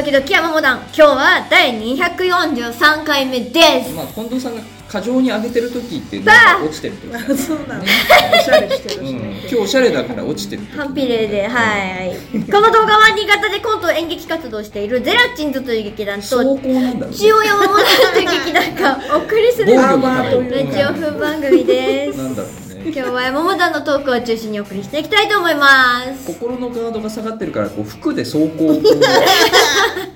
[0.00, 3.94] 時々山モダン今日は第243回目です。
[3.94, 7.76] まあ近藤さんが過剰に上げてる時ってなんか落ちてる時あ そうなんだ。
[7.84, 11.58] おしゃれしてるしうん、ね今日おしゃれだから落ちてる時反比例では
[12.06, 12.16] い。
[12.50, 17.16] この動画は新潟でコント演劇活動をしているゼラチンズという劇団走と行なんだろうね。
[17.18, 20.72] 千代山モダンという劇団がお送りする防ラ御のために。
[20.72, 22.16] ジオ風番組です。
[22.16, 26.26] なんだろうね 今日は山モダンのトークを中心にお送りしていきたいと思います。
[26.26, 28.82] 心のガードが下がってるからこう服で走行をこう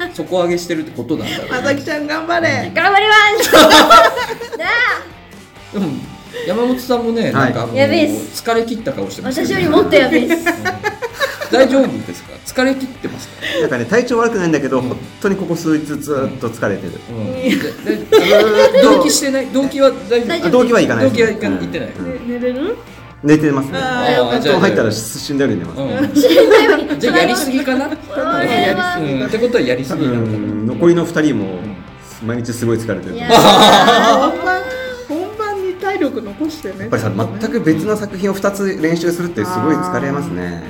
[0.17, 2.73] 底上げしてるってことなんだろう、まさきちゃん頑張れ。
[2.75, 3.53] 頑張ります。
[4.57, 4.69] なあ。
[5.75, 5.87] でも
[6.47, 8.43] 山本さんもね、なんかもうやべえっす。
[8.43, 10.45] 疲れ切った顔してます私よりもっとやべえです
[11.55, 12.33] 大丈夫ですか？
[12.45, 16.93] 疲れ切ってますか、なんかね体調悪くないんだけど、本当にここ数日ずっと疲れてる。
[17.11, 19.47] うん、でで動機してない？
[19.47, 20.51] 動機は大丈夫？
[20.51, 22.29] 動機は行かない動機は行かうん行ってない、うん。
[22.29, 22.77] 寝れる？
[23.23, 23.79] 寝てますね。
[23.79, 25.81] あ布団入ったら死んだように寝ます。
[25.81, 26.15] うん。
[26.15, 27.01] 死んだように。
[27.01, 31.61] じゃあやりすぎかな、ってことはやり多すぎ残りの二人も
[32.23, 33.17] 毎日すごい疲れてる。
[36.05, 36.87] 力残してね。
[36.87, 40.63] っぱりさ全く別の作品を二つ練習するってすごい疲れますね。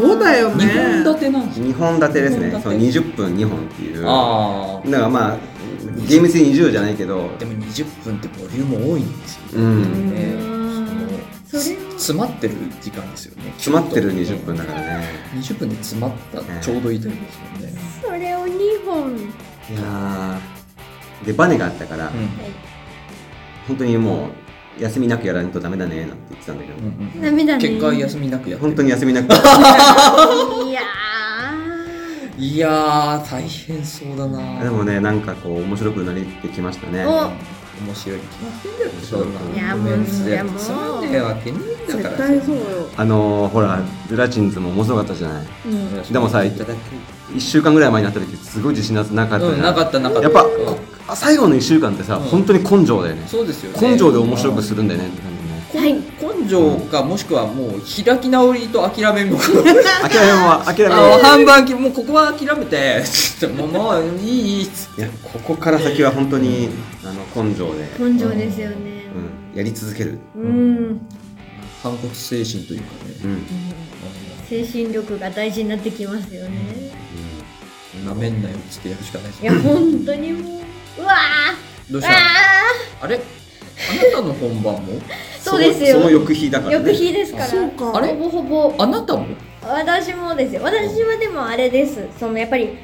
[0.00, 0.64] そうだよね。
[0.64, 2.50] 二本立てなんですり二本立てですね。
[2.62, 3.10] その二本立て。
[3.10, 3.96] 20分二本っていう。
[3.96, 5.38] だかああらまあ
[6.08, 9.42] 厳密に20じゃないけど、でも20分ってボリューム多いんですよ。
[9.54, 10.34] うん、ね、
[11.46, 13.52] それを詰まってる時間ですよね。
[13.56, 15.04] 詰まってる20分だからね。
[15.34, 19.10] 20分で詰まったちょうどいいタイプですよね、それを2本。
[19.18, 19.22] い
[19.76, 21.26] やー。
[21.26, 22.12] でバネがあったから、うん。
[23.68, 24.30] 本当にもう
[24.78, 27.68] 休みなくやらないとダメだねなんて言ってたんだけど、うんうんダメだね。
[27.68, 28.70] 結果休みなくやってる。
[28.70, 29.26] 本当に休みなく。
[29.26, 30.80] いや
[32.38, 34.62] いやー大変そうだな。
[34.64, 37.04] でもねなんかこう面白くなりってきましたね。
[37.06, 37.30] お。
[37.84, 38.18] 面白い。
[38.18, 40.56] に決まってんだよそんないやもういやもう。
[40.56, 42.62] つまんねえわけねえんだ絶から対そうよ。
[42.96, 45.46] あのー、ほらゼラチンズも面白かったじゃない。
[45.66, 46.02] うん。
[46.12, 46.78] でもさいただき。
[47.34, 50.28] 1週間ぐらい前になった時すごい自信なかったじゃうんなかったなかった。
[50.28, 50.46] やっぱ
[51.16, 52.22] 最後の1週間ってさ、うん。
[52.24, 53.24] 本当に根性だよね。
[53.26, 53.90] そうですよね。
[53.90, 55.30] 根性で面白くするんだよねって感
[55.72, 55.80] じね。
[55.80, 55.94] はい。
[56.42, 59.72] 根性かもしくはもう開き直りと諦めも 諦め
[60.32, 65.00] は諦めあのは半分きもうここは諦めてちょっともうもういいいいっつって。
[65.02, 66.68] いやここから先は本当に
[67.04, 68.76] あの根性で、根性ですよね。
[69.54, 71.00] うん、やり続ける、うん。
[71.82, 73.14] 反骨精神というかね。
[73.24, 73.42] うん。
[74.48, 77.02] 精神力が大事になってきますよね。
[78.06, 80.61] なめんなよっつってやるしかないですいや本当にもう
[80.98, 81.14] うわ
[81.90, 82.14] どうした？
[83.04, 83.16] あれ？
[83.16, 85.00] あなたの本番も？
[85.40, 85.94] そうですよ。
[85.98, 87.46] その翌日だから、ね、翌日ですから。
[87.46, 87.92] そうか。
[87.94, 88.08] あれ？
[88.08, 89.26] ほぼほぼあなたも？
[89.62, 90.62] 私もですよ。
[90.62, 92.06] 私はでもあれです。
[92.18, 92.76] そのやっぱり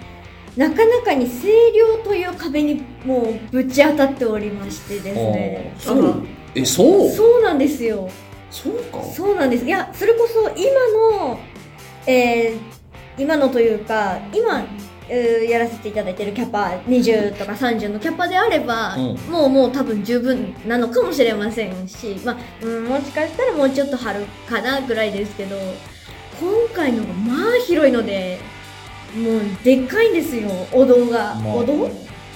[0.57, 5.75] なかなかに声量という壁にもうぶち当たっておりましてですね。
[5.79, 7.11] そうえそう？
[7.11, 8.09] そうなんですよ。
[8.51, 9.03] そうか。
[9.05, 9.65] そうなんです。
[9.65, 10.65] いやそれこそ今
[11.21, 11.39] の
[12.07, 12.79] えー
[13.21, 14.67] 今のというか今えー
[15.09, 19.17] やらせていただいてるキャパ20とか30のキャパであれば、うん。
[19.31, 25.57] もうもう多分十分なのかもしれませんし、まあうん、もしかしたらもうちょっと張るかなぐらいですけど
[26.41, 28.39] 今回のがまあ広いので
[29.17, 31.55] もうでっかいんですよお堂が、まあ。
[31.55, 31.89] お堂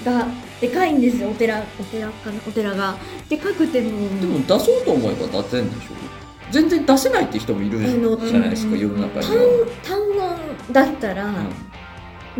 [0.03, 0.27] が
[0.59, 2.95] でかいんですよお寺お寺かなお寺が。
[3.29, 4.19] でかくても。
[4.19, 5.93] でも出そうと思えば出せんでしょ？
[6.51, 11.33] 全然出せないって人もいるじゃないですか世の中に単は、単音だったら、うん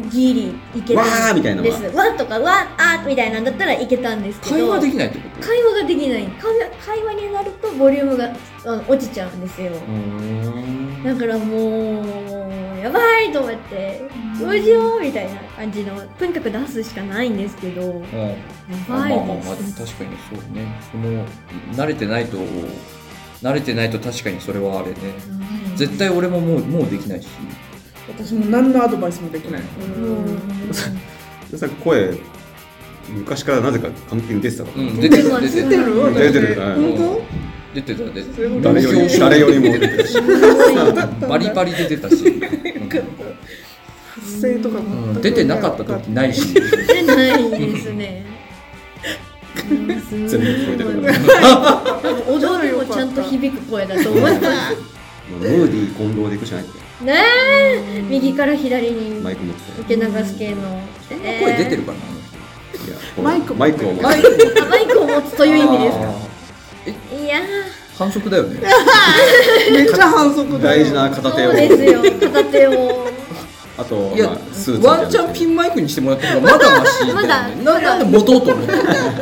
[0.09, 1.80] ギリいけわたんーみたいなのは？
[1.80, 1.96] です。
[1.96, 5.48] わーとかわーあーみたいなんだったらいけたんですけど会話できないってこと？
[5.48, 6.24] 会話ができない。
[6.28, 8.32] 会話会話になるとボリュームが
[8.66, 9.72] あの落ちちゃうんですよ。
[11.03, 14.02] だからもうやばいと思って
[14.40, 18.03] どうしようみたいな感じのとにかく出すしかないんですけどやうん。
[18.03, 18.08] ばい
[18.90, 20.66] まあまあまあまあです確かにそうね。
[20.92, 21.26] その
[21.76, 22.38] 慣れてないと
[23.42, 24.94] 慣れてないと確かにそれはあれね。
[24.94, 27.28] はい絶対俺ももうもうできないし
[28.08, 29.62] 私も何のアドバイスもできない。
[31.84, 32.14] 声
[33.09, 35.24] 昔からなぜか完璧に出てたから、うん出てる？
[35.24, 35.86] 出て出てる。
[35.86, 36.59] る出てる。
[36.59, 37.22] はい本
[37.75, 38.03] 出てた。
[38.03, 40.17] 出て当た誰より誰よりも出てたし。
[41.28, 42.16] バリバリ出てたし、
[44.16, 46.53] 発声とかうん、出てなかった時ないし。
[46.53, 46.61] 出
[47.03, 48.26] ないですね。
[49.70, 49.88] うん。
[50.28, 50.90] 全部聞こえて る
[52.28, 56.66] 踊りもちゃんと響く声だと思い まムーディー近藤でいくしかない。
[56.66, 57.13] ってね
[57.95, 58.01] え。
[58.01, 60.61] 右から左にマイク持って受け流す系の。
[61.09, 62.01] そんな声出てるかな、い
[62.90, 65.97] やほらマイクマイクを持ってマイクあマイクを持つという意味です。
[65.99, 67.40] かいや。
[67.97, 68.59] 反則だよね。
[69.72, 70.81] めっちゃ反則だよ。
[70.81, 71.51] 大事な片ー手を。
[71.51, 72.01] そうですよ。
[72.31, 73.13] 片手を。
[73.75, 77.07] あといや、まあスーツみたいなワンチャンピンマイクにしてもらった方がまだマシだ。
[77.07, 77.49] よねまだ。
[77.49, 78.75] ななんで持とうと思って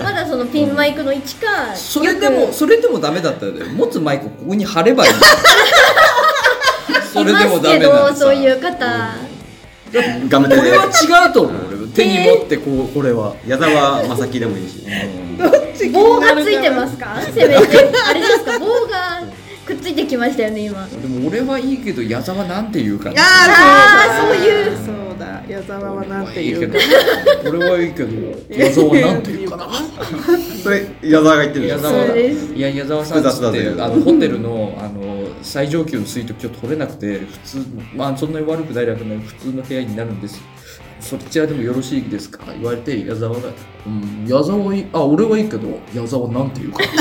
[0.03, 5.13] まだそのピンマイクの位置かそれでもそれでもダメだったら持つマイクをここに貼ればいい
[7.12, 9.16] それでもダメいますけどなのさそういう方。
[10.30, 11.54] ガムテでこれは違うと思う。
[11.68, 14.86] 俺手に持ってこうこれは、矢沢正樹でもいいし。
[15.92, 17.22] 棒がついてますか。
[17.22, 17.56] せめて。
[18.06, 19.24] あれですか棒が
[19.66, 20.88] くっついてきましたよね今。
[20.88, 23.25] でも俺はいいけど矢沢なんて言うかなあ
[24.22, 24.78] あーそういう。
[24.78, 25.44] そうだ。
[25.50, 26.78] 矢沢はなんて言うか。
[27.50, 28.10] 俺はいいけど
[28.50, 29.68] 矢沢なんて言うかな。
[30.64, 35.11] それ矢沢が言ってる矢沢いや矢沢さんってあのホテルのあの
[35.44, 37.66] 最上級のスイート今日取れなくて普通
[37.96, 40.42] まあそんなに悪くない楽な普通の部屋になるんです。
[41.00, 42.44] そちらでもよろしいですか？
[42.54, 43.50] 言われて矢沢が
[43.88, 46.80] 「うん矢沢はいいあ俺はいいけど矢沢なんて言うか。
[46.80, 46.86] な」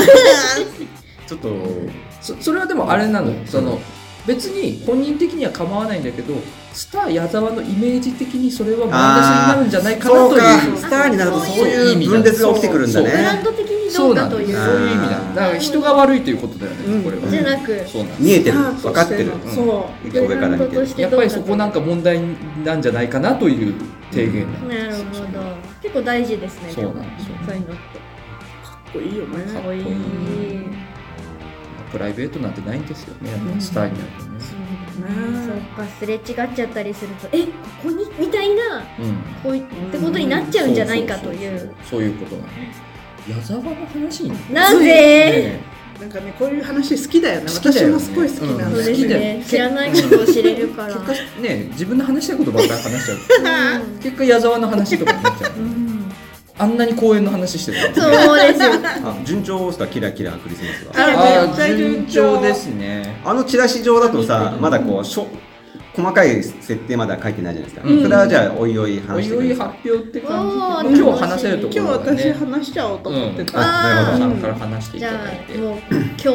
[1.27, 1.49] ちょっと
[2.19, 3.29] そそれはでもあれなの？
[3.31, 3.79] よその
[4.27, 6.35] 別に本人的には構わないんだけど
[6.73, 10.41] スター矢沢のイメージ的にそれはマイナスになるんじゃないかなという。
[10.61, 10.77] そうか。
[10.77, 17.03] スターになるとそういう分裂が起きてくるんだブランねド的にううなんだかというそういう意味なんだだから人が悪いということだよね、うん。
[17.03, 17.27] これは。
[17.27, 19.31] じゃなくそうなんです見えてる分かってる。
[19.53, 20.09] そう。
[20.09, 21.01] 上から見てる。
[21.01, 22.21] やっぱりそこなんか問題
[22.63, 23.73] なんじゃないかなという
[24.11, 25.01] 提言なんでなるほど。
[25.81, 27.35] 結構大事ですねそうなんですよ。
[27.45, 27.73] そういうのって。
[27.73, 29.53] かっこいいよね。
[29.53, 29.85] かっこいい
[31.91, 33.61] プライベートなんてないんですよね、うん。
[33.61, 34.39] スターになるとね、
[35.45, 37.51] そうかすれ違っちゃったりするとえこ
[37.83, 38.05] こに？
[38.19, 41.73] みたいなうん、こういってことになっちゃうんじゃないかという。
[41.89, 42.47] そういうことなの
[43.29, 45.81] 矢沢の話になぜね。
[45.99, 47.45] なんかねこういう話好きだよね。
[47.45, 47.93] 好きだよね。
[47.93, 49.45] 私もすごい好きなんそうだよですね。
[49.47, 50.95] 知らないことを知れるから。
[50.95, 53.13] 結果ね自分の話したいことばっかり話しちゃ
[53.79, 53.81] う。
[53.81, 55.51] う ん結果矢沢の話とかになっちゃう。
[55.57, 56.00] うん
[56.61, 58.69] あんなに公園の話してるそうですよ。
[59.03, 59.87] あ順調ですか？
[59.87, 61.05] キラキラクリスマスは。
[61.07, 63.19] ああ順順調調ですね。
[63.25, 65.27] あのチラシ上だとさまだこうしょ
[65.93, 68.01] 細かい設定までは書いてないじゃないですか、うん。
[68.03, 69.37] それはじゃあおいおいお話してい。
[69.39, 72.21] おい発表って感じおーで今日話せるとこ今日ろはね。
[72.21, 74.17] 私話しちゃおうと思ってた、あなるほど。
[74.19, 75.55] さんから話していじゃただいて。
[75.55, 76.29] あもう今日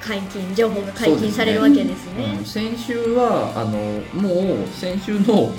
[0.00, 2.36] 解禁情報が解禁されるわけですね。
[2.38, 2.44] うん。
[2.44, 3.78] 先週はあの
[4.20, 5.52] もう先週の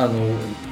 [0.00, 0.12] あの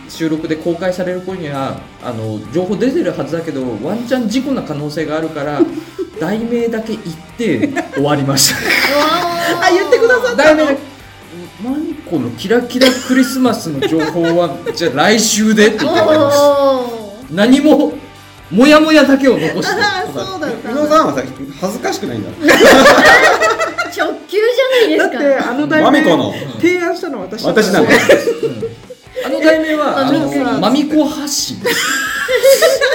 [0.08, 5.60] 収録で公開される頃にはあの情報出てるはずだけどワンチャン事故な可能性があるから
[6.20, 8.56] 題名だけ言って終わりました。
[9.66, 10.64] あ言ってくださったの？
[11.60, 17.34] マミコのキラキラクリスマスの情報はじゃあ来週でって言って終わりました。
[17.34, 17.92] 何も
[18.50, 21.22] もやもやだけを残してああ そうだ宇野さんはさ
[21.60, 22.30] 恥ずかしくないんだ。
[22.30, 22.54] 直
[24.28, 25.12] 球じゃないですか。
[25.14, 26.32] だってあの題名マミコの。
[26.60, 27.90] 提案したの私だ私なんだ
[29.24, 31.60] あの題名はあマミコのマミコ発信。
[31.60, 32.86] で す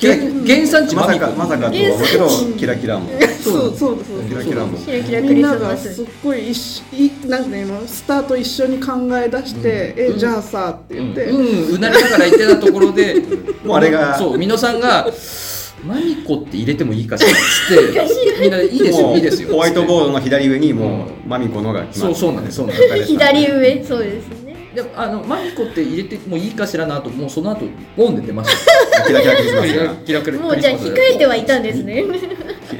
[0.00, 0.16] 原
[0.46, 3.10] 原産地まさかまさかとは思うけどキラキラも。
[3.42, 4.18] そうそうだそう。
[4.18, 4.78] だキラキラも。
[4.78, 10.16] キラキラクみんながすっごい一緒いなんかね今スタート一緒に考え出して、うん。
[10.16, 13.16] えじゃあさって言って、うん、うなりながら言ってたところで
[13.64, 15.06] もうあれがそう美濃さんが
[15.86, 23.12] 「マミコって入れてもいいかしら」っつってみんな「いいですよいいですよ」ホワイトボードの左上にもうマミコのが決まってそうそうなんですそうなんですです。
[23.12, 23.84] 左上？
[23.86, 24.39] そうですね
[24.74, 28.50] でもあのマミコって入れてもいいかしらなともうその後ボンで出まし
[28.96, 29.06] た。
[29.06, 32.04] キラキラクリスマスキラがキラクリもうじゃあ控えてはいたんですね。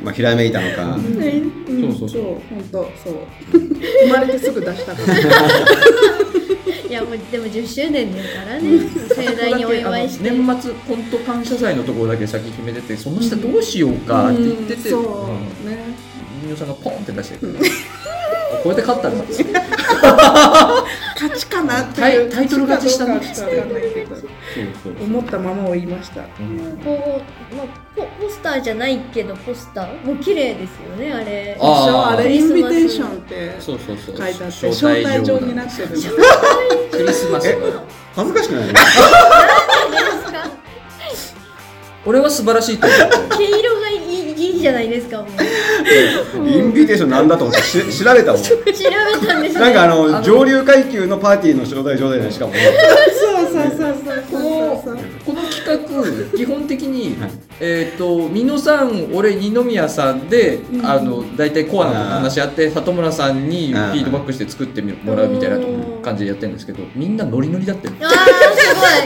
[0.02, 0.94] まあひらめいたのか。
[0.94, 1.96] うん。
[1.96, 2.22] そうそうそうそう。
[2.22, 3.14] 本当そう。
[4.06, 5.14] 生まれてすぐ出したから。
[6.88, 8.80] いやもうでも10周年ですからね。
[9.14, 10.30] 盛大にお祝いして。
[10.30, 15.78] 年末本当感謝祭のところだけ先決めててその下どうしようかって言ってて、そうね。
[16.44, 17.54] 美濃さんがポンって出してくる
[18.62, 19.24] これで勝ったんだ。
[19.24, 19.52] っつって
[21.20, 23.20] 勝ちかなっていうタイトル勝ちしたの？
[23.20, 23.30] かんな
[25.02, 26.22] 思ったままを言いました。
[26.22, 31.58] こう、まあ、ポポスターじゃないけどポスターもう綺麗ですよねあれ。
[31.60, 35.88] ああれインビテーションクって書いてあって招待状になってる。
[36.90, 37.84] クリスマスの
[38.16, 38.70] 恥ずかしくない
[42.06, 42.98] 俺は素晴らしいと思う
[43.36, 44.09] 毛色がいい
[44.40, 45.28] いいじゃないですかも
[46.42, 48.72] うインビテーションなんだと思ってし調べたもん調べ
[49.26, 57.16] たんですねなんかあの上流階級のパーティーの招待状だよねしかもそうそうそうそうこのそうこの企画基本的に、
[57.60, 65.58] えっ、と美濃さん俺二宮さんで、うんあの大体コアな話し合って里村さんにフィードバックして作ってもらうみたいな
[66.02, 68.10] 感じでやってるんですけどみんなノリノリだってるあー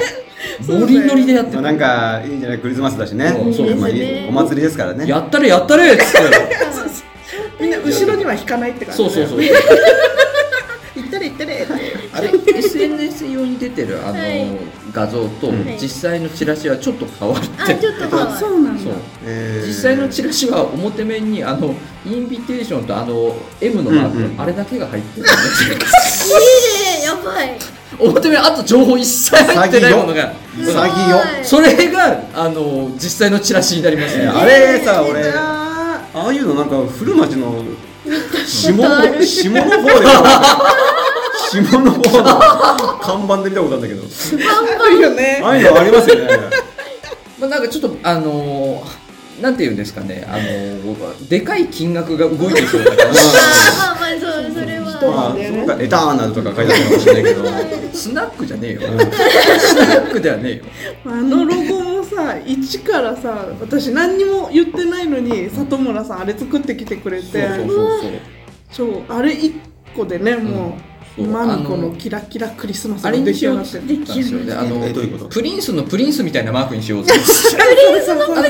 [0.03, 0.25] す
[0.69, 1.61] ノリノリでやってる。
[1.63, 2.59] まあなんかいいんじゃない？
[2.59, 3.31] クリスマスだしね。
[3.31, 3.91] そうそうまあ
[4.29, 5.07] お祭りですからね。
[5.07, 6.19] やったれやったれっつって。
[7.61, 9.53] みんな後ろには引かないって感じそうそうそう行
[11.07, 11.73] ったれ行ったれって
[12.13, 12.29] あれ
[12.67, 14.47] SNS 用に出てるあの、はい。
[14.93, 18.39] 画像とうん実際のチラシはちょっと変わってごいあちょっと変わる。
[18.39, 18.91] そうなんだ。
[19.67, 21.75] 実際のチラシは表面にあの
[22.07, 25.27] インビテーションとあの M のマーク、あれだけが入ってる。
[25.27, 25.31] いい
[27.01, 27.59] ねやばい。
[27.99, 30.33] 表面あと情報一切入ってないものが。
[30.57, 31.45] 詐欺よ。
[31.45, 35.33] それがあの実際のチラシになりますね、えーあれさ俺。
[35.33, 37.65] あああいうのなんか古町の
[38.47, 39.27] 下の方で
[41.51, 44.03] 下の方の看板で見たことあるんだけど。
[44.83, 46.29] あるよねああいうのありますよね。
[47.39, 49.05] まあ、なんかちょっとあのー
[49.43, 54.75] なんていうんですかね、あのーでかい金額が動いてそうだからあーまあまあそうそれ
[55.05, 55.15] 人は。
[55.15, 57.45] まあ、なんだよねそっかエターナルとか書いてあるかもしれないけど。
[57.95, 58.81] スナックじゃねえよ、
[59.59, 60.65] スナックではねえよ。
[61.07, 67.25] あのロゴもさ一からさ私何にも言ってないのに里村さんあれ作ってきてくれて。
[67.25, 68.11] そうそうそう
[68.71, 69.03] そう。
[69.09, 69.55] あれ一
[69.97, 71.27] 個でねもう、そう。
[71.27, 74.39] マミコあののキラキラクリスマスあれが出にしようっ来上がってて言ったんですよ。
[74.41, 75.25] ねあのえどういうこと？
[75.27, 77.13] プリンスのプリンスみたいなマークにしようぜ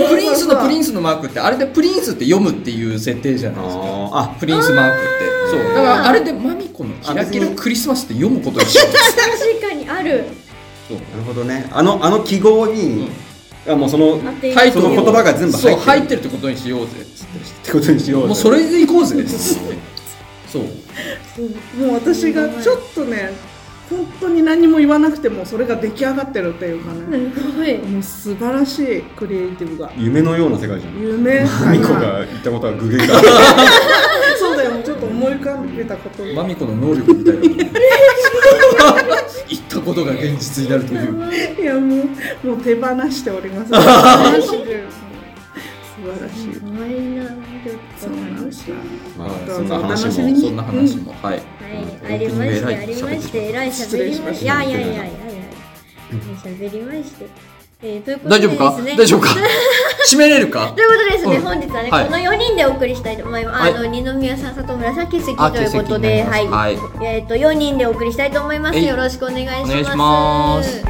[0.08, 3.82] プリンスのプリンススのマークってあれでプリンスって読むっていう設定じゃないですか。
[4.12, 5.34] あプリンスマークって。
[5.50, 5.74] そう。
[5.74, 10.24] だからあれでマミコのキラキラクリスマスって読むことにしよう確かにある。
[10.88, 10.98] そう。
[10.98, 11.66] あ、なるほどね。
[11.72, 13.08] あの、あの記号に、
[13.66, 14.20] あもうその、
[14.54, 15.76] タイトの言葉が全部入ってる。
[15.76, 16.86] そう入ってるってことにしようぜ。
[17.00, 17.26] っつっ
[17.62, 18.26] ててことにしようぜ。
[18.28, 19.20] もうそれでいこうぜ。
[19.20, 19.93] っつって
[20.54, 21.84] そう。
[21.84, 23.32] もう私がちょっとね
[23.90, 27.32] 本当に何も言わなくてもそれが出来上がってるっていうかね。
[27.34, 27.78] すごい。
[27.78, 29.92] もう素晴らしいクリエイティブが。
[29.96, 31.00] 夢のような世界じゃん。
[31.00, 31.44] 夢。
[31.44, 33.20] マミコが言ったことは具現化。
[34.38, 36.24] そうだよちょっと思い浮かべたこと。
[36.34, 37.40] マミコの能力みたいな
[39.48, 41.62] 言ったことが現実になるという。
[41.62, 42.04] いやも
[42.44, 43.70] うもう手放しております。
[43.70, 46.54] 素晴らしい素晴らしい。
[46.54, 47.43] すごい
[47.98, 48.76] そうなんですよ。
[49.16, 50.12] まあ、どそんぞお楽話も。
[50.12, 51.34] そんな話も、はい。
[51.34, 55.12] はい、ありまして、ありまして、えらい喋りまして、いやいやいやいやいや、
[56.44, 57.26] 喋りまして。
[57.82, 58.80] えー、ということで大丈夫か？
[58.96, 59.30] 大丈夫か？
[60.10, 60.72] 締めれるか？
[60.74, 61.42] ということでですね、うん。
[61.42, 62.04] 本日はね、はい。
[62.06, 63.60] この4人でお送りしたいと思います。
[63.60, 63.74] はい。
[63.74, 66.38] あの、二宮さん、里村さん、欠席あということで、は
[66.70, 66.78] い。
[67.02, 68.78] えっ、と、4人でお送りしたいと思います。
[68.78, 69.26] よろしく。
[69.26, 69.46] お願い
[69.84, 70.84] します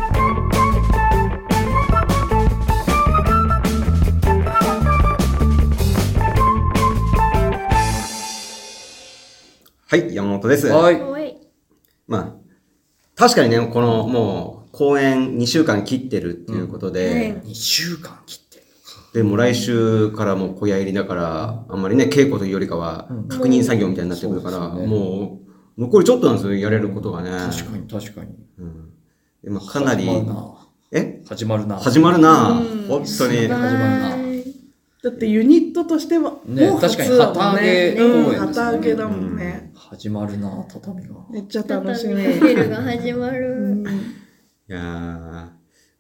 [9.87, 10.67] はい、山本です。
[10.69, 11.00] はい。
[11.03, 11.37] おい。
[12.07, 12.35] まあ、
[13.14, 18.64] 確かにね、この、もう、公演2週間切ってるっていうことで、2週間切ってる。
[19.12, 24.87] で、もう来週からもう小屋入りだから、あんまりね、稽古というよりかはうん、確認作業みたいになってくるから、そうですよね。
[24.87, 25.41] も
[25.76, 27.31] う、残りちょっとなんですよ、やれることがね。
[27.31, 28.35] 確かに確かに。
[28.59, 28.91] うん。
[29.45, 30.55] でまあ、かなり、始まるな。
[30.93, 31.23] え？
[31.29, 31.76] 始まるな。
[31.79, 32.49] 始まるな。
[32.50, 32.87] うん。
[32.88, 33.37] 本当に。
[33.37, 34.09] 始まるな。
[34.11, 34.24] はい
[35.05, 37.57] だってユニットとしてはねもう初確かにだもんね。
[37.59, 38.39] 旗揚げ公演ですね。
[38.39, 39.73] うん旗揚げだもんね。
[39.75, 41.15] 始まるな畳が。
[41.31, 42.15] めっちゃ楽しみ。
[42.15, 43.55] 再びフェルが始まる。
[43.55, 43.87] うん。
[43.87, 43.93] い
[44.67, 45.49] やー。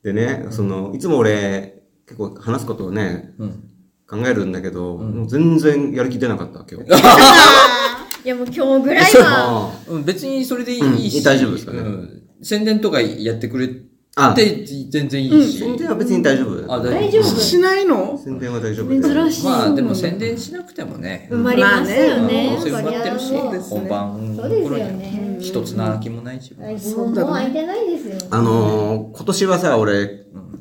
[0.04, 3.70] でね、その、いつも俺、結構話すことをね、うん。
[4.08, 5.14] 考えるんだけど、うん。
[5.14, 6.88] もう全然やる気出なかった、今日。
[8.24, 9.70] いやもう今日ぐらいは。
[9.86, 11.80] うん別にそれでいいし、うん大丈夫ですかね。
[11.80, 12.22] うん。
[12.42, 13.68] 宣伝とかやってくれ
[14.16, 16.72] あ、て全然いいし、宣伝は別に大丈夫。
[16.72, 17.24] あ大丈夫。
[17.24, 18.16] しないの？
[18.16, 18.88] 宣伝は大丈夫。
[18.88, 22.50] 珍しいまあでも宣伝しなくてもね、埋まりますよね。
[22.50, 23.80] どうせ埋まってるし、そうですね。
[23.80, 25.38] 本番のそうです頃にはよね。
[25.40, 28.28] 一つな気もないし、はいそうだねもう空いてないですよ。
[28.30, 30.54] あのー、今年はさ、俺、うん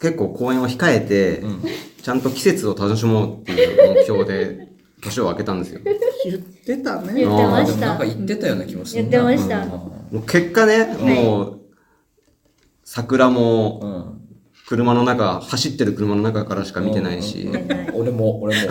[0.00, 1.62] 結構公演を控えて、うん。
[2.02, 4.68] ちゃんと季節を楽しもうっていう目標で、
[5.02, 5.80] 年を明けたんですよ。
[6.24, 7.14] 言ってたね。
[7.14, 9.10] 言ってましたもなんか言ってたような気もするな。
[9.10, 9.66] 言ってました。
[10.26, 11.59] 結果ね、もう、
[12.92, 14.20] 桜もうん。
[14.66, 17.48] 車の中、走ってる車の中からしか見てないし、
[17.94, 18.68] 俺も俺も。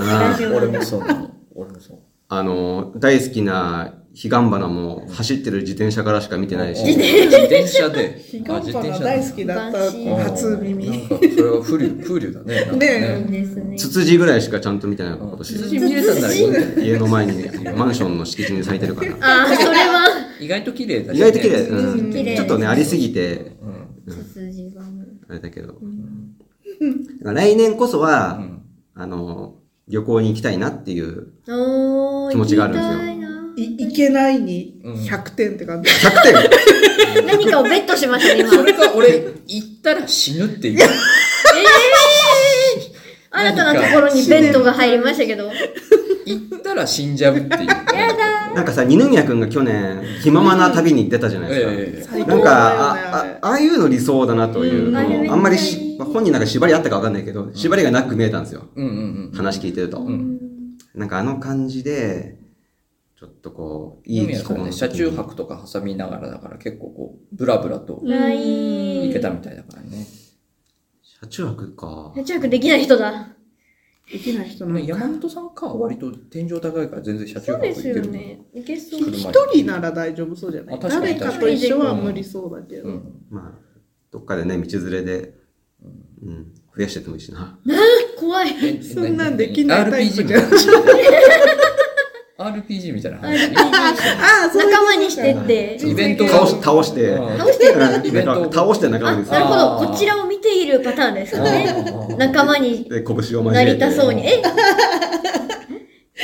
[0.56, 1.30] 俺もそうなの。
[1.56, 1.98] 俺もそう。
[2.28, 8.20] あの、大好きな彼岸花も走ってる自転車からしか見てないし、自転車で。
[8.46, 10.90] 彼岸花大好きだったうん初耳。
[10.90, 12.72] なんかそれは風流 風流だね。
[12.78, 13.26] ね。
[13.26, 13.78] いいですね。
[13.78, 15.58] ツツジぐらいしかちゃんと見てない今年。
[15.58, 19.12] 筋見れたんならいいんだよ家の前にね、マンションの敷地に咲いてるから。
[19.22, 20.08] ああ、それは。
[20.42, 22.10] 意外と綺麗だし意外と綺麗、ううん。
[22.10, 22.14] ん。
[22.14, 23.52] 綺麗ちょっとね、ありすぎて、
[24.06, 24.14] うん。
[24.14, 25.08] ツツジがもう。
[25.28, 25.76] あれだけど。
[27.22, 28.62] 来年こそは、うん。
[28.96, 29.56] あの、
[29.88, 33.20] 旅行に行きたいなっていう、気持ちがあるんですよ。
[33.60, 34.94] 行けないにうん。
[34.94, 35.90] 100点って感じ。
[35.90, 37.26] 100点。
[37.26, 38.50] 何かをベットしましたね、今。
[38.50, 40.80] それか俺行ったら死ぬっていう。
[43.32, 45.52] 新たなところにベットが入りましたけど。
[46.30, 51.72] 行ったら死んじゃうっていう やだなんかさ、二宮くんが去年、気ままな旅に出たじゃないですか。
[51.72, 54.96] ええ最高なんか、ああああいうの理想だなという、うん
[55.32, 58.64] あんまりし、まあ本人なんか縛りあったかわかんないけど、縛りがなく見えたんですよ。
[58.76, 58.96] うんうんう
[59.30, 60.00] ん話聞いてると。
[60.00, 60.40] ん
[60.96, 62.40] なんかあの感じで、
[63.20, 70.08] ちょっとこう、いい気候ね、車中泊とか挟みながらだから結構こう、ブラブラとない行けたみたいだからね。
[71.22, 72.12] 車中泊か。
[72.16, 73.34] 車中泊できない人だ。
[74.12, 78.06] できない人の山本さんか、割と天井高いから全然車中そうです泊行ける。
[78.08, 78.42] よね。
[78.54, 79.04] いけそう。
[79.06, 80.76] 車一人なら大丈夫そうじゃない？
[80.76, 83.26] あ確かに誰かと一緒は無理そうだけど、うん。
[83.30, 83.60] まあ、
[84.12, 85.34] どっかでね、道連れで、
[86.24, 87.60] うん、増やしてってもいいしな。
[88.20, 88.50] 怖い。
[88.66, 90.58] えそんなんできないタイプじゃんも
[92.40, 93.54] RPG みたいな話。
[93.54, 95.78] ああ、仲間にしてって。
[95.86, 97.66] イベント倒し、倒して、うん倒して
[98.08, 99.88] イベントなんか倒して仲あ、間にすなるほど。
[99.92, 102.16] こちらを見ているパターンですかね。
[102.18, 103.74] 仲間にで、拳を交なえて。
[103.74, 104.26] りたそうに。
[104.26, 104.42] え？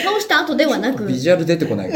[0.03, 1.91] 倒した後ではなくビ、ジュアル出てこない。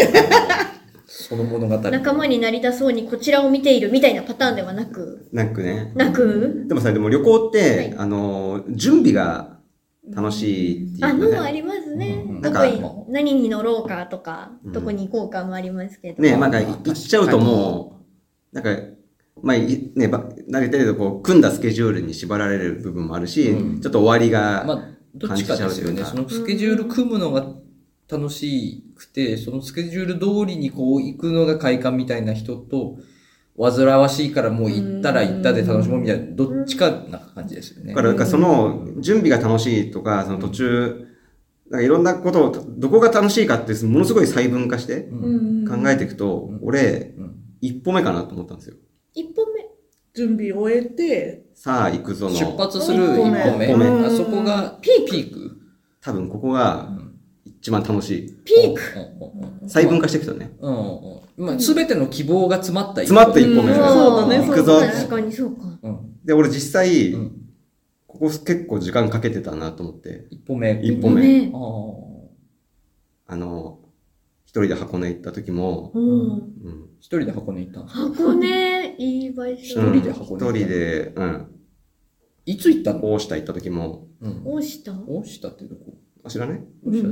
[1.08, 1.78] その物語。
[1.78, 5.92] 仲間になりたそうにこちらを見ているみたいなパターンではなく、なんかね。
[5.96, 9.59] なく、でもさ、でも旅行って、はいあの、準備が
[10.16, 11.32] 楽しいっていあうかね。
[11.32, 12.42] のもありますねうん。
[12.42, 16.22] どこにか、何に乗ろうかとか、うんどこに行こうかもありますけど。
[16.22, 18.02] ね、なんか行っちゃうとも
[18.54, 18.82] う、なんか、
[19.42, 26.04] まあ、いね、ば、慣れてるとこう、組んだスケジュールに縛られる部分もあるし、うんちょっと終わりが、まあ、どっちかですよね。
[26.04, 27.56] そのスケジュール組むのが
[28.10, 32.98] 楽しくて、そのスケジュール通りにこう行くのが快感みたいな人と、
[33.60, 38.02] 煩わしいからもう行ったら行ったで楽しもうみたいな、どっちかな感じですよねだ。
[38.02, 41.08] から、その、準備が楽しいとか、その途中、
[41.70, 45.10] なんかいろんなことを、どこが楽しいかって、ものすごい細分化して
[45.68, 48.78] 考えていくと、うん俺、うん一歩目かなと思ったんですよ。
[49.14, 49.68] 一本目。
[50.16, 52.36] 準備を終えて、さあ、行くぞの。
[52.36, 53.68] 出発する一歩目。
[54.06, 55.12] あそこがピーク？
[55.12, 55.58] ピーク。
[56.00, 56.90] 多分ここが
[57.60, 58.34] 一番楽しい。
[58.44, 58.82] ピーク。
[58.82, 60.52] ク細分化していくとね。
[60.60, 60.74] うん
[61.38, 61.46] うん。
[61.46, 64.80] まあ、すべての希望が詰まった詰まった一歩目そうだね行くぞ。
[64.80, 65.64] 確かにそうか。
[65.84, 66.20] うん。
[66.24, 67.46] で、俺実際、うん
[68.12, 70.82] ここ結構時間かけてたなと思って、一歩目。
[70.84, 71.52] 一歩目。
[73.28, 73.80] あの、
[74.46, 76.04] 一人で箱根行った時も、うん。
[76.04, 76.90] うん。
[77.00, 79.54] 一人で箱根行った箱根、いい場所。
[79.54, 81.48] 一人で箱根一人で、うん。
[82.48, 83.14] いつ行ったの？
[83.14, 84.42] 大下行った時も、うん。
[84.44, 84.92] 大下？
[84.92, 85.94] 大下ってどこ？
[86.24, 86.60] あ、知らない？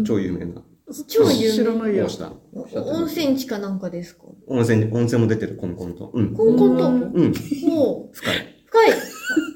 [0.05, 0.61] 超有名な。
[1.07, 2.09] 超有名知らないよ大。
[2.09, 2.31] 下。
[2.53, 4.23] 大下ってどこ温泉地かなんかですか？
[4.47, 6.11] 温泉、温泉も出てる、コンコンと。
[6.13, 6.33] うん。
[6.33, 6.87] コンコンと。
[6.89, 6.91] う
[7.27, 7.33] ん。
[7.69, 8.15] ほう。
[8.15, 8.35] 深い。
[8.65, 8.89] 深い。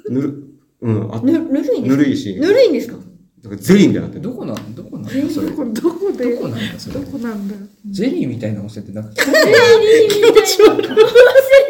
[0.10, 0.44] ぬる、
[0.82, 1.16] うん。
[1.16, 1.88] あ、ぬ、ぬるいんですか？
[1.88, 2.36] ぬるいし。
[2.40, 2.98] ぬるいんですか？
[3.44, 4.22] なんかゼリーみたいになってる。
[4.22, 4.76] どこなん？
[4.76, 5.10] どこなんだ？
[5.10, 5.48] それ。
[5.48, 6.80] どこ、どこで、どこなんだ？
[6.80, 7.12] それど。
[7.12, 7.56] こなんだ？
[7.90, 10.98] ゼリーみたいな温泉ってなんか、ゼリーみたいな。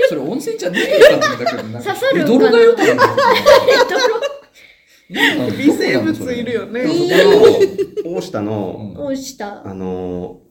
[0.10, 1.88] それ温泉じゃねえかったんだけど、なんか。
[1.94, 2.40] 刺さるんかな？
[2.40, 3.12] 泥だよと思って。
[5.12, 6.86] 微生物いるよね。
[6.92, 7.16] いいそ
[8.04, 10.42] この大下の、大下、あの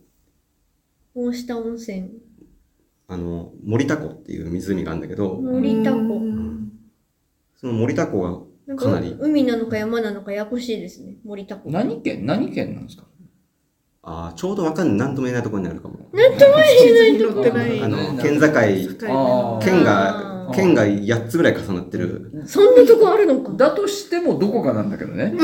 [1.15, 1.99] 大下温泉。
[1.99, 2.09] ー、
[3.09, 5.99] あの、森田湖っていう湖があるんだけど、森田湖。
[5.99, 6.71] うん
[7.57, 11.17] その森田湖がかなり海なのか山なのかややこしいですね。
[11.25, 11.71] 森田湖。
[11.71, 13.05] 何県何県なんですか？
[14.03, 16.09] あーちょうどわかんない、なんとも言えないところにあるかも。
[16.15, 17.83] なんとも言えないとこ乗ってない。
[17.83, 22.43] あの、ね県境、県あが、ー県が8つぐらい重なってる。
[22.47, 23.53] そんなとこあるのか。
[23.57, 25.35] だとしてもどこかなんだけどね。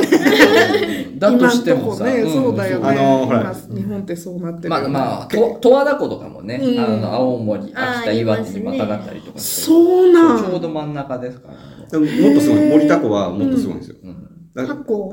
[1.19, 2.05] だとしてもさ。
[2.05, 2.88] ね、そうだよね。
[2.88, 4.71] あのほら今日本ってそうなってる。
[4.71, 10.38] まあまあ、と十和田湖とかもね、うんあの、青森、秋田、岩手にまたがったりとかそうなん。
[10.38, 13.97] ちょうど真ん中ですからももっとすごい、森田湖はもっとすごいんですよ。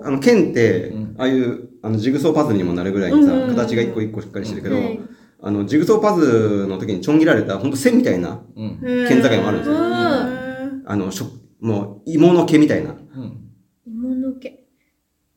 [0.03, 4.99] あの、県ってうん、ああいう、あの、ジグソーパズルにもなるぐらいにさ形が一個一個しっかりしてるけどは、い
[5.45, 6.25] あの、ジグソーパズ
[6.61, 8.79] ルの時にちょん切られた、ほんと線みたいな、うん。
[9.09, 11.25] 県境もあるんですようんあの、しょ
[11.59, 12.91] もう、芋の毛みたいな。
[12.91, 13.49] うん。
[13.85, 14.63] 芋の毛。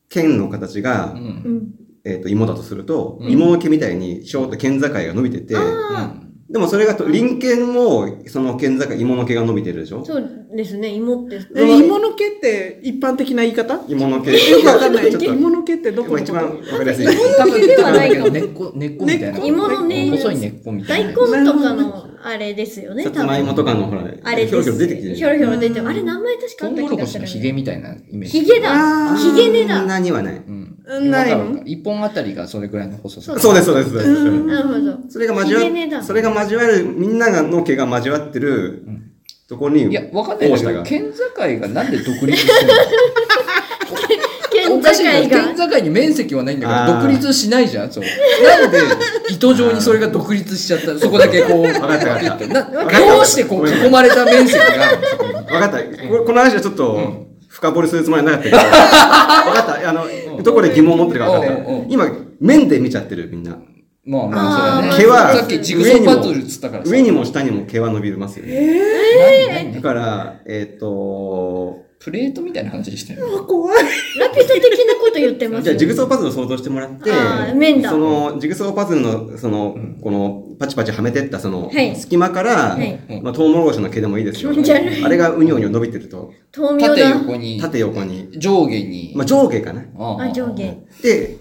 [0.08, 1.16] 県の形が。
[2.04, 6.14] えっと、芋だとすると、うん芋の毛みたいに、ショート県境が伸びてて、あ
[6.48, 10.02] でもそれがと、隣県も、その県境、芋の毛が伸びてるでしょ？
[10.02, 10.90] あ、そうですね。
[10.90, 11.40] 芋って。
[11.56, 13.80] え、芋の毛って一般的な言い方？
[13.88, 14.30] 芋の毛。
[14.30, 15.10] よくわかんない。
[15.10, 17.06] ちょっと芋の毛ってどこ一番わかりやすい。
[17.36, 19.38] 多分、ではないかも根っこ、根っこみたいな。
[19.44, 21.10] 芋のね細い根っこみた大いな。
[21.10, 23.02] 根とかのあれですよね。
[23.02, 24.46] さつまいもとかのほら、あれ。
[24.46, 25.88] ひょろひょろ出てきてるひょろひょろ出てる。
[25.88, 27.26] あれ名前確かあトウった気がするモロコシの。
[27.26, 28.40] ヒゲみたいなイメージ。
[28.40, 29.16] ヒゲだ。
[29.16, 29.78] ヒゲ根だ。
[29.78, 30.36] そんなにはない。
[30.36, 30.75] うん。
[30.88, 31.62] うんないの？
[31.64, 33.38] 一本あたりがそれぐらいの細さ。
[33.40, 34.12] そうです、そうです、そうです。
[34.44, 34.98] なるほど。
[35.08, 35.54] それが交
[35.90, 39.10] わ、それが交わる、みんながの毛が交わってるん
[39.48, 42.74] とこに、いや、わかんないんだけど、県境がなんで独立してるの？
[44.52, 45.54] 県おかしいな境が。
[45.54, 48.04] 県境に面積はないんだけど、独立しないじゃん、そう。
[48.44, 48.78] なんで、
[49.30, 50.98] 糸状にそれが独立しちゃった？
[50.98, 55.06] そこだけこう、わかったわかったどうしてこう囲まれた面積があるの？
[55.08, 55.78] そこにわかった。
[55.82, 57.25] ここの話はちょっとん、
[57.56, 59.88] 深掘りするつもりはなかったけど、 わかった。
[59.88, 61.94] あの、どこで疑問を持ってるか分かっうんうんうんた。
[61.94, 62.06] 今、
[62.38, 63.56] 面で見ちゃってる、みんな。
[64.04, 65.02] まあまあ、そうだね。
[65.02, 66.90] 毛はさっきジグソーパズルっつったからさ。
[66.90, 69.48] 上にも下にも毛は伸びますよね。
[69.48, 73.22] 何何だから、えっと、プレートみたいな話してる。
[73.48, 73.76] 怖い。
[73.76, 84.52] ラピュタ的なこと言ってますじゃあ、ジグソーーパズルを想像してもらってあー面、だその、ジグソーパズルの、そのうん、この、パチパチはめてった、そのはい、隙間からはい、まあ、トウモロコシの毛でもいいですよ。
[84.52, 87.00] 気持ち悪いあれがうにょうにょ伸びてると、縦。
[87.00, 89.12] 横に、縦横に、上下に。
[89.16, 89.82] まあ、上下かな。
[89.98, 90.62] ああ、上下。
[91.02, 91.38] で、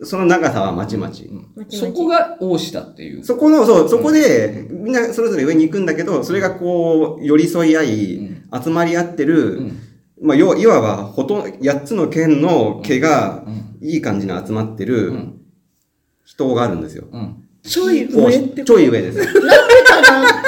[0.00, 1.24] その長さはまちまち。
[1.24, 3.22] うんまちまちそこが大下っていう。
[3.22, 9.78] そこの、そう、そこで、みんなそれぞれ上に行くんだけど、それがこう、寄り添い合い、集まり合ってる、うん
[10.20, 15.38] まあ、要いわば、ほとんど、8つの県の毛がう、んいい感じに集まってる、うん
[16.24, 17.08] 人があるんですよ。
[17.12, 17.44] うん。
[17.62, 19.18] ちょい上ってちょい上です。
[19.18, 19.42] ラピュ
[19.86, 20.42] タだ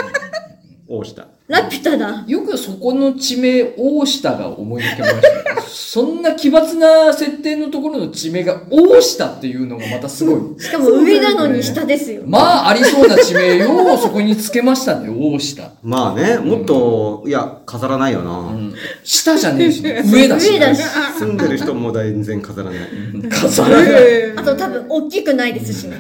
[0.89, 1.29] 大下。
[1.47, 5.61] ラピュタだよくそこの地名、大下が思い浮かべましたね。
[5.69, 10.61] そんな奇抜な設定のところの地名が大下っていうのがまたすごい。
[10.61, 12.23] しかも上なのに下ですよ。
[12.25, 15.73] まあ、ありそうな地名をそこにつけましたね、大下。
[15.83, 18.31] まあね、もっと、いや、飾らないような。
[18.53, 18.75] ん。
[19.03, 20.51] 下じゃねえし、上だし。
[20.51, 20.83] 上だし。
[21.19, 22.81] 住んでる人も全然飾らない。
[23.29, 23.87] 飾らない。
[23.91, 25.99] えあと多分大きくないですしね。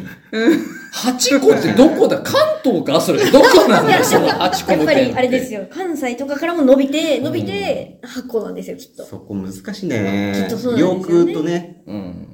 [0.95, 2.23] 八個ってどこだ？
[2.23, 3.01] 関東か？
[3.01, 3.29] それ。
[3.31, 5.67] どこなんだよ、その 八個やっぱりあれですよ。
[5.69, 9.05] 関西とかからも伸びて、伸びて8個なんですよ、きっと。
[9.05, 12.29] そこ難しいねきっとそうなんですよねとね、うん。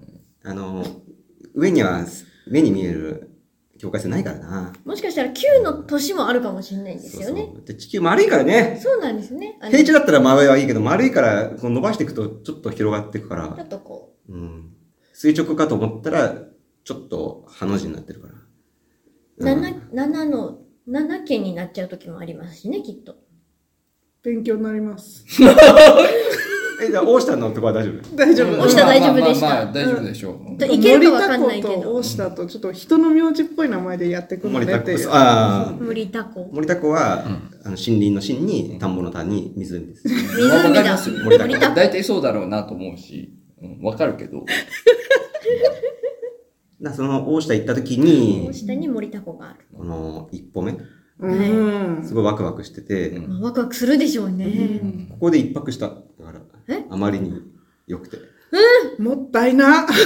[0.44, 0.84] あの、
[1.54, 2.04] 上には、
[2.48, 3.30] 上に見える
[3.78, 4.72] 境界線ないからな。
[4.84, 7.26] もしかしたら9の年もあるかもしれないんですよね。
[7.26, 8.78] そうそうで地球丸いからね。
[8.82, 9.58] そうなんですね。
[9.70, 14.70] 平地だったら真上はいいけど、丸いからこう伸ばしていくとちょっと広がっていくかちょら、っとこうん、
[15.14, 16.34] 垂直かと思ったら、
[16.84, 18.34] ちょっとハの字になってるから。
[19.40, 23.16] う、うん7、7の、7件になっちゃう時もありますしね、きっと。
[24.22, 25.24] 勉強になります。
[26.82, 28.16] え、じゃあ大下のとこは大丈夫？
[28.16, 28.56] 大丈夫。
[28.56, 30.58] 大下大丈夫でしたまあまあまあ大丈夫でしょう。
[30.58, 31.68] といけるかわかんないけど。
[31.68, 35.10] 森田子と大下とちょっと人の名字っぽい名前でやってくるの森田子ねっていう。
[35.10, 35.72] ああ。
[35.72, 36.50] 森田子。
[36.52, 40.08] 森田湖は、あの森林の芯に、田んぼの田に湖です。
[40.44, 40.82] わか湖だ。
[40.82, 41.24] りますよ。
[41.24, 41.74] 森田子。
[41.74, 44.44] 大体そうだろうなと思うし、うん、わかるけど。
[46.80, 49.66] なその大下行った時に、下に森田子がある。
[49.76, 50.76] この一歩目、
[51.18, 52.04] うん。
[52.04, 55.08] すごいワクワクしてて、ワクワクするでしょうね。
[55.10, 55.88] ここで一泊した。
[55.88, 57.42] だからえ、あまりに
[57.86, 58.16] 良くて。
[58.98, 59.86] もったいな。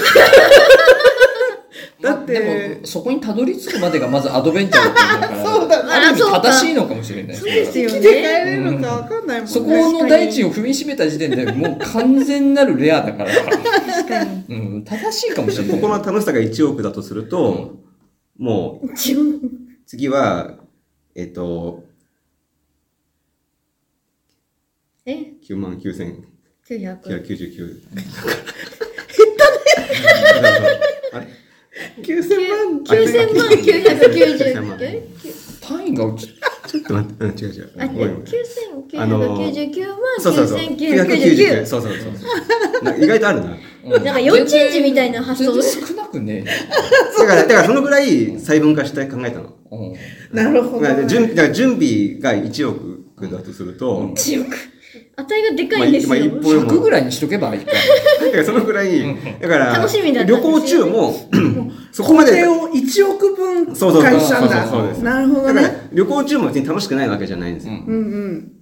[2.05, 5.93] だってまあでも、そこにたどり着くまでがまずアドベンチャーだと思うから、 そうだね。
[5.93, 7.37] ある意味正しいのかもしれない。
[7.37, 8.23] そうですよ生きて帰ね。
[8.45, 9.53] れるのかわかんないもんね。
[9.53, 14.45] そこの大地を踏みしめた時点でもう完全なるレアだから、確かに。
[14.49, 15.73] うん、正しいかもしれない。
[15.81, 17.77] ここの楽しさが1億だとすると、
[18.39, 19.41] もう、自分、
[19.87, 20.59] 次は、
[21.15, 21.85] えっ、と、
[25.07, 26.35] え、9万9999。
[26.69, 26.99] 900。
[31.13, 31.27] あれ？
[32.03, 32.83] 9000万。
[32.85, 35.15] 9000万999。
[35.61, 37.73] 単位がうち、ちょっと待って、うん、違う違う。
[37.79, 40.59] あ、ごめんごめん9999万そうそうそう。
[40.59, 40.77] 999。
[41.07, 41.67] 9999。
[41.67, 42.09] そうそうそ
[42.81, 42.85] う。
[42.85, 43.47] な意外とあるな。
[43.47, 46.43] うんなんか幼稚園児みたいな発想少なくね
[47.19, 49.53] だから、だからそのぐらい細分化して考えたの。
[49.71, 49.95] うん
[50.33, 54.74] なるほど準備が1億だとすると、うん1億。
[55.17, 56.09] 値がでかいんですよ。
[56.11, 57.73] まあ一本100ぐらいにしとけばいいか。
[57.73, 61.15] だからそのぐらい、だから、楽しみだったん旅ですよ行中も、
[61.93, 64.67] そこまで、を1億分そうそうそう返したんだ。
[65.03, 65.89] なるほどだからね。
[65.93, 67.75] 旅行中も別に楽しくないわけじゃないんですよ。
[67.75, 67.99] うんうんう
[68.33, 68.53] ん。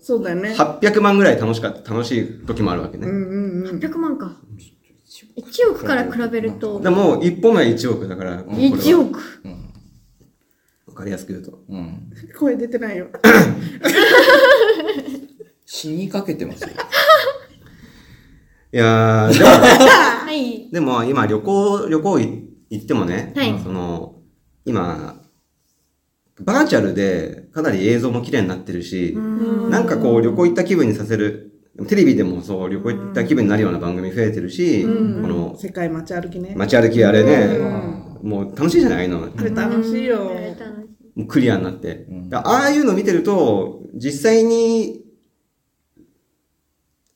[0.00, 0.54] そうだよね。
[0.56, 3.06] 800万ぐらい楽しかった、楽しい時もあるわけね。
[3.06, 3.78] うんうんうん。
[3.78, 4.36] 800万か。
[5.36, 9.20] 1億から比べるとで、も、一本目は1億だから、これは1億。
[10.86, 11.60] わかりやすく言うと。
[11.68, 12.10] うん。
[12.38, 13.08] 声出てないよ。
[15.70, 16.70] 死にかけてますよ。
[18.72, 20.70] いやー、でも、はい。
[20.72, 24.14] でも今旅行、旅行い行ってもね、はいその、
[24.64, 25.20] 今、
[26.40, 29.14] バーチャルでかなり映像も綺麗になってるし、
[29.68, 31.52] なんかこう旅行行った気分にさせる、
[31.86, 36.54] テレビでもそう旅行行った気分になるような番組増えてるし、うんこの世界街歩きね。
[36.56, 37.58] 街歩きあれね、
[38.22, 39.28] うもう楽しいじゃないああいうの。
[39.36, 40.30] あれ楽しいよ。
[41.14, 42.06] もうクリアになって。
[42.10, 45.07] んだからああいうの見てると、実際に、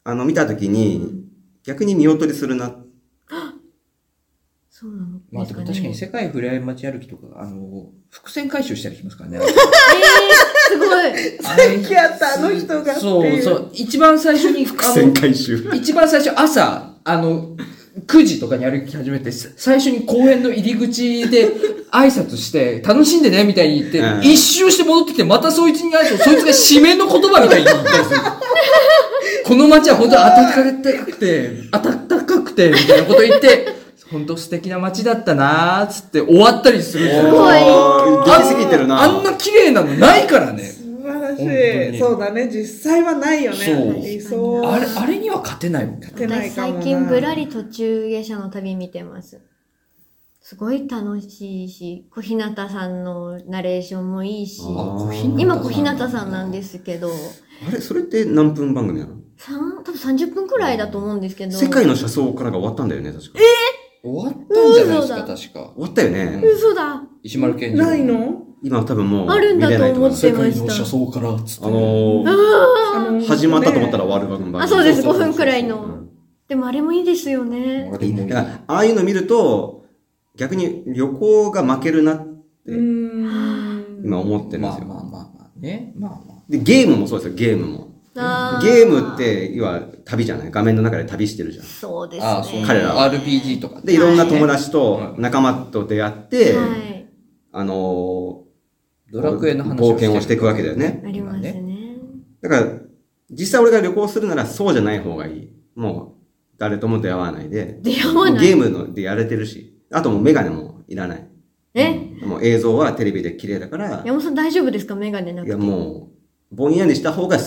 [0.04, 1.24] あの、見たときに、
[1.64, 2.76] 逆に見劣りするな。
[4.68, 9.38] そうなのまあでも確かに世界ふれあい街歩きとか、あの、伏線回収したりしますからね。
[9.38, 9.48] えー、
[10.70, 11.38] すごい。
[11.40, 13.70] さっきやったあの人がっていうそうそう。
[13.74, 15.70] 一番最初に、伏線回収。
[15.72, 17.56] 一番最初朝、あの、
[18.06, 21.50] 9時とかに歩き始めて、さ最初に公園の入り口で
[21.90, 28.20] 挨拶して、楽しんでね、みたいに言って、うん一周して戻ってきて、またそいつに会うと、そいつが締めの言葉みたいに言ったりする。
[29.44, 37.30] この街は本当に暖かくて、暖かくて、みたいなこと言って、本当素敵な街だったなーっつって終わったりするんですよ。
[37.30, 39.02] ごいおー出来すぎてるな。
[39.02, 40.81] あんな綺麗なのないからね。
[41.42, 42.48] しそうだね。
[42.48, 44.20] 実際はないよね。
[44.20, 44.64] そう。
[44.64, 46.00] あれ、あれには勝てないもん。
[46.00, 49.40] 勝てない私かもな最近ぶらり途中下車の旅見てます。
[50.40, 54.60] すごい楽しいし、小日向さんのナレーションもいいし、
[55.38, 57.10] 今小日向さんなんですけど、
[57.68, 59.16] あれそれって何分番組なの？
[59.36, 61.56] 三多分30分くらいだと思うんですけど。
[61.56, 63.38] 世界の車窓からが終わったんだよね、確か。
[64.02, 65.72] 終わったんじゃないですか、そうだ確か。
[65.74, 66.42] 終わったよね。
[66.44, 67.86] 嘘だ石丸健二郎。
[67.86, 68.46] ないの？
[68.62, 71.66] 今多分もうあるんだ見れないと思ってました窓から、つって。
[71.66, 74.60] あのー始まったと思ったら終わる番組。
[74.60, 76.06] あ、そうです、5そうそうそう分くらいの。
[76.48, 77.90] でもあれもいいですよね。
[77.92, 79.84] あれもいいだから、ああいうの見ると、
[80.36, 82.72] 逆に旅行が負けるなって。
[84.04, 84.86] 今思ってるんですよ。
[84.86, 85.92] まあまあまあまあね。
[85.96, 86.42] まあまあ。
[86.48, 87.92] で、ゲームもそうですよ、ゲームも。
[88.14, 91.64] ゲームって、要は旅じゃない画面の中で旅してるじゃん。
[91.64, 92.26] そうですね。
[92.26, 92.62] ああ、そう。
[92.66, 97.08] 彼らは RPG とかで、いろんな友達はとい仲間と出会って、はい。
[97.54, 98.44] あの
[99.12, 101.02] ドラクエの話冒険をしていくわけだよね。
[101.06, 101.62] ありますね。
[102.40, 102.72] だから、
[103.30, 105.52] 実際俺が旅行するならそうじゃない方がいい。
[105.74, 106.22] もう、
[106.58, 107.78] 誰とも出会わないで。
[107.82, 108.46] 出会わない。
[108.46, 109.78] ゲームのでやれてるし。
[109.92, 111.28] あともうメガネもいらない。
[111.74, 111.92] え？
[112.24, 114.94] もう映像はテレビで綺麗だから、山本さん大丈夫ですか？
[114.94, 115.48] メガネなくて。
[115.50, 116.10] いやも
[116.50, 117.38] う、ぼんやりした方が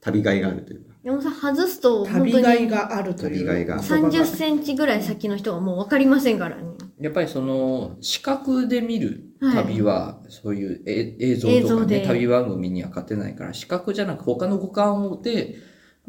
[0.00, 0.87] 旅がいがあるというか。
[1.08, 3.30] 山本さん外すと、本旅当にがいがあるという。
[3.30, 6.62] 旅がいが30センチぐらい先の人はもう分かりませんからね。
[7.00, 15.56] やっぱりその、視覚で見る旅は、そういうえ映像とかね、旅番組には勝てないから、視覚じゃなく他の五感で、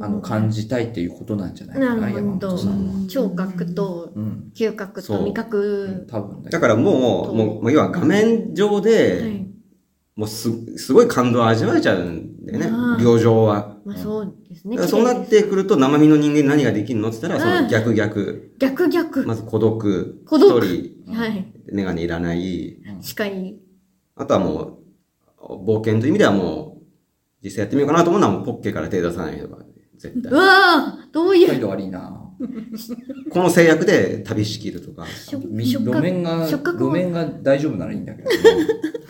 [0.02, 3.08] あの、感じたいっていうことなんじゃないかな、なる山ほど本さんは。。
[3.08, 4.52] 聴覚とうん。
[4.54, 6.08] 嗅覚と味覚。
[6.10, 6.50] 多分ね。
[6.50, 9.49] だからもう、もう、もう要は画面上はで、い。
[10.20, 12.66] もうす、すごい感動を味わえちゃうんだよね
[13.02, 13.78] 病状は。
[13.86, 14.78] まあそうですね。
[14.86, 18.52] そうなってくると生身の人間に何ができるのって言ったら、うんその逆逆。
[18.60, 19.26] 逆逆。
[19.26, 20.22] まず孤独。
[20.28, 21.54] 孤独一人、はい。
[21.72, 22.82] メガネいらない。
[23.00, 23.60] 視界。
[24.18, 24.82] あとはも
[25.42, 26.84] う、冒険という意味ではもう、
[27.42, 29.64] 実際やってみようかなと思うのはもうポッケから手出さないとか、
[29.98, 30.34] 絶う対。
[30.34, 31.48] わぁどういう。
[31.48, 32.29] 態度悪いな
[33.30, 35.06] この制約で旅しきるとか。
[35.30, 38.36] 路面が、路面が大丈夫ならいいんだけどね。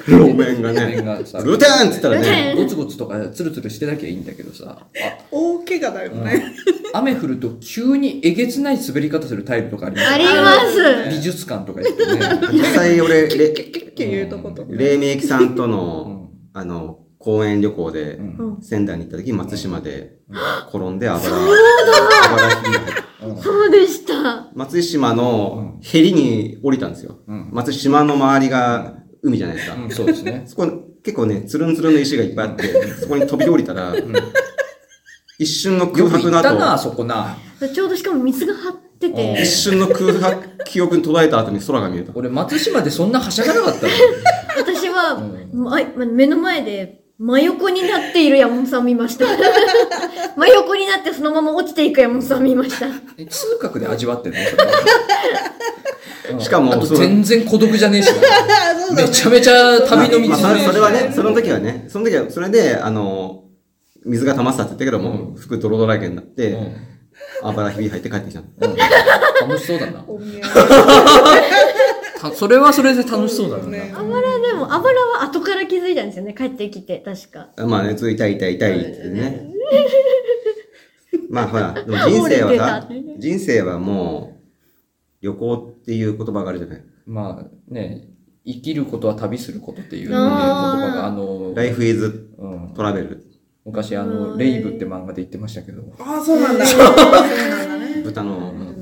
[0.07, 4.87] 路面がね、グーテンって言ったらね、ゴツゴツとかツルツルしてなきゃいいんだけどさ、
[5.31, 6.53] 大怪我だよね。
[6.93, 10.59] あ雨降ると急にえげつない滑り方するタイルとかありますありま
[11.05, 12.19] す美術館とか行ってね。
[12.51, 13.27] 実際俺。
[13.27, 18.19] 黎明期さんとうの、んあの、公園旅行で
[18.61, 20.17] 仙台に行った時、松島で
[20.69, 24.47] 転んであばら、あばらひびが入ってうんそうでした。
[24.55, 27.19] 松島のヘリに降りたんですよ。
[27.27, 29.75] うん松島の周りが海じゃないですか。
[29.75, 30.43] うん、そうですね。
[30.47, 30.65] そこ
[31.03, 33.93] 結構ね、つるんつるんの石がいっぱいあって、そこに飛び降りたら、
[35.37, 37.37] 一瞬の空白の行ったな、後、そこな。
[37.73, 39.45] ちょうどしかも水が張ってて一。
[39.45, 42.11] 瞬の空白、記憶に途絶えた後に空が見えた。
[42.15, 43.93] 俺、松島でそんなはしゃがなかったの。
[44.57, 45.21] 私は、
[46.05, 49.25] 目の前で真横になっている山本さんを見ました。
[50.37, 52.87] 真横になってそのまま落ちていく山本さんを見ました。
[53.17, 54.39] え通覚で味わってんの？
[54.39, 54.71] それは。
[56.31, 56.39] うん。
[56.39, 58.09] しかも全然孤独じゃねえし。
[58.95, 63.43] めちゃめちゃ旅の道まあまあそれはね、その時時はね、その時は、それで、あの、
[64.05, 66.57] 水が溜まってたって言ったけども、服ドロドロだけになって、
[67.43, 68.47] あばらひび入って帰ってきたの。
[69.41, 70.05] 楽しそうだな。
[72.19, 73.65] たそれはそれで楽しそうだな。
[73.67, 76.33] ねあばらでも、あばらは後から気づいたんですよね。
[76.37, 77.49] 帰ってきて、確か。
[77.65, 79.45] まあね、つ痛い痛い痛いってね。
[81.29, 84.39] まあほら、でも人生はさ人生はもう、
[85.21, 86.83] 旅行っていう言葉があるじゃない。
[87.05, 88.07] まあね、
[88.45, 93.17] 生きることは旅することっていう、ね、言葉が、あの、Life is うん、travel。
[93.65, 96.65] 昔あうの、んレイブって漫画で言ってましたけど、ああ、そうなんだ。
[96.65, 96.95] そうなん
[97.67, 98.01] だね。
[98.03, 98.78] 豚の、あ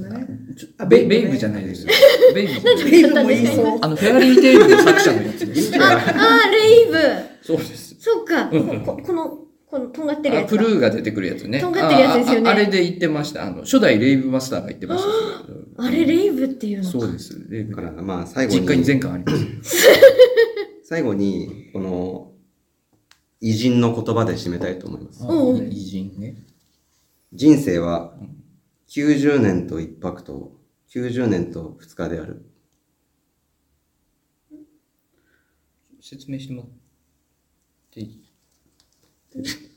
[0.87, 1.93] ベベイブじゃないですよ。
[2.33, 2.89] ベイブ。
[2.89, 3.79] ベイブも言いそう。
[3.81, 5.81] あの、フェアリーテイルの作者のやつです。
[5.81, 6.93] あ、あー、レイブ。
[7.41, 7.95] そうです。
[7.99, 8.49] そっか。
[8.51, 9.37] うんここの、
[9.69, 10.61] この、とんがってるやつか。
[10.61, 11.59] ルーが出てくるやつね。
[11.59, 13.45] とんがってるやつですよねあああれで言ってました。
[13.45, 15.83] あの、初代レイブマスターが言ってました。
[15.83, 16.91] あれ、レイブっていうのか。
[16.91, 17.45] そうです。
[17.49, 19.77] レイブだからまあ最後実家にに、全巻あります。
[20.83, 22.31] 最後に、この、
[23.41, 25.23] 偉人の言葉で締めたいと思います。
[25.23, 26.43] うん偉人ね。
[27.33, 28.13] 人生は、
[28.87, 32.45] 90年と1泊と、90年と2日である。
[36.01, 36.71] 説明してもらっ
[37.91, 38.23] ていい？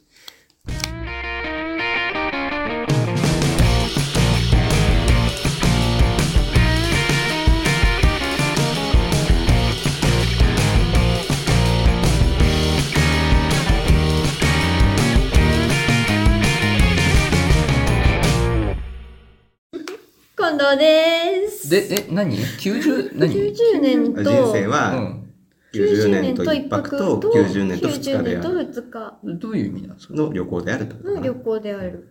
[20.51, 21.71] 近藤です。
[21.71, 25.27] で、え、何 ?90、何？90年と、人生うは、ん。
[25.73, 28.65] 90年と1泊と90年と2日であ90る。
[28.67, 30.97] 年と2日どういう意味なんですかの旅行であると。
[31.09, 32.09] の旅行である。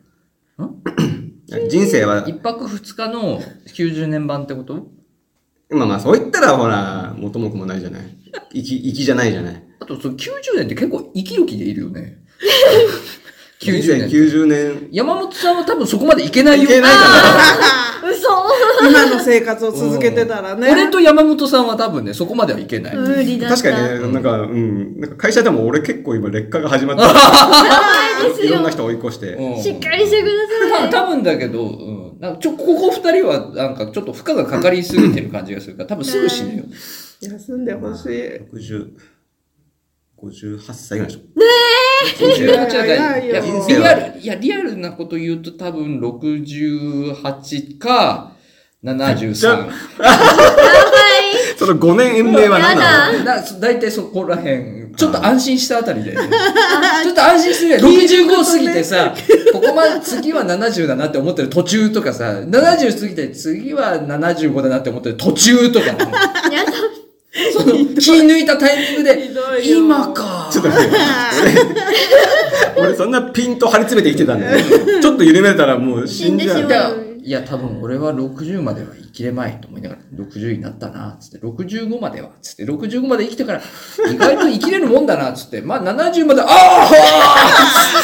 [1.70, 4.88] 人生は、一泊二日の90年版ってこと？
[5.72, 8.04] まあまあそう言ったらほら、元も子もないじゃない。
[8.54, 9.64] 生き、生きじゃないじゃない。
[9.82, 12.20] あと、その90年って結構生きる気でいるよね。
[13.60, 14.10] 90年。
[14.10, 14.88] 2090年。
[14.92, 16.64] 山本さんは多分そこまでいけないよ。
[16.64, 17.00] いけないか
[18.10, 18.30] 嘘
[18.88, 20.72] 今の生活を続けてたらね。
[20.72, 22.96] 俺と山本さんは多分ね、そこまではいけない。
[22.96, 23.58] 無理だった。
[23.58, 25.00] 確かにね、なんか、うん。
[25.02, 28.70] なんか会社でも俺結構今劣化が始まってやばいですよいろんな。
[28.70, 29.34] 人追い越して。
[29.34, 30.30] うんしっかりしてく
[30.70, 30.90] ださい。
[30.90, 32.20] 多分だけど、うん。
[32.20, 36.64] なんかちょ、ここ二人は、なんかちょっと負荷がかかりすぎてる感じがするから、多分すぐ死ぬよ。
[37.22, 38.10] 休んでほしい。
[38.54, 38.88] 60、
[40.22, 41.20] 58歳ぐらいでしょ。
[42.20, 42.86] 58いやはいや
[43.26, 48.34] いやいや、リアル、いや、リアルなこと言うと多分68か、
[48.84, 49.48] 73。
[49.50, 49.70] やばい。
[51.60, 53.18] その5年延命は何なの？
[53.18, 56.14] やだ、だいたいそこら辺、ちょっと安心したあたりで、
[57.04, 57.78] ちょっと安心するよ。
[57.80, 59.14] 65過ぎてさ、
[59.52, 65.98] ここまで次は70だなって思ってる途中とかさ、70過ぎて次は75だなって思ってる途中とかね、
[66.54, 66.72] やだ。
[67.54, 69.32] その気抜いたタイミングで
[69.64, 70.50] 今か。
[70.52, 70.98] ちょっと待って。
[72.76, 74.66] 俺、 俺そんなピンと張り詰めて生きてたんだよ。
[75.02, 76.66] ちょっと緩めたらもう死んじゃう。
[76.66, 83.62] いや、いや、多分俺は60までは生きれまいと思いながら、60になったな、つって、65までは、つって、65まで生きてから、
[84.12, 86.90] 意外と生きれるもんだな、つって、まあ70まで、ああ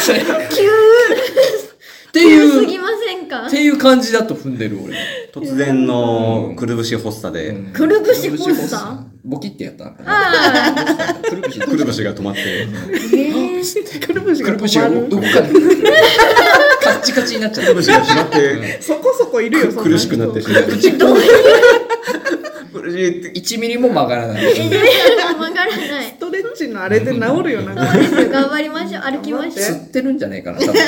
[0.00, 0.20] つって、
[0.54, 4.94] 急っていう、っていう感じだと踏んでる俺。
[5.36, 8.84] 突然のくるぶし発作で、くるぶし発作？
[9.22, 9.92] ボキってやった。
[10.06, 12.66] あくるぶし、くるぶしが止まって、
[14.00, 15.08] くるぶしがくるぶしが止まる。
[15.10, 15.52] どこかで、
[16.82, 17.72] カッチカチになっちゃった。
[17.72, 20.62] くるぶしが閉まって、そこそこいるよ、苦しくなってしまう。
[20.62, 22.80] ー、どういう？
[22.80, 23.38] 苦しいって。
[23.38, 24.54] 1ミリも曲がらない。
[24.54, 26.14] 曲がらないス。
[26.18, 27.92] トレッチのあれで治るよ、なんか。
[27.92, 28.30] そうですよ。
[28.30, 29.02] 頑張りましょう。
[29.02, 29.54] 歩きましょう。
[29.56, 30.74] 吸ってるんじゃねえかな、多分。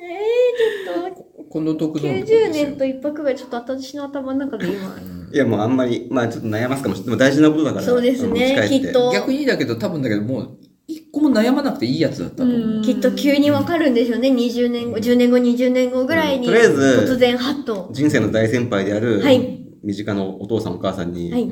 [0.00, 2.02] ー、ちょっと、この毒の。
[2.02, 4.96] 90年と一泊がちょっと私の頭の中で今。
[5.32, 7.18] いや、もうあんまり、まあちょっと悩ますかもしれない。
[7.18, 7.84] でも大事なことだから。
[7.84, 12.82] そうですねきっと逆にだけど、多分だけど、もう、一個も悩まなくていいやつだったと思う。
[12.82, 14.30] きっと急にわかるんでしょうね。
[14.30, 16.46] 20年後、10年後、20年後ぐらいに。
[16.46, 17.90] とりあえず突然、ハッと。
[17.92, 21.48] 人生の大先輩である、はい身近なお父さんお母さんに、はい。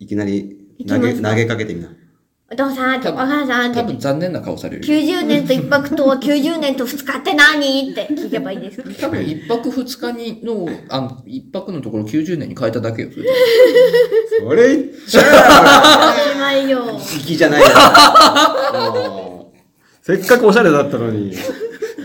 [0.00, 1.88] いきなり投げ投げかけてみな。
[2.54, 4.94] お父さんとお母さん多分残念な顔されるよ。
[5.00, 7.90] 90年と一泊と90 年と2日って何？
[7.90, 13.08] って聞けばいいですか多分一泊二日にの、あの、一泊のところ90年に変えただけよ。
[13.10, 13.24] それ
[14.40, 15.24] それ言っちゃお
[16.32, 16.84] しまいよ。
[16.96, 17.66] う粋じゃないよ。
[20.00, 21.36] せっかくおしゃれだったのに、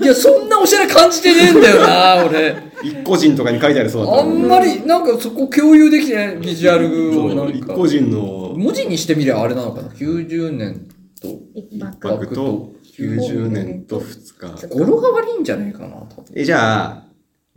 [0.02, 2.56] いや、そんなおしゃれ感じてねえんだよな、俺。
[2.84, 4.26] 一個人とかに書いてありそうだったあ。
[4.26, 7.58] んまり、なんかそこ共有できてないビジュアルをなんか。
[7.58, 10.88] 一個人の文字にしてみりゃあれなのかな ?90 年
[11.22, 12.34] と一泊。
[12.34, 14.68] と90年と2日。
[14.68, 16.26] 語呂が悪いんじゃないかな、多分。
[16.36, 17.04] え、じゃあ、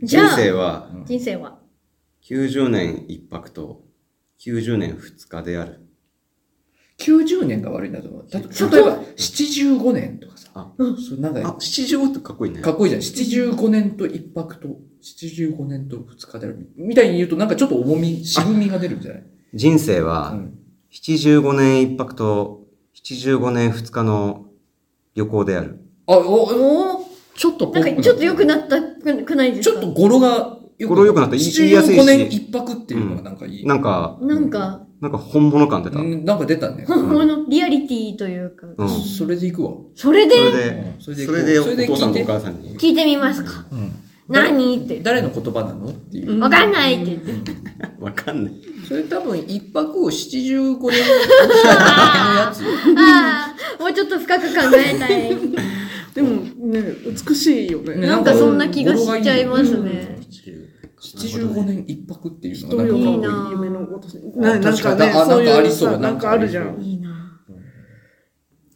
[0.01, 0.89] 人生は？
[1.05, 1.59] 人生は
[2.29, 3.81] ？90年一泊と
[4.39, 5.79] 90年2日である。
[6.99, 8.27] 90年が悪いんだと思う。
[8.31, 8.43] 例え
[8.83, 10.32] ば、75年とかさ。
[10.55, 12.61] あそうなんあか、、七十ってかっこいいね。
[12.61, 13.01] かっこいいじゃん。
[13.01, 14.67] 75年と一泊と、
[15.01, 16.69] 75年と2日である。
[16.75, 19.23] みたいに言うと、なんかちょっと重み、渋みが出るんじゃない？
[19.53, 20.59] 人生は、うん
[20.91, 22.67] 75年一泊と
[23.03, 24.45] 75年2日の
[25.15, 25.79] 旅行である。
[26.05, 29.79] あ、お、おおちょっとぽなんかちょっと良くなったくくないですか？
[29.81, 33.65] ちょっと語呂がよ語呂良くなった言いやすいし75年一泊っていうのがなんかいい。
[33.65, 35.99] なんか、なんか、なんか本物感出た。
[35.99, 36.85] うんなんか出たね。
[36.87, 38.67] 本物、リアリティというか。
[38.77, 38.89] うん。
[38.89, 39.71] それで行くわ。
[39.95, 40.33] それで？
[40.37, 42.79] それで、うんそれでそれでおそれで父さんとお母さんに。
[42.79, 43.65] 聞いてみますか。
[43.69, 43.91] うん
[44.29, 44.77] 何？
[44.77, 45.01] って。
[45.01, 45.89] 誰の言葉なの？
[45.89, 46.39] っていう。
[46.39, 47.51] わかんないって言って。
[47.99, 48.53] わかんない。
[48.87, 50.95] それ多分一泊を75年のや
[52.53, 52.63] つ。
[52.97, 55.37] ああ、もうちょっと深く考えたい。
[56.15, 56.81] でもね、
[57.27, 57.95] 美しいよね。
[57.95, 60.21] ねなんかそんな気がしちゃいますね。
[61.03, 66.81] 75年一泊っていうの人がなんかよりい夢のことあななんかね、そういうなんかありそうさなんかあるじゃん。
[66.81, 67.41] いいな。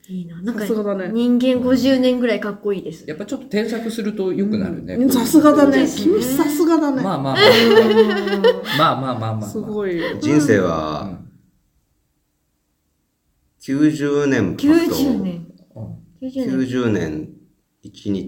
[0.09, 0.41] いいな。
[0.41, 3.05] なんかさすがだね人間50年ぐらいかっこいいです。
[3.07, 5.09] やっぱちょっと添削すると良くなるね。
[5.09, 5.87] さすがだね。
[5.87, 7.01] 君さすがだね。
[7.01, 7.43] まあまあまあ。
[8.77, 9.49] まあまあまあまあまあ。
[9.49, 10.01] すごい。
[10.19, 11.29] 人生うは、ん。
[13.61, 15.47] 90年泊と90年。
[15.75, 17.36] うん90年。
[17.91, 18.27] 90年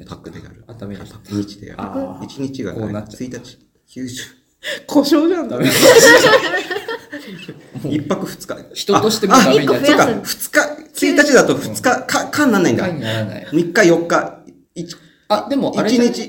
[0.00, 0.64] 日パックである。
[0.66, 2.26] あダメになっちゃっ1日であある。
[2.26, 3.58] ー1日がこうなっちゃ1日。
[4.00, 4.08] 90。
[4.86, 5.48] 故障じゃん。
[5.48, 5.66] ダメ
[7.90, 8.56] 一泊二日。
[8.74, 10.22] 人としてもダメになっちゃあう。
[10.24, 10.60] 二日、
[11.14, 12.84] 1日だと二日、か、かんなんないんだ。
[12.84, 13.46] 回にならない。
[13.52, 14.42] 3日、4日、
[14.76, 14.96] 1、
[15.28, 16.12] あ、でもあれ1じゃない？
[16.12, 16.22] 日、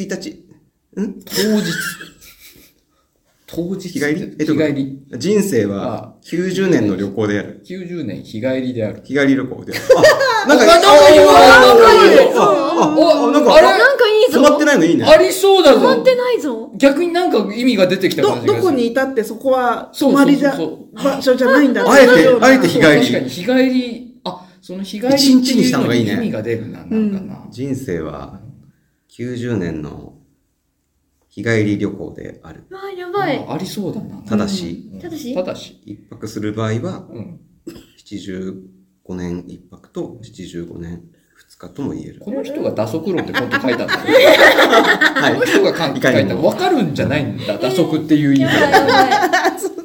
[0.00, 0.30] 1日。
[1.00, 1.20] ん？
[1.24, 1.72] 当日。
[3.46, 3.88] 当日。
[3.88, 4.36] 日帰り？
[4.40, 4.98] え日帰り。
[5.18, 7.62] 人生は90年の旅行である。
[7.64, 9.02] 90年日帰りである。
[9.04, 9.82] 日帰り旅行である。
[10.44, 14.40] あ、なんか、なんかいいわなんかいいあ、なんか、あれなんかいいぞ。
[14.40, 15.04] 止まってないのいいね。
[15.04, 16.72] ありそうだぞ止まってないぞ。
[16.76, 18.62] 逆になんか意味が出てきた感ど、じがする。
[18.62, 20.58] どこにいたってそこはそまりじゃ、
[20.94, 27.46] 場所じゃないんだあえてあえて日帰り確かに日帰り、あ、その日帰りって一日にいうのした方がいいねに意味が出るな、なんかな。
[27.50, 28.40] 人生は
[29.16, 30.14] 90年の
[31.36, 32.64] 日帰り旅行である。
[32.70, 33.44] わあ、やばい。
[33.46, 34.16] あありそうだな。
[34.22, 35.34] ただし、うんただし？
[35.34, 35.80] ただし。
[35.84, 37.40] 一泊する場合は、うん。
[38.04, 41.02] 75年一泊と75年
[41.34, 42.20] 二日とも言える。
[42.20, 43.96] この人が打足論ってこと書いたんだ。
[43.96, 46.46] は この人が書いいかにもた。
[46.48, 49.60] わかるんじゃないんだ、打足っていう意味やばいやばい。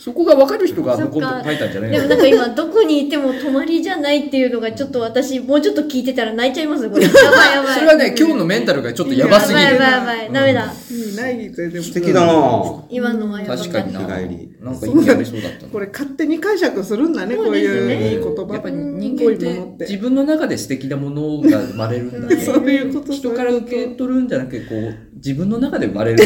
[0.00, 7.04] そこがわかる人があのことそっか書いたんじゃないでもなんか今どこにいても泊まりじゃないっていうのがちょっと私もうちょっと聞いてたら泣いちゃいますこれ。
[7.04, 7.74] やばいやばい。
[7.74, 9.60] それはね、今日のメンタルがちょっとやばすぎる。
[9.60, 10.32] やばいやばいやばい。
[10.32, 10.72] ダメだ。
[10.90, 12.82] 意味ないぜでも素敵だなぁ。
[12.88, 13.56] 今のはやば。
[13.58, 14.00] 確かにな。
[14.00, 19.46] なんか意味ありそうだったなこれ勝手に解釈するんだねこういういい言葉やっぱり人間っって
[19.78, 22.36] て自分の中で素敵なものが生まれるんだね。
[22.40, 26.18] そういうこと人から受け取るんじゃなくて、こう、自分の中で生まれる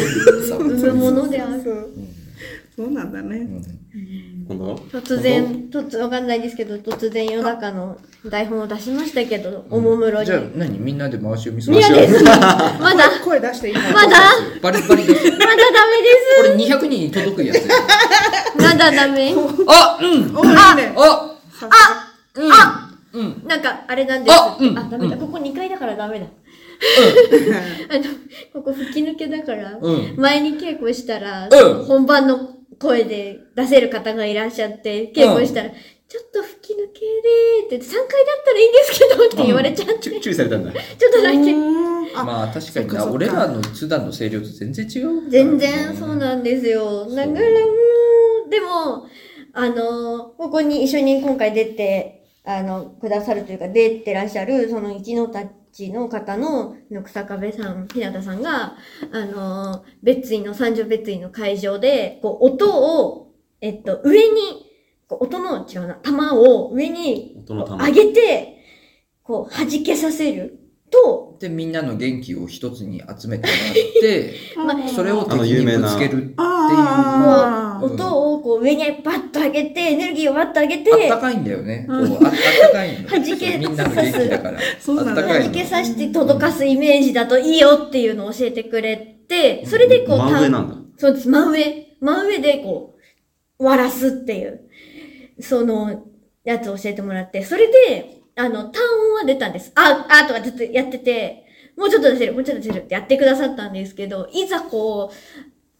[0.48, 0.58] さ。
[0.62, 1.62] 生むものである。
[1.62, 1.88] そう
[2.76, 3.46] そうなんだね、
[4.48, 7.96] 今度突然、突わかんないですけど、突然夜中の
[8.28, 10.26] 台本を出しましたけど、おもむろに。
[10.26, 10.78] じゃあ何？
[10.78, 11.76] みんなで回し読みする。
[11.76, 13.80] まだ、まだ、声出していいの？
[13.92, 14.18] まだ？
[14.60, 15.24] バリバリです。
[15.24, 15.54] ダメ
[16.36, 17.56] これ200人に届くやつ。
[17.58, 17.68] です。
[18.56, 19.34] まだダメ。
[19.68, 20.36] あうん。
[20.36, 21.68] おいいねあさ
[22.34, 23.20] うん。
[23.20, 23.46] うん。
[23.46, 24.36] なんか、あれなんです。
[24.36, 24.74] あうん。
[24.74, 25.14] ダメだ。
[25.14, 25.20] うん。
[25.20, 26.26] ここ2階だからダメだ。
[27.90, 28.04] あの、
[28.52, 30.14] ここ吹き抜けだから、うん。
[30.16, 31.84] 前に稽古したら、うん。
[31.84, 40.70] 本番の声で出せる方がいらっしゃって、稽古したら、ちょっと吹き抜けでーって言って、3階だったらいいんですけどって言われちゃって、ちょちゅ注意されたんだ。
[40.70, 41.54] っと泣いて。
[42.16, 45.30] あまあ確かにな、俺らの普段の声量と全然違う。
[45.30, 47.08] 全然そうなんですよ。
[47.10, 47.36] だからも
[48.46, 49.06] う、でも、
[49.52, 55.44] あの、ここに一緒に今回出て、あの、くださるというか、出てらっしゃる、その一のた
[55.74, 58.76] ちの方の、の草壁さん、日向さんが、
[59.12, 64.70] あの、別院の、三条別院の会場で、こう、音を、えっと、上に、
[65.08, 68.64] こう音の、違うな、玉を上に、上げて、
[69.24, 70.60] こう、弾けさせる
[70.90, 76.34] と、で、みんなの元気を一つに集めてもらって、 まあそれを敵あの有に名なぶつけるっていう。
[76.38, 81.84] あこう、音をこう上にバッと上げて、エネルギーをバッと上げて、あったかいんだよね。
[81.88, 83.24] こうああったかいんだよ。
[83.24, 84.58] 弾けみんなの元気だから。
[84.80, 90.76] そうなんだあったかいの弾けさせて届かすイメージだといいよっていうのを教えてくれて、それでこう、真上なんだ。
[90.96, 91.96] そうです、真上。
[92.00, 92.94] 真上でこ
[93.58, 94.60] う、割らすっていう、
[95.40, 96.04] その、
[96.44, 99.72] やつを教えてもらって、それで、あの、単音は出たんです。
[99.74, 101.44] あ、あとかずっとやってて、
[101.76, 105.14] もうちょっと出せる、もうちょっと出せるってやってくださったんですけど、いざこう、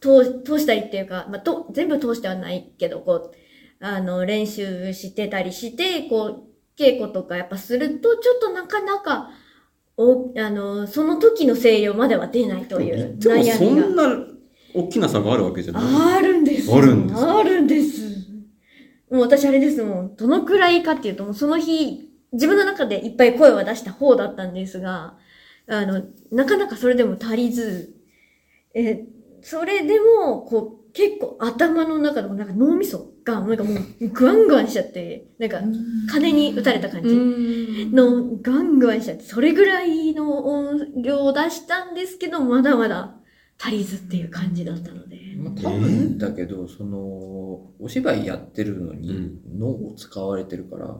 [0.05, 3.35] 通、通したりっていうか、まあ、と、全部通してはないけど、こう、
[3.79, 9.31] あの、練習してたりして、こう、稽古とかやっぱすると、ちょっとなかなか、
[9.97, 13.53] お、あの、その時の声量までは出ないという悩みが。
[13.55, 14.27] そんな
[14.73, 15.83] 大きな差があるわけじゃない。
[16.17, 16.71] あるんです。
[16.71, 18.05] あるんですあるんです。
[19.09, 20.15] もう私あれですもん。
[20.15, 25.17] どのくらいかっていうと、もうその日、自分の中でいっぱい声は出した方だったんですが、
[25.67, 27.95] あの、なかなかそれでも足りず、
[28.73, 29.05] え、
[29.45, 35.61] それでも、こう、結構頭の中でもなんか脳みそが、なんかもう、グワングワンしちゃって、なんか、
[36.11, 37.89] 鐘に打たれた感じ。
[37.93, 43.17] のガンガンしちゃって、それぐらいの音量を出したんですけど、まだまだ
[43.59, 45.19] 足りずっていう感じだったので。
[45.37, 46.97] まあ、多分だけど、その、
[47.79, 50.99] お芝居やってるのに脳を使われてるから、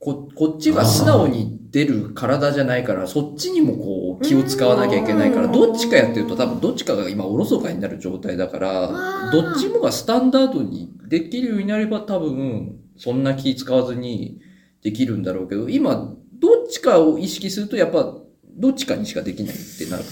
[0.00, 5.52] こ、こっちは素直に出る体じゃないから、そっちにもこう気を使わなきゃいけないから、うん。
[5.52, 14.40] どっちかやってると多分どっちかが今おろそかになる状態だからどっちもがスタンダードにできるようになれば多分、そんな気使わずに
[14.82, 18.16] できるんだろうけど、今、どっちかを意識するとやっぱ、
[18.56, 20.10] どっちかにしかできないってなるか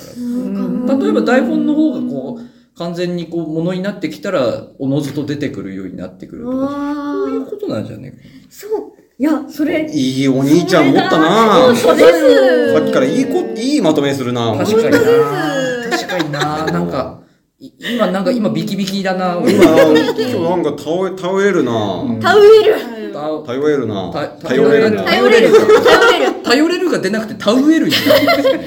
[0.88, 0.98] ら。
[0.98, 6.56] 例えば台本の方がこう、完全にこう、ものになってきたら、おのずと出てくるようになってくるとか、
[6.94, 8.18] そういうあことなんじゃね？
[8.48, 8.91] そう。
[9.18, 9.88] いや、それ。
[9.90, 12.72] いいお兄ちゃん持ったそなうそうです。
[12.74, 17.20] さっきからいいこ、いいまとめするな確かにな本当です確かにななんか、
[17.58, 22.74] い今なんか今ビキビキだな俺今、今日なんか倒れ、倒れるなうん頼れる。
[23.12, 25.52] た頼れるなた頼れるな頼れる。
[25.52, 26.42] 頼れる。
[26.42, 28.60] 頼れるが出なくてタウエルになる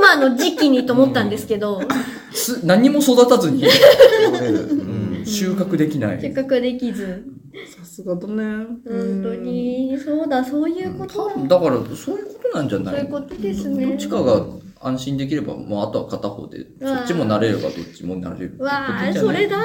[0.00, 1.82] 今の時期にと思ったんですけど、
[2.32, 4.68] す何も育たずに、頼れる。
[4.70, 6.20] うん収穫できない。
[6.20, 7.22] せっかくできず。
[7.66, 8.66] さすがだね。
[8.86, 11.58] 本当に、そうだ、そういうことだ。
[11.58, 13.86] だからそういうことなんじゃないそういうことですね。
[13.86, 14.46] どっちかが
[14.80, 19.64] 安心できれば、もうあとは片方で、そっちも慣れればどっちも慣れるわあじゃないですか。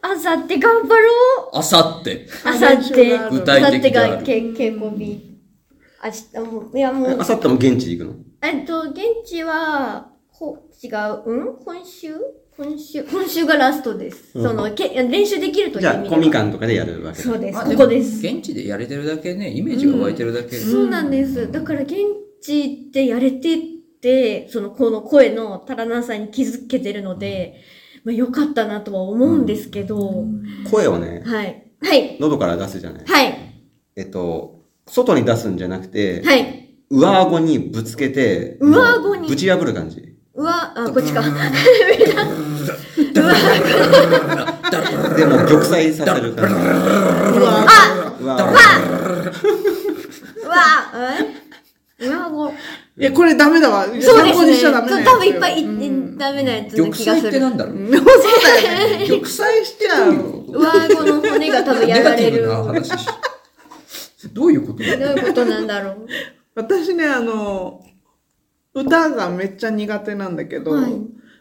[0.00, 1.12] あさって頑張ろ
[1.52, 1.58] う。
[1.58, 2.26] あさって。
[2.44, 5.38] あさって、具体あさってがけ稽古日。
[6.34, 8.14] 明日も、いやもうあ、さっても現地行くの？
[8.42, 11.56] えっと、現地は、ほ、違う、うん？
[11.64, 12.14] 今週？
[12.56, 14.36] 今週、今週がラストです。
[14.38, 17.54] うんその、け練習できるというじゃあ、ミカンとかでやるわけだそうです。
[17.54, 18.18] まあここです。
[18.24, 20.56] 現地でやれてるだけね、イメージが湧いてるだけ。
[20.56, 21.50] そうなんです。
[21.50, 21.94] だから現
[22.40, 23.58] 地でやれてっ
[24.00, 27.60] て、その、この声の足らなさに気づけてるので、
[28.04, 30.24] まあ良かったなとは思うんですけど、
[30.70, 31.64] 声をね、はい。
[31.80, 32.16] はい。
[32.20, 33.04] 喉から出すじゃない。
[33.04, 33.38] はい。
[33.96, 36.76] えっと、外に出すんじゃなくて、はい。
[36.90, 39.28] 上顎にぶつけて、上顎に？
[39.28, 40.07] ぶち破る感じ。
[40.38, 41.20] うわ、あ、こっちか。
[41.20, 41.28] で
[45.26, 46.54] も、玉砕させる感じ。
[46.54, 48.38] うわあうわう
[50.48, 50.54] わ
[52.00, 52.52] えうわ、もう。
[53.00, 53.84] いや、これダメだわ。
[53.86, 54.56] そうですね。
[54.58, 57.26] ちゃダメなやつ多分いっぱいうんいってダメなやつ玉な気がする。
[57.26, 58.12] 砕ってなんだろううんそうだ
[58.62, 59.06] よね。
[59.08, 60.12] 玉砕しちゃう。
[60.12, 62.48] 上顎の骨が多分やられる。
[64.32, 64.78] どういうこと？
[64.78, 66.06] ういうことなんだろう。
[66.54, 67.82] 私ね、あの、
[68.82, 70.92] 歌がめっちゃ苦手なんだけど、はい。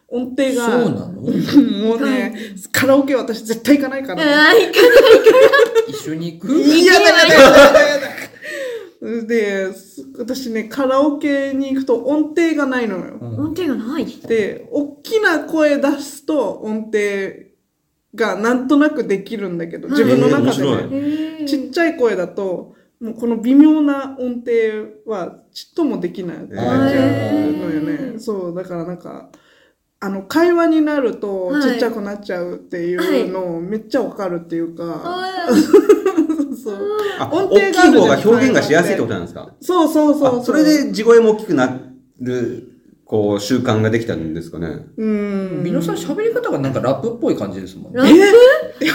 [0.10, 1.22] 音程が、そうなの？
[1.22, 2.34] う んもうね、
[2.72, 4.80] カラオケ私絶対行かないから、あーいか
[5.90, 6.54] 一緒に行く？
[6.54, 8.08] いやだやだやだやだやだ。
[9.28, 9.68] で、
[10.18, 13.18] 私ね、カラオケに行くと音程がないのよ。
[13.22, 13.28] うん。
[13.40, 14.06] 音程がない。
[14.06, 16.98] で、大きな声出すと音程
[18.16, 21.46] がなんとなくできるんだけど、自分の中でね。
[21.46, 24.52] ちっちゃい声だと、もうこの微妙な音程
[25.06, 26.38] はちっともできない。
[26.50, 27.06] なっちゃ
[27.48, 28.20] うのよね。
[28.20, 29.30] そう、だからなんか、
[30.00, 35.48] あの、会話になるとはいちっちゃくなっちゃうっていうのをめっちゃわかるっていうか、あ
[36.64, 39.54] そうあ、音大きい程があるじゃん方が表現がしやすいってことなんですか？
[39.62, 41.80] そうそうそうあそれで地声も大きくな
[42.20, 42.68] る、
[43.06, 44.86] こう、習慣ができたんですかね？
[44.98, 45.64] うん。
[45.64, 48.00] みのさん喋り方がなんかラップっぽい感じですもんね。
[48.00, 48.10] ラッ
[48.80, 48.86] プ？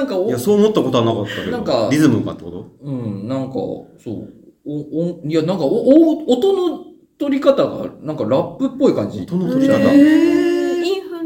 [0.00, 1.52] なんかおいや、、そう思ったことはなかったけど。
[1.52, 2.66] なんかリズムかってこと？
[2.82, 4.28] うん、なんか、そう、
[4.66, 6.84] お、お、いや、なんか、お、お、音の
[7.18, 9.20] 取り方が、なんかラップっぽい感じ。
[9.20, 9.78] 音の取り方。
[9.92, 10.49] えー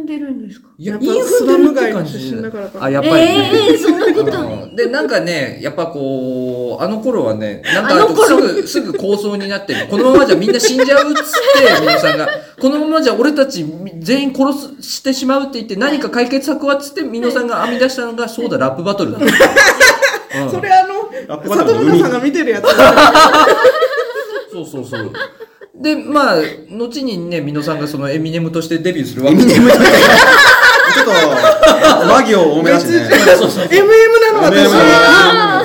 [0.05, 0.69] んでるんですか？
[0.79, 3.51] いや、やっぱインフンでるって感じスラム街の出身だからあ、やっぱりね。
[3.55, 4.41] ええー、そんなこと？
[4.41, 8.43] うんで、なんかね、やっぱこう、あの頃はね、なんかす頃？
[8.55, 12.29] ぐ、すぐ構想になって、このままじゃみんな死んじゃうっつって、 皆さんが、
[12.61, 13.65] このままじゃ俺たち
[14.01, 19.19] 全員殺すしてしまうって言って、何か解決策はっつって、皆さんが編み出したのが、そうだ、ラップバトルだ。
[19.23, 19.25] うん
[20.51, 20.95] それあの、
[21.55, 22.65] 里村さんが見てるやつ。
[24.53, 25.13] そうそうそう。
[25.85, 26.37] で、まあ、
[26.71, 31.11] 後にね、ミノさんがそのエミネムとしてデビューするわけエミネムとかちょっと、
[32.11, 33.05] 和行多めだしね。
[33.37, 33.83] そうそう MM
[34.33, 34.69] なの MM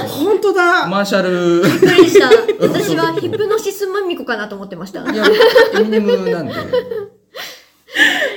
[0.03, 0.09] 私。
[0.09, 0.87] 本当だ。
[0.87, 2.29] マーシャル、びっくりした。
[2.59, 5.09] 私はヒプノシスマミコかなと思ってました。
[5.09, 5.25] いや、
[5.79, 6.53] エミネムなんで。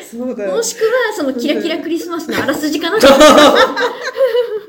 [0.08, 0.62] そうだよも。
[0.62, 4.61] しくは、そのキラキラクリスマスのあらすじかなと思ってむ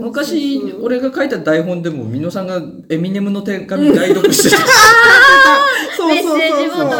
[0.00, 4.56] 昔、俺が書いた台本でも、ミノさんがエミネムの手紙代読してた。
[5.96, 6.98] そ うメッセージボトルだ。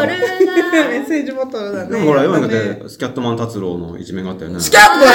[0.89, 1.91] メッセージボトルだね。
[1.91, 4.61] でもほら、世の中やっぱねでスキャットマン達郎の一面があったよね。
[4.61, 5.07] スキャット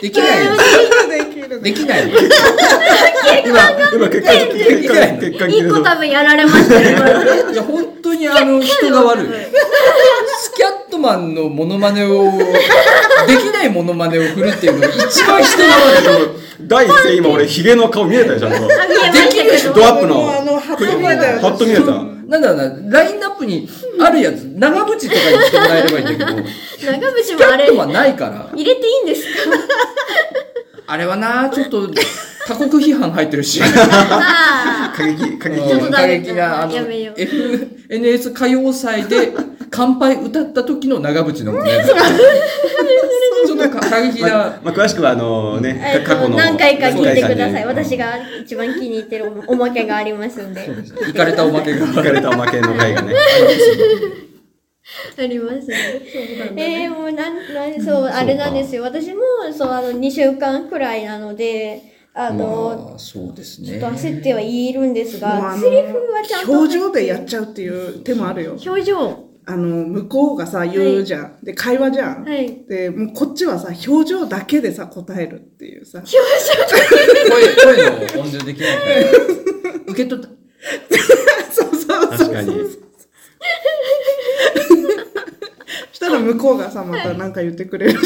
[0.00, 0.52] でき ないよ。
[1.08, 2.18] できできないよ。
[3.44, 3.58] 今、
[3.92, 7.52] 今、結果、結果、結果、一個多分やられましたね。
[7.52, 9.26] いや、本当にあの、人が悪い。
[10.42, 12.24] スキャットマンのモノマネを、
[13.26, 16.44] できないモノマネを振るっていうのが一番人が悪い。
[16.66, 18.58] 第一声今俺、ヒゲの顔見えたよ、ちゃんと。
[18.60, 18.64] 見
[19.38, 19.64] えまし。
[19.74, 20.24] ドアップの、
[20.60, 22.14] ハット見えた。
[22.26, 23.68] なんだろうな、ラインナップに
[24.00, 29.50] あるやつ、長渕とかにしてもらえればいいんだけど、長渕スキャもあれ、ットマンないから、入れていいんですか？
[30.86, 31.90] あれはな、ちょっと、
[32.46, 33.60] 他国批判入ってるし。
[33.64, 35.56] あ過激、過激。
[35.56, 39.32] ちょっとダメ過激な、あの、やめよう FNS 歌謡祭で
[39.70, 41.72] 乾杯歌った時の長渕のもね、
[43.46, 46.36] ちょっと過激まあな、まあ、詳しくは、あのね過去の。
[46.36, 47.62] 何回か聞いてください。
[47.62, 50.68] うん私が一番気に入ってるおおまけがありますんで。
[51.08, 51.86] いかれたおまけが。
[51.86, 53.14] 聞かれたおまけの回がね。
[55.18, 55.76] ありますね。
[56.56, 58.82] えー、もうなん、なん、そう、あれなんですよ。
[58.82, 59.20] 私も、
[59.56, 61.80] そう、あの、2週間くらいなので、
[62.12, 63.96] あの、まあ、そうですねちょっと。
[63.96, 66.52] 焦ってはいるんですが、セリフはちゃんと。
[66.52, 68.56] 表情でやっちゃうっていう手もあるよ。
[68.64, 69.24] 表情。
[69.46, 71.38] あの、向こうがさ、言うじゃん。
[71.42, 72.24] で、会話じゃん。
[72.24, 72.64] はい。
[72.68, 76.02] で、もうこっちはさ、表情だけでさ、答えるっていうさ。
[76.02, 79.74] 声、声の音量できないから。
[79.92, 80.30] 受け取った。
[81.52, 82.83] そうそう確かに。
[85.92, 88.00] したら向こうがさ、またなんか言ってくれる。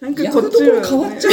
[0.00, 1.32] なんかこっちは、変わっちゃう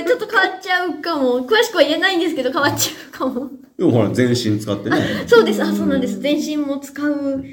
[0.00, 1.46] あちょっと変わっちゃうかも。
[1.46, 3.50] 詳しくは言えないんですけど、変わっちゃうかも。
[3.76, 4.96] でもほら、全身使ってね。
[5.26, 5.62] そうです。
[5.62, 6.20] あ、そうなんです。
[6.20, 7.44] 全身も使う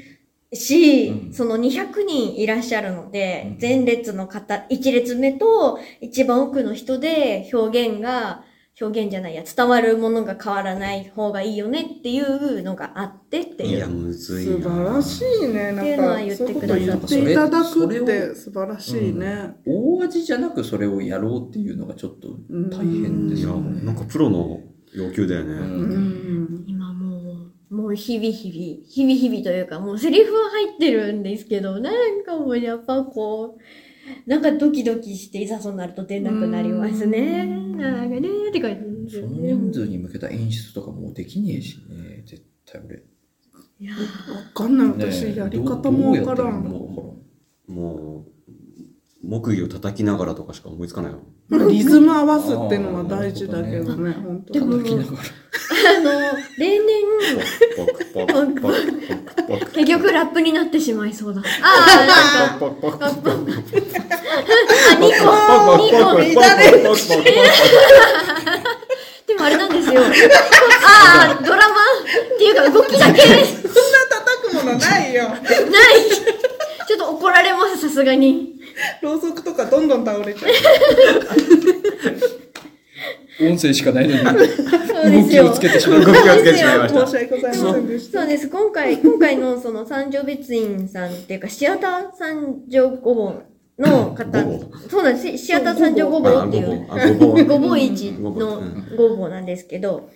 [0.52, 8.42] し、その200人いらっしゃるので、前列の方、1列目と一番奥の人で表現が
[8.78, 13.76] 表現じゃないや、伝わるものが変わらない方がいいよねっていうのがあってっていう。
[13.76, 14.62] いや、むずいな。
[14.62, 15.72] 素晴らしいね。
[15.72, 19.54] っていうなんか、のは言ってくださっていただくって素晴らしいね。
[19.64, 22.36] 大味じゃなくそれをやろうっていうのがちょっと
[22.70, 23.80] 大変ですよね。
[23.82, 24.60] なんかプロの
[24.92, 25.54] 要求だよね。
[25.54, 25.96] うんう
[26.60, 26.64] ん。
[26.66, 27.32] 今も
[27.70, 33.60] う、もう日々日々、日々日々というか、もうセリフは入ってるんですけど、なんかもうやっぱこう、
[34.26, 37.46] なんかドキドキしていざそうなると出なくなりますね。
[37.48, 38.74] うんなんかねーって感
[39.06, 39.36] じですその。
[39.40, 43.02] 人数に向けた演出とかもうできねえしね、絶対俺。
[43.78, 43.98] いやわ
[44.54, 44.88] かんない。
[44.88, 46.62] ね私、やり方もわからん
[47.66, 51.20] もう、木魚叩きながらとかしか思いつかないよ。
[51.48, 54.74] リズム合わすっていうのは大事だけどね、本当でも。
[54.74, 54.78] あ
[56.00, 56.10] の、
[56.58, 57.04] 例年、
[59.72, 61.40] 結局ラップになってしまいそうだ。
[61.40, 61.44] あ
[62.02, 63.10] あ、なんか、あ、
[64.98, 65.30] 2個、
[65.76, 66.42] 2個、
[69.26, 70.02] でもあれなんですよ。
[70.84, 71.78] ああ、ドラマっ
[72.38, 73.44] ていうか動きだけない。
[73.46, 73.78] そんな
[74.10, 75.30] 叩くものないよ。
[76.88, 78.55] ちょっと怒られます、さすがに。
[79.02, 80.52] ろうそくとかどんどん倒れちゃう。
[83.38, 85.46] 音声しかないのに、そうで動きすよ。
[85.46, 86.00] をつけてしまう。
[86.00, 88.20] 動きをつけてしまいました申し訳ございませんでした。
[88.20, 88.48] そうです。
[88.48, 93.42] 今回、今回のその三条別院さんっていうか、シアター三条ごぼう
[93.78, 94.42] の方
[94.88, 95.38] そうなんです。
[95.38, 97.44] シアター三条ごぼうっていう、あごぼう。
[97.44, 100.08] ごぼう市ごぼうのうんごぼうなんですけど、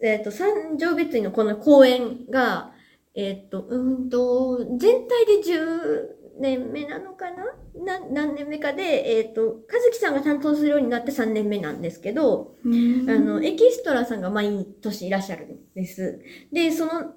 [0.00, 2.70] えっ、と、三条別院のこの公演が、
[3.14, 7.44] えっ、と、うーんと、全体で10年目なのかな
[7.74, 16.20] な何年目かで、えっ、と、和樹さんが担当するようになって3年目なんですけど、あの、エキストラさんが毎年いらっしゃるんです。
[16.52, 17.14] で、その、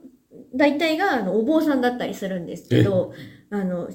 [0.55, 3.13] 大体が、あの、お坊さんだったりするんですけど、
[3.49, 3.89] あの、ん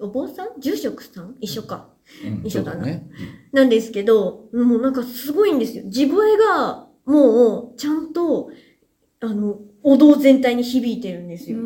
[0.00, 0.60] お坊さん？
[0.60, 1.36] 住職さん？
[1.40, 1.90] 一緒か。
[2.24, 3.08] うん一緒だなね。
[3.52, 5.84] なんですけど、もうなんかすごいんですよ。
[5.88, 8.50] 地声が、もう、ちゃんと、
[9.20, 11.58] あの、お堂全体に響いてるんですよ。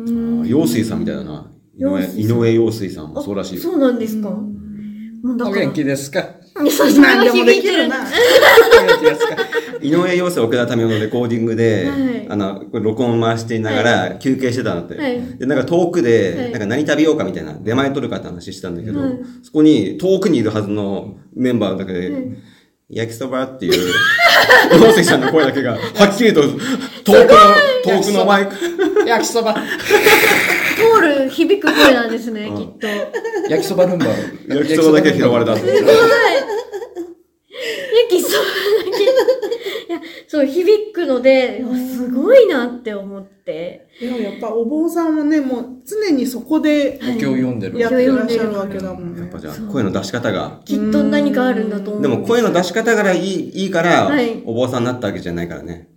[0.45, 1.51] 陽水さんみたいだな。
[1.77, 2.19] 井上陽水さん。
[2.21, 3.61] 井上陽水さんもそうらしいよ。
[3.61, 4.29] そうなんですか。
[4.29, 6.23] お元気ですか？
[6.55, 7.59] 何でもで。
[7.61, 7.97] きるな。
[7.97, 9.35] お元気ですか？
[9.81, 12.25] 井上陽水奥田民生のレコーディングで、はい。
[12.29, 15.01] あの、これ録音回していながら休憩してたんだって。
[15.01, 15.37] はい。
[15.37, 16.51] で、なんか遠くで、はい。
[16.51, 19.11] なんか何食べようかみたいな、出前取るかって話してたんだけど、はい。
[19.43, 22.23] そこに遠くにいるはずのメンバーだけで、はい。
[22.89, 23.73] 焼きそばっていう、
[24.79, 26.59] 陽水さんの声だけが、はっきりと遠くの、
[27.83, 28.55] 遠くのマイク、
[29.07, 29.55] 焼きそば。
[30.75, 32.87] 通る、響く声なんですね、うんきっと。
[33.49, 34.05] 焼きそばルンバ。
[34.47, 35.95] 焼きそばだけ拾われたんですすごい。
[35.95, 36.07] 焼
[38.09, 38.33] きそば
[38.91, 39.05] だけ。
[39.87, 41.63] いや、そう、響くので、
[41.93, 43.87] すごいなって思って。
[44.01, 47.79] でもやっぱお坊さんはね、もう常にそこでお経を読んでる。
[47.79, 49.39] やってらっしゃるわけだもんねやっぱ。
[49.39, 50.59] じゃあ、声の出し方が。
[50.65, 52.01] きっと何かあるんだと思う。
[52.01, 55.89] でも声の出し方がいい、いいから、はいお坊さんになったわけじゃないからね。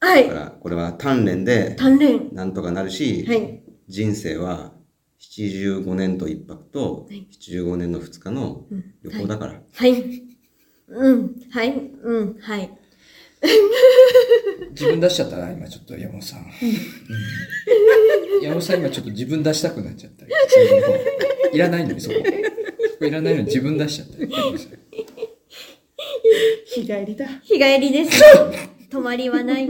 [0.00, 0.28] はい。
[0.28, 2.30] だから、これは鍛錬で、鍛錬。
[2.32, 3.59] なんとかなるし、はい。
[3.90, 4.72] 人生は
[5.20, 8.64] 75年と1泊とはい75年の2日の
[9.02, 9.60] 旅行だから。
[9.74, 10.22] はい。
[10.88, 11.34] うん。
[11.50, 11.70] はい。
[11.70, 12.38] うん。
[12.40, 12.70] はい。
[14.70, 16.40] 自分出しちゃったな、今ちょっと山本さん。
[16.40, 16.46] うん
[18.42, 20.24] 山本さん今ちょっと自分出したくなっちゃった。
[21.52, 22.16] いらないのにそこ。
[22.16, 22.22] そ
[22.98, 24.14] こいらないのに自分出しちゃった。
[26.66, 27.26] 日帰りだ。
[27.42, 28.22] 日帰りです。
[28.88, 29.68] 泊まりはない。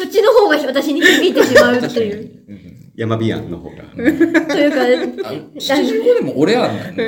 [0.00, 1.86] そっちの方が私に響いてしまうって。
[2.00, 2.40] いう。
[2.48, 3.76] うん山ビアンの方が。
[3.94, 4.82] というか、
[5.28, 7.04] あ75年も俺あんないの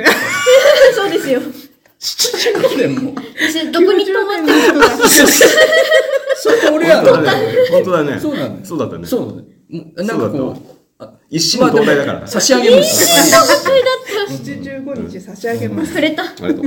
[0.95, 1.39] そうですよ。
[1.39, 3.13] 75年も。
[3.37, 4.81] 私、どこに泊まっても、
[6.35, 7.53] そこ俺あんの本当だね。
[7.69, 8.19] 本当だね。
[8.19, 9.05] そうなのよそうだったね。
[9.05, 9.45] そう
[10.03, 12.27] なんかこっう、一心同体だから。
[12.27, 13.03] 差し上げます。
[14.31, 15.93] 75日差し上げます。
[15.93, 16.23] くれた。
[16.23, 16.63] くれた。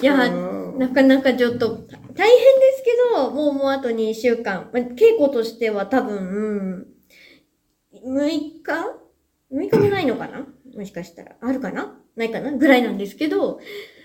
[0.00, 0.30] いや、
[0.76, 4.70] なかなかちょっと、大変ですけど、もうもうあと2週間。
[4.72, 6.86] ま稽古としては多分、
[7.92, 8.62] 6日
[9.52, 10.46] ?6 日もないのかな？
[10.76, 11.36] もしかしたら。
[11.40, 11.96] あるかな？
[12.16, 12.52] ないかな？
[12.52, 13.58] ぐらいなんですけど、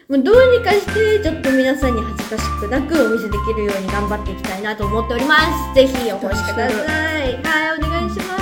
[0.07, 5.35] もうどうにかして、ちょっと皆さんに恥ずかしくなくお見せできるように頑張っていきたいなと思っておりま
[5.73, 5.75] す。
[5.75, 7.33] ぜひお越しください。
[7.43, 8.38] はい、お願いします。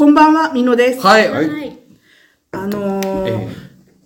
[0.00, 1.06] こんばんは、みのです。
[1.06, 1.30] はい。
[1.30, 1.78] はいはい。
[2.52, 3.48] あのえー、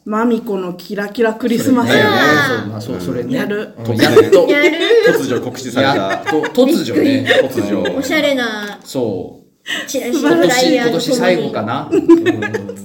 [0.05, 2.19] マミコのキラキラクリスマスそれだよね
[2.49, 3.37] そう、まあそう、それね。
[3.37, 4.49] やるうんやっと。
[4.49, 4.77] やる
[5.07, 5.95] 突如告知された。
[5.95, 7.25] やっと、突如ね。
[7.45, 9.87] 突如おしゃれな、そう。
[9.87, 11.89] チラシ今年、フライヤー今年最後かな。
[11.89, 12.03] うん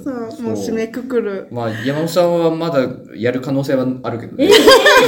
[0.03, 1.47] そう、もう締めくくる。
[1.49, 4.51] まあ、山本さんはまだやる可能性はあるけどね。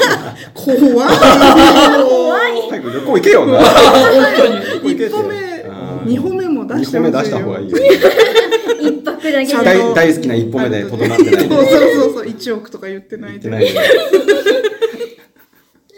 [0.56, 0.80] 怖い。
[0.80, 3.62] 怖い早く旅行行けよな。
[4.84, 5.36] 一歩目、
[6.06, 7.38] 二歩目も出二して歩目出ほしいよ。
[7.38, 7.78] した方がいいよ。
[8.82, 11.40] 一泊だけ大大好きな一歩目でとどまってないで。
[11.40, 13.50] そうそうそうそう、1億とか言ってないで。
[13.50, 14.32] 言ってないで。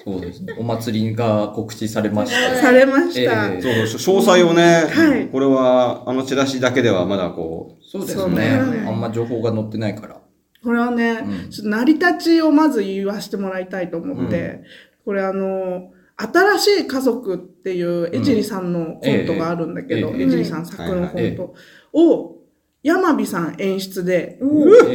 [0.03, 0.53] そうですね。
[0.59, 2.61] お祭りが告知されました。
[2.61, 3.53] されました。
[3.53, 8.35] ええそうそう、詳細をね、はいこれは、あのチラシだけではまだこそうですね。
[8.35, 10.19] ねあんま情報が載ってないから。
[10.63, 14.63] これはね、うんちょっと成り立ちをまず言わせてもらいたいと思って、
[15.05, 15.91] これあの、
[16.31, 21.53] 新しい家族っていう江尻さんのコントがあるんだけど、ええ江尻さん作のコはいント
[21.93, 22.37] を、
[22.81, 24.39] 山火さん演出で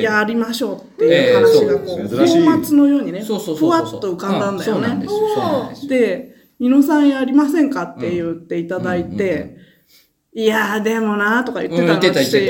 [0.01, 2.09] やりましょうっていう話がこう、ええ。
[2.09, 3.03] そう珍しい泡沫のよう。
[3.03, 3.23] にね。
[3.23, 3.33] ふ
[3.67, 5.07] わっと浮かんだんだよね。
[5.89, 6.39] で。
[6.61, 9.57] 美濃さんやりませんかって言っていただいて、
[10.35, 12.49] いやーでもなーとか言ってたの それ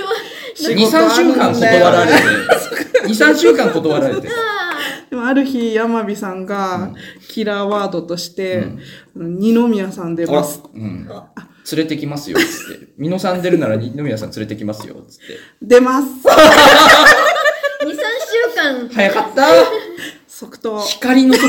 [0.00, 0.12] は
[0.54, 2.18] 2、3週間断られて。
[3.06, 4.28] 2、3週間断られて。
[5.12, 6.90] でもある日、山火さんが
[7.28, 8.64] キラーワードとして、
[9.14, 10.62] 二宮さん出ます。
[10.74, 11.06] うん。
[11.06, 12.86] 連れてきますよ、つって。
[12.96, 15.22] 美濃さん出るなら二宮さん連れてきますよ、つって。
[15.60, 16.06] 出ます。
[17.84, 17.94] 2、3週
[18.56, 19.48] 間早かった
[20.26, 20.80] 即答。
[20.80, 21.48] 光の時で。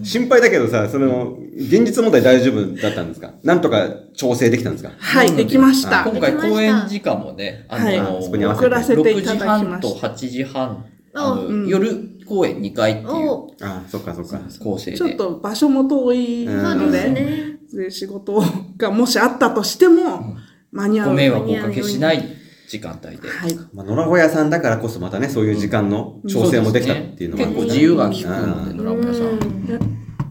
[0.02, 3.34] 心配だけどさ、その、現実問題大丈夫だったんですか？
[3.44, 4.92] なんとか調整できたんですか？
[4.98, 6.04] はい、できました。
[6.10, 10.08] 今回公演時間もね、あの、はいそこに合わせて送らせてい6時ただき半とました。
[10.08, 10.84] 8時半、
[11.14, 14.40] あのうん夜公演2回っていうおああ、そっかそっか。
[14.62, 14.96] 構成で。
[14.96, 17.58] ちょっと場所も遠いそうのですで、ね。
[17.72, 18.42] で仕事
[18.76, 20.36] がもしあったとしても、
[20.70, 21.08] 間に合う。
[21.10, 22.24] ご迷惑をおかけしない
[22.68, 23.28] 時間帯で。
[23.28, 23.54] はい。
[23.74, 29.66] まあ、野良小屋さんだからこそまたね、そういう時間の調整もできたっていうのもある結構自由が利くので、うん野良村さん。
[29.66, 29.78] で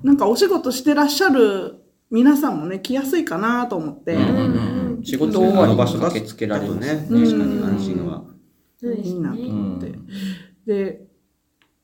[0.03, 1.75] なんかお仕事してらっしゃる
[2.09, 7.07] 皆さんもね、来やすいかなと思って、うんうんうん仕事終わりに駆けつけられますね。
[7.09, 8.23] うん確かに安心は。
[8.79, 9.45] そうですいいなとね。
[9.47, 9.91] 思って。
[10.65, 11.01] で、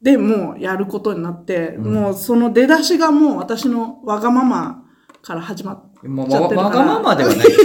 [0.02, 4.84] で、もうやることになって、もうその出だしがもう私のわがまま
[5.22, 6.62] から始まっまあちゃってるから。
[6.62, 7.64] わわがままではないですけ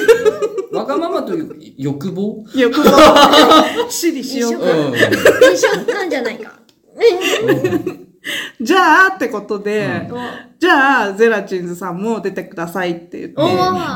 [0.72, 2.44] ど、わがままという欲望？
[2.54, 2.90] 欲望、
[3.88, 4.54] 私利私欲。
[4.54, 4.94] うん。
[4.94, 6.52] 一緒なんじゃないか。
[8.60, 10.16] じゃあってことで、お
[10.58, 13.34] じゃあゼラチンズさんも出てくださいって言って、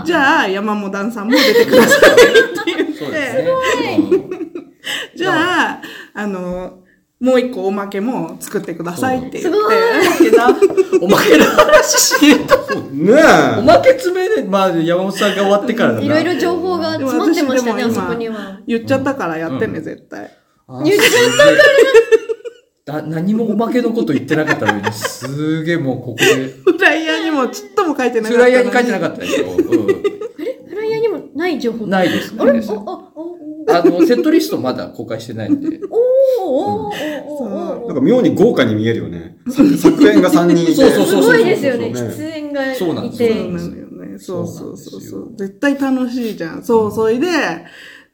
[0.04, 3.98] じゃあ山本段さんも出てくださいって言って、そうですね。
[3.98, 4.30] うん。
[5.16, 5.82] じゃあ、
[6.14, 6.80] あの、
[7.18, 9.74] もう一個おまけも作ってくださいって言って、すごい
[11.00, 12.56] おまけの話しと。
[12.92, 13.14] ね
[13.58, 16.04] おまけ詰めで、まあ、山本さんが終わってからだな。
[16.04, 18.60] いろいろ情報が詰まってましたね、あそでも私でも今こには。
[18.66, 20.30] 言っちゃったからやってね、絶対。
[20.68, 28.44] あ言っちゃだ何もおまけのこと言ってなかったのに、すげえもうここで、フライヤーにもちっとも書いてなかったのに。
[28.44, 29.54] フライヤーに書いてなかったでしょ。
[29.54, 31.86] うフライヤーにもない情報？
[31.86, 32.52] ん、ないです、あれ？
[32.52, 32.70] ないです。
[32.70, 33.36] おおお
[33.68, 35.80] あの、セットリストまだ公開してないんで。
[35.90, 36.92] おおお
[37.42, 39.36] おなんか妙に豪華に見えるよね。
[39.48, 40.74] 作作演が3人いて。
[40.76, 44.18] そうそうそうすごいですよね、そう出演がいそうなんですよね。
[44.18, 45.36] そうそうそうそう。
[45.36, 46.62] 絶対楽しいじゃん。
[46.62, 47.26] そう、それで、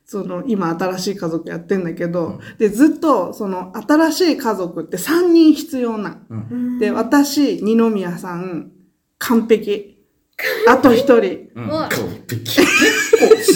[0.05, 6.19] その、今新しい家族やってんだけど、で、ずっと、その、新しい家族って3人必要な。
[6.29, 8.73] うんで、私、二宮さん、
[9.19, 10.02] 完璧。
[10.69, 11.51] あと一人。
[11.55, 11.89] 完
[12.29, 12.61] 璧。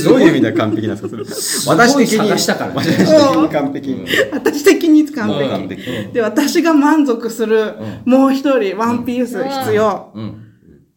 [0.04, 1.72] どういう意味で完璧なんですか。
[1.72, 2.18] 私的に。
[2.18, 4.04] 探したからね私的に完璧。
[4.32, 6.12] 私的に完うん璧。
[6.12, 7.74] で、私が満足する、
[8.04, 10.12] もう一人、ワンピース必要。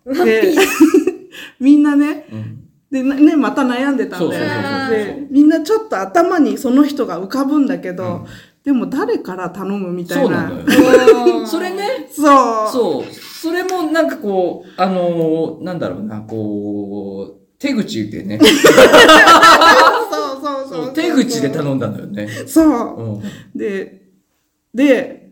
[0.06, 0.54] で。
[1.60, 2.60] みんなね、うん。
[2.92, 8.26] で、なね、また悩んでたんで、みんなちょっと頭にその人が浮かぶんだけど、
[8.70, 10.48] でも誰から頼むみたいうな。
[10.48, 11.48] そなのよ。
[11.48, 12.22] それね、そ
[12.68, 12.72] う。
[12.72, 13.04] そう。
[13.12, 20.94] それもなんかこう、あのーなんだろうな、こう、手口でね、そうそうそうそう。
[20.94, 22.28] 手口で頼んだのよね。
[22.46, 22.62] そ
[22.94, 23.02] う。
[23.16, 23.24] うん。
[23.56, 24.04] で、
[24.72, 25.32] で、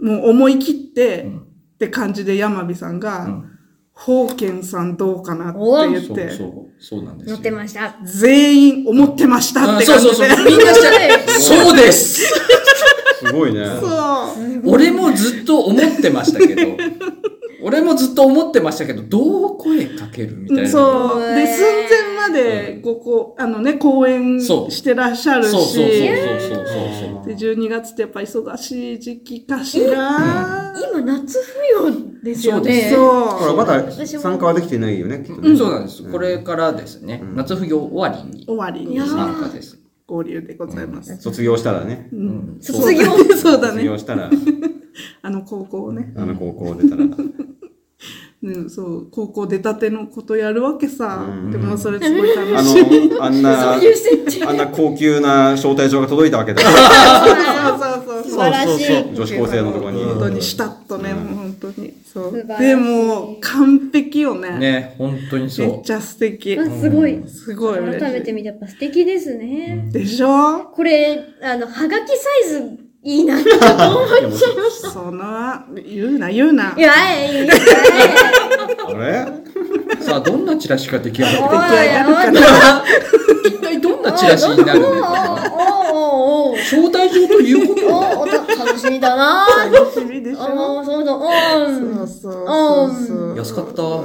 [0.00, 1.44] もう思い切って、うんっ
[1.82, 3.51] て感じで山火さんが、うん
[3.94, 7.36] 宝剣さんどうかなってお言って、そうそう、そうなんですよ。
[7.36, 7.96] 乗ってました。
[8.02, 10.14] 全員思ってましたっあて感じで。
[10.14, 10.46] そうそうそう。
[10.50, 12.22] みんなして、そうです
[13.24, 13.64] すごいね。
[13.80, 14.70] そう。
[14.72, 16.62] 俺もずっと思ってましたけど、
[17.62, 20.68] 俺もずっと思ってましたけど、どう声かけるみたいな。
[20.68, 21.34] そう。
[21.34, 27.26] で、寸前まで、ここ、あのね、公演してらっしゃるし、そうそうそうそうそうそう。
[27.26, 30.74] で、12月ってやっぱ忙しい時期かしら。
[30.92, 31.38] 今、夏
[31.82, 32.90] 冬ですよね。
[32.90, 33.26] そう。
[33.26, 35.50] だからまだ参加はできてないよね、きっとね。
[35.50, 36.02] うんそうなんです。
[36.10, 39.78] これからですね、うん夏冬終わりに終わりに参加です。
[40.06, 41.16] 合流でございます。
[41.18, 42.08] 卒業したらね。
[42.60, 43.04] 卒業
[43.36, 43.74] そうだね。
[43.74, 44.30] 卒業したら、
[45.22, 46.12] あの高校をね。
[46.16, 47.04] あの高校出たら。
[48.44, 51.26] うん、そう、高校出たてのことやるわけさ。
[51.30, 53.08] うんでもそれすごい楽あしい。
[53.08, 53.74] の、あんな。
[53.74, 56.60] あんな高級な招待状が届いたわけだ。
[56.66, 58.30] そうそうそうそう。
[58.32, 59.14] 素晴らしい。
[59.14, 60.02] 女子高生のとこに。
[60.04, 61.94] 本当にシタッとね、うんもう本当に。
[62.12, 62.32] そう。
[62.58, 64.58] でも、完璧よね。
[64.58, 66.58] ね、本当にめっそちゃ素敵。
[66.58, 67.22] あすごい。
[67.28, 67.78] すごい。
[67.78, 69.88] 改めて見てやっぱ素敵ですね。
[69.92, 70.64] でしょ？
[70.74, 74.90] これ、あの、はがきサイズいいなって思っちゃいました。
[74.90, 75.22] その、
[75.84, 76.72] 言うな、言うな。
[76.76, 76.94] いや、
[77.24, 77.54] いやいや
[78.86, 79.26] あれ？
[79.98, 80.02] う。
[80.02, 81.38] さあ、どんなチラシが出来上がる？
[81.40, 81.48] か
[82.30, 82.84] な？
[83.44, 84.80] 一体どんなチラシになる？
[84.80, 85.52] のかな
[85.92, 91.22] おおおお招待状ということおお楽しみだな楽しみでしょああ、そうだ、そう
[91.98, 92.06] うん。
[92.06, 92.34] そうそう
[93.04, 93.36] そう。
[93.36, 93.74] 安かった。
[93.74, 94.04] そ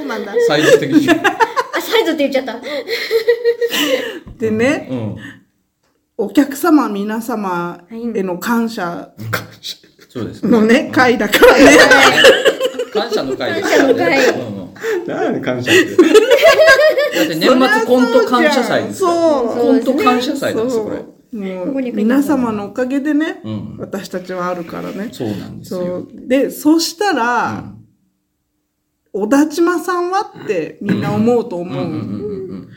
[0.00, 0.32] うなんだ。
[0.48, 1.10] サイズ的に。
[1.10, 1.14] あ、
[1.78, 2.58] サイズって言っちゃった。
[4.38, 5.16] でね、うん。
[6.16, 9.12] お客様皆様への感謝
[10.08, 10.50] そうですね。
[10.50, 11.64] のね、会だからね。
[12.92, 14.74] 感謝の会です感謝の会うんうん
[15.06, 15.96] 何感謝って？
[17.16, 21.02] だって年末コント感謝祭ですからそうコント感謝祭なんですよ、これ。
[21.92, 25.08] 皆様のおかげでね、うん私たちはあるからね。
[25.12, 26.06] そうなんですよそう。。
[26.28, 27.72] で、そしたら、
[29.14, 31.84] 小田島さんはってみんな思うと思う。
[31.84, 32.68] うんうんうんうん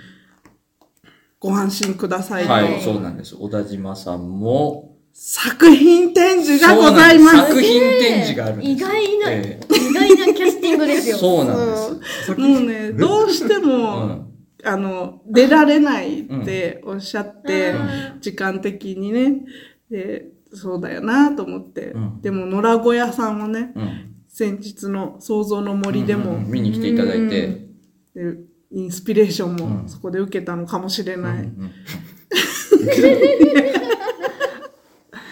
[1.40, 2.52] ご安心くださいと。
[2.52, 3.36] はい、そうなんです。
[3.36, 7.38] 小田島さんも、作品展示がございます。
[7.38, 11.18] そうなんです作品展示があるんです意外な、え意外なキャスティングですよ。
[11.18, 12.32] そうなんです。
[12.38, 14.26] もうね、どうしても、うん
[14.66, 17.76] あの、出られないっておっしゃって、う
[18.18, 19.44] ん時間的にね。
[19.90, 21.92] で、そうだよなと思って。
[21.92, 27.68] うんでも、野良小屋さんはね、うん先日の創造の森でも、うん見に来ていただいて、
[28.16, 28.38] で
[28.72, 31.44] インスピレーションもうんそこで受けたのかもしれない。
[31.44, 31.72] うん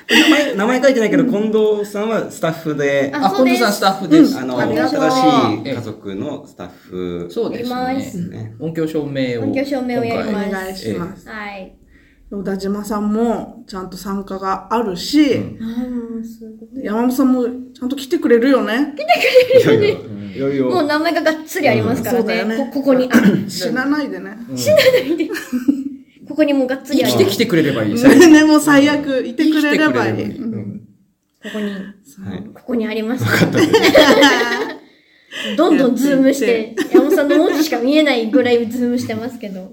[0.09, 4.37] 名前、名前書いてないけど、近藤さんはスタッフで、あ、近藤さんスタッフです。
[4.37, 8.55] あの、新しい家族のスタッフそうですね。
[8.59, 9.43] 音響照明を。
[9.43, 11.27] 音響照明をやりおます願いします。
[11.27, 11.77] はい。
[12.31, 15.57] 小田島さんもちゃんと参加があるし。
[16.75, 18.95] 山本さんもちゃんと来てくれるよね。
[18.97, 19.89] いやいや、
[20.35, 20.69] いよいよ。
[20.69, 22.57] もう名前ががっつりありますからねね。
[22.57, 23.15] こここに、あ
[23.47, 24.37] 死なないでね。
[26.27, 27.25] ここにもがっつり生あります。
[27.25, 27.93] きてきてくれればいい。
[27.93, 30.15] ねね、もう最悪いてくれればいい。
[31.43, 31.83] ここに、はい。
[32.53, 33.25] ここにあります。
[35.57, 36.75] どんどんズームして、
[37.15, 39.71] 山本さんの文字しか見えないぐらいズームしてますけど。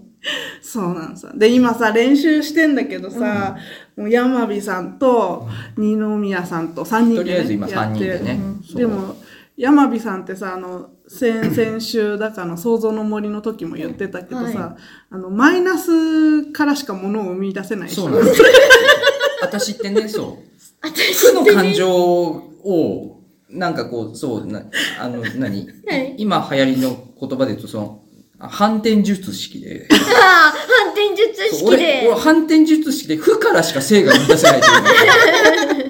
[0.60, 1.32] そうなんさ。
[1.34, 3.56] で、今さ、練習してんだけどさ、
[3.96, 7.16] もう山火さんと二宮さんと3人で、ね。
[7.16, 9.16] とりあえず今やって三人でねうんでも、
[9.56, 14.76] 山火さんってさ、あの、先々週だかの創造の森の時も言ってたけどさ、は
[15.10, 18.42] あの、マイナスからしか物を生み出せない人そうなんです。
[19.42, 20.50] 私ってね、そう。
[20.88, 23.19] 負の感情を、
[23.52, 24.62] なんかこう、そう、な
[25.00, 28.02] あの、何、はい今流行りの言葉で言うと、その、
[28.38, 29.86] 反転術式で。
[29.92, 35.89] ああ、反転術式俺、で俺、反転術式で負からしか正が生み出せないという。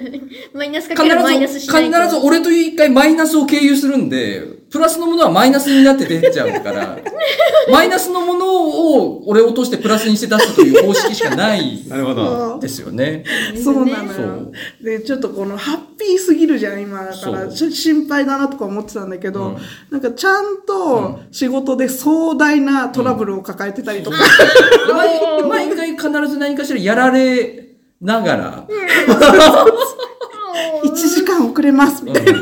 [0.53, 1.97] マイナスかけるマイナス必ず、しないと。
[2.01, 6.97] 必ず俺という一回マイナスを経由するんで、プラスのものはマイナスになって出ちゃうから、
[7.69, 12.57] マイナスのものを俺を落としてプラスにして出すという方式しかない なるほど。
[12.61, 13.25] ですよね。
[13.61, 14.27] そうなのそよ
[14.81, 14.83] う。
[14.83, 17.47] で、ちょっとこのハッピーすぎるじゃん、今だから。
[17.47, 19.57] ちょっと心配だなとか思ってたんだけど、うん
[19.89, 24.17] なんかちゃんと仕事で壮大なトラブルを抱えてたりとか、
[25.49, 28.67] 毎毎回必ず何かしらやられながら、
[30.83, 32.33] 1時間遅れます、みたいな。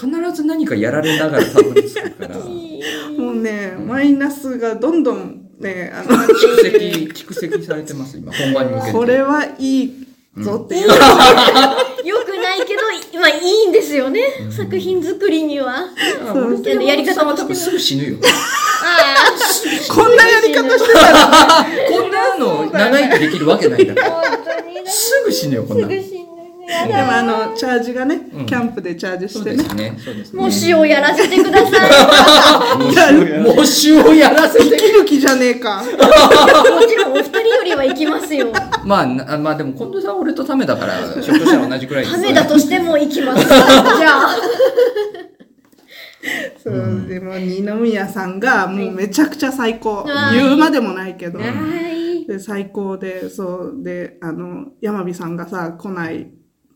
[0.00, 8.92] 必ず何かやられながらたどり着くから、もうね、マイナスがどんどんね、あの、蓄積、蓄積されてます、今、本番に向けて。
[8.92, 9.92] これはいい
[10.38, 10.88] ぞっていう。
[10.88, 10.94] よ
[12.24, 12.80] くないけど、
[13.12, 14.20] 今いいんですよね。
[14.50, 15.84] 作品作りには。
[16.34, 18.16] 俺とやり方山本さんは多分すぐ死ぬよ。
[19.90, 24.22] こんなやり方してたら、 こんなの長生きできるわけないんだから。
[24.86, 25.92] すぐ死ぬよ、こんなの。
[26.86, 29.90] でだもあの、チャージがね、うんキャンプでチャージしてね。
[29.90, 29.98] ね。
[29.98, 30.40] そうですね。
[30.40, 32.76] もしをやらせてくださ
[33.44, 34.76] 模試をやらせ生て。
[34.76, 35.82] きる気じゃねえか。
[35.82, 35.86] い。
[35.86, 38.52] もちろんお二人よりは行きますよ。
[38.84, 43.46] まあ、なまあでも、近藤さんは俺とためだから、ひょっとしたら同じくらいです ためだとしても行きます。
[43.48, 44.36] じゃあ。
[46.62, 50.04] そう、でも二宮さんがもうめちゃくちゃ最高。
[50.04, 51.38] はい言うまでもないけど。
[51.38, 52.26] はい。
[52.26, 56.30] で、最高で、そう、で、あの、山火さんがさ、来ない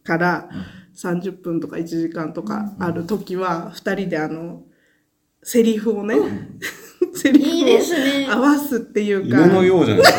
[0.04, 0.48] から、
[0.96, 4.62] 30分とか1時間とかある時は、二人であの、
[5.42, 6.14] セリフをね、
[7.14, 10.12] セリフを合わすっていうか、犬のようじゃないです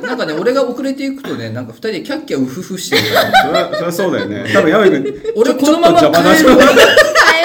[0.00, 0.06] か。
[0.08, 4.44] なんかね、俺が遅れていくとね、なんか二人でキャッキャウフフしてるから、それは、そそうだよね。
[4.52, 6.78] 多分、山井君、俺ちょこのままちょっと邪魔だし、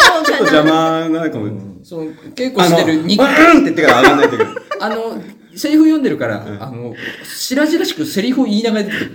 [0.06, 1.10] ちょっとか邪な。
[1.10, 1.52] 魔なかも。
[1.84, 2.06] その、
[2.36, 3.24] 稽古してるうんに、って
[3.64, 4.54] 言ってから上がんないといけない。
[4.80, 5.22] あの、
[5.56, 9.12] セリフ読んでるから、うんあの、白々しくセリフを言いながら出てくる。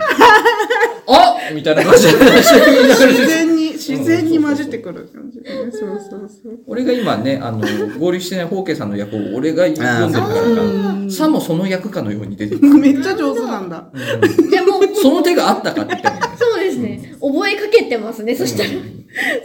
[1.49, 5.71] あみたいな感じで、自然に、自然に混じってくる感じでね。
[5.73, 6.59] そうそうそう。
[6.67, 7.61] 俺が今ね、あの、
[7.99, 12.75] 合流してないホーケーさんの役を俺が読んでるからうんさもその役かのように出てくる。
[12.75, 13.91] めっちゃ上手なんだ。
[14.51, 15.97] じゃあもう、その手があったかって。
[16.37, 17.17] そうですね。
[17.21, 18.71] 覚えかけてますね、そしたら。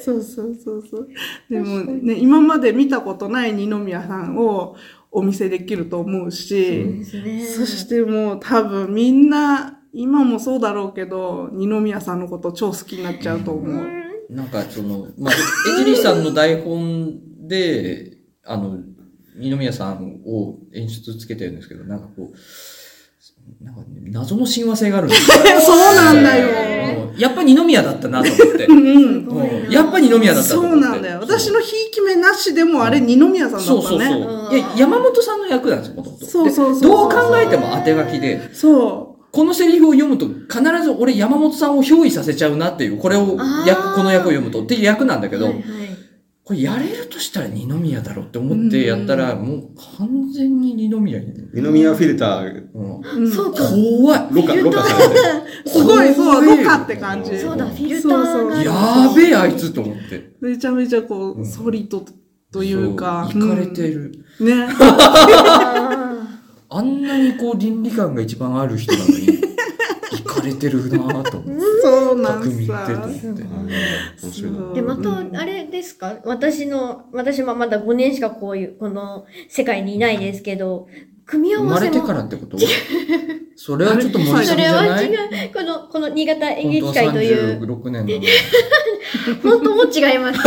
[0.01, 1.07] そうそうそうそう。
[1.49, 4.75] でもね、今まで見たことない二宮さんを
[5.11, 7.03] お見せできると思うし、
[7.45, 14.03] そしてもう多分みんな、今もそうだろうけど、二宮さんのこと超好きになっちゃうと思う。
[14.29, 15.33] なんかその、まあ、
[15.79, 18.79] 江尻さんの台本で、あの、
[19.35, 25.37] 二宮さんを演出つけてるんですけど、なんかこう、なんかね、謎の親和性があるんですよ。
[25.61, 26.47] そうなんだよ。
[26.67, 26.83] うん
[27.15, 28.65] やっぱ二宮だったなと思って。
[28.65, 29.27] うん。
[29.27, 30.81] うんやっぱ二宮だったと思って。
[30.81, 31.19] そうなんだよ。
[31.19, 33.71] 私のひいき目なしでもあれ二宮さんだったね。
[33.71, 34.57] そうそうそう。
[34.57, 36.25] いや、山本さんの役なんですよ、もともと。
[36.25, 45.63] そうそうそうでどう考えても当て書きで、そこのセリフを読むと必ず俺山本さんを憑依させちゃうなっていう、これを役、この役を読むとっていう役なんだけど、はいはい
[46.45, 51.33] これやれるとしたら二宮だろうって思ってやったら、もう完全に二宮に。
[51.53, 53.01] 二宮フィルター、うんう。
[53.15, 53.63] うんそうか。
[53.63, 54.27] 怖い。
[54.29, 55.15] ろ過、ろ過され
[55.63, 55.69] て。
[55.69, 57.39] すごい、そう、ロカって感じ。
[57.39, 58.61] そうだ、フィルターそうそうが。
[58.61, 60.33] やーべえあいつと思って。
[60.41, 62.03] めちゃめちゃこう、うんソリッド
[62.51, 63.29] というか。
[63.31, 64.11] そう行かれてる。
[64.41, 64.45] うん。
[64.45, 64.67] ね。
[66.73, 69.27] ああんなにこう倫理観が一番ある人なのに、
[70.23, 71.61] 行かれてるなぁと思って。
[71.81, 72.77] そうなん匠ってとさ。
[74.47, 74.81] 思って。
[74.81, 76.15] で、また、あれですか？
[76.25, 80.87] 私の、私もまだ5年しかこういう、この世界にいないですけど、
[81.25, 81.93] 組み合生まわせも。
[81.95, 82.57] れてからってこと？
[83.55, 85.45] それはちょっと盛りすそれはぎじゃない？
[85.45, 85.53] 違う。
[85.53, 88.21] この、この新潟演本当は劇会という、36年なのに。
[89.43, 90.39] 本当も違います。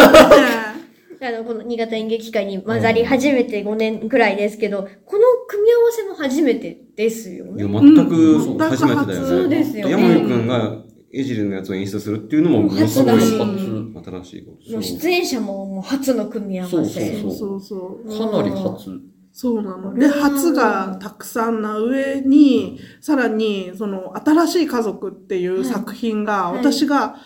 [1.20, 7.80] ねあの、この新潟演劇会に混ざり始めて5年くらいですけど、この組み合わせも初めてですよいや、ね。
[7.80, 9.26] 全くうん初めてだよね。
[9.26, 14.72] そうですよね山口くんがエジルのやつを演出するっていうのもものすごい初だし新しいこと。
[14.72, 16.76] もう出演者ももう初の組み合わせ。
[16.76, 18.30] そうそうそうそうそう。
[18.30, 19.16] かなり初。
[19.38, 19.92] そうなの。
[19.92, 27.16] で、初がたくさんな上に、さらに、その、新しい家族っていう作品が、はい私が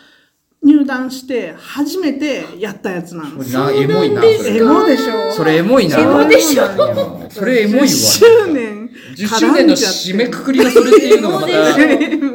[0.62, 3.38] 入団して初めてやったやつなの。
[3.38, 4.22] これな、エモいな。
[4.24, 5.32] エモでしょ？
[5.32, 5.98] それエモいな。
[5.98, 6.64] エモでしょ？
[7.30, 7.86] それエモいわ。
[7.86, 8.90] 10周年。
[9.16, 11.52] 10周年の締めくくりがそれっていうのがまた、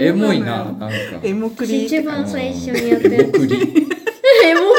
[0.03, 0.91] エモいな、なんか。
[1.23, 3.37] エモクリ一番最初にやったやつ。
[4.43, 4.61] エモ。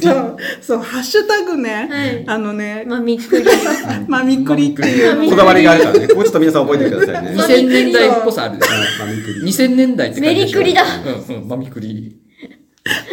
[0.00, 3.44] そう、そう、ハッシュタグね、はいあのね、まみっくり。
[4.08, 6.08] まみくりっていうまみこだわりがあるからね。
[6.08, 7.30] ここちょっと皆さん覚えてくださいね。
[7.36, 8.60] 2000年代っぽさあるね。
[8.98, 9.42] マミクリ。
[9.42, 10.82] 2000年代ってメリクリだ
[11.28, 12.16] うんうん、マミクリ。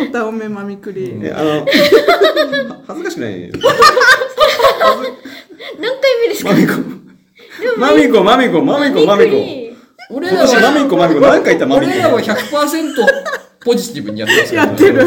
[0.09, 1.11] 歌おめまみくり。
[1.11, 1.65] うんえ、あの、は
[2.87, 3.51] 恥ずかしくない
[5.79, 6.51] 何回目ですか？
[6.51, 6.73] マミコ。
[7.77, 9.37] マミコ、マミコ、マミコ、マミコ。
[10.11, 11.91] 俺今年マミコ、マミコ、何回言ったマミコ。
[11.93, 12.95] 俺らは100%
[13.65, 15.05] ポジティブにやってますからやってる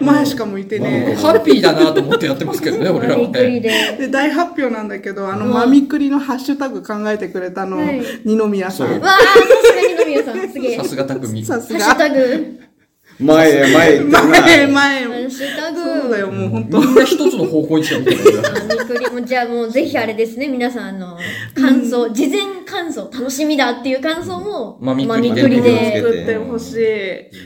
[0.00, 1.14] うん前しか向いてね。
[1.14, 3.60] ハッピーだなと思ってやってますけどね、俺らはね。
[3.60, 3.60] で。
[3.98, 8.84] で、大発表なんだけど、あの、うんまみくりのハッシュタグ考えてくれたの、はい二宮さ。
[8.84, 9.18] んわあ、さ
[9.62, 10.76] すがにのみさん、すげえ。
[10.76, 11.44] ハさすが匠。
[11.44, 11.94] さすッシュが。
[11.94, 12.69] タグ。
[13.20, 14.22] 前へ、前へ行ってるな。
[14.22, 15.04] 前、前。
[15.04, 16.00] ハッシュタグ。
[16.02, 18.64] そうだよ、もう本当みんな一つの方向にしか見てないから。
[18.66, 21.18] マミクリも、じゃあもうぜひあれですね、皆さんあの、
[21.54, 26.00] 感想、事前感想、楽しみだっていう感想も、マミクリでマミクリマミクリで。
[26.00, 26.72] 作ってほし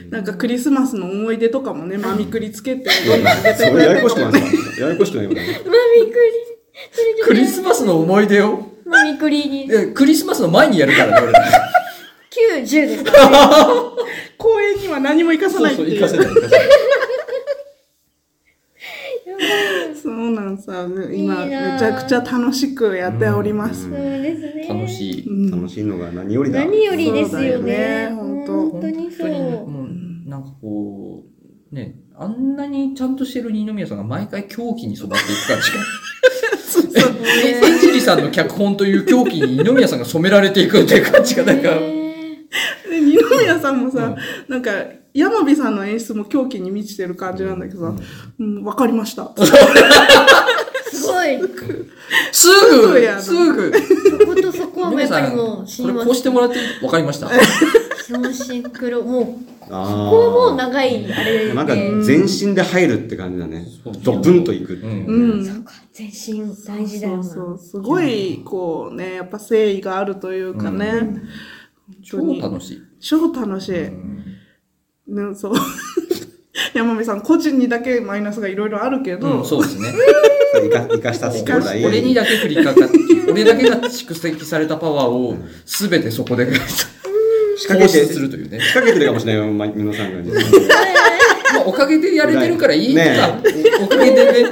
[0.08, 0.10] い。
[0.10, 5.42] なんかクリスマスの思い出とかもね、まみくりつけて、どんどん上げてそれややこしくないですかややこしくないよね。
[5.64, 5.72] マ
[6.04, 6.54] ミクリ。
[6.90, 9.68] それちょっとクリスマスの思い出を、マミクリに。
[9.72, 11.40] えクリスマスの前にやるからね、俺ら。
[12.56, 13.36] 9、10ですからね。
[14.36, 16.00] 公演には何も生かさそうそう、ないっていう。
[16.00, 16.66] 行かせない、行かせない。
[20.02, 23.84] そうなんさ、今、いいなめちゃくちゃ楽しくやっております。
[23.84, 24.66] そうですね。
[24.68, 25.26] 楽しい。
[25.26, 26.60] うん楽しいのが何よりだ。
[26.64, 28.14] 何よりですよそうだよねね。
[28.14, 29.28] 本当本当にそう。
[29.28, 29.82] 本当にね、も
[30.26, 31.24] う、なんかこ
[31.72, 35.78] う、ね、あんなにちゃんとしてる二宮さんが毎回狂気に育っていく感じが。
[37.44, 42.03] え、エンジリさんの脚本という狂気に二宮さんが染められていくっていう感じが、なんか、ね
[43.64, 44.14] さんもさ、
[44.48, 44.70] なんか、
[45.14, 48.02] 山火さんの演出も狂気に満ちてる感じなんだけどさ、
[48.38, 49.32] うん、わかりました。
[50.92, 51.36] すごい。
[51.36, 51.38] い
[52.32, 52.48] す
[52.88, 53.20] ぐやな。
[53.20, 53.72] すぐ。
[53.72, 57.30] そことそこはもうやっぱりもうこれこうしてもらってわかりました。
[58.06, 61.54] そうシンクロもうこあこはもう長いあれで。
[61.54, 63.66] なんか全身で入るって感じだね。
[63.84, 63.94] そう。
[64.02, 64.74] ドブンといく。
[64.74, 65.06] うん。
[65.06, 65.46] うん。
[65.46, 67.58] そうか全身大事だよなそうそう。
[67.58, 71.22] すごい、こうね、やっぱ誠意があるというかね。
[72.02, 72.40] 超本当に。
[72.42, 73.72] 楽しい超楽しい。
[73.72, 75.54] ね、そう。
[76.72, 79.92] 山美さん、個人にだけマイナスがいろいろあるけど、うんそうですね。
[80.56, 81.84] 生か生かした将来。
[81.84, 82.74] 俺にだけ降りか。
[82.74, 82.88] かって
[83.30, 85.36] 俺だけが蓄積されたパワーを
[85.66, 86.48] 全てそこで。
[87.56, 90.32] 仕掛けて、するというね仕掛けてるかもしれないよ、ま皆さんがね。
[91.54, 93.18] まあおかげでやれてるからいいか、ね
[93.82, 94.50] おかげでね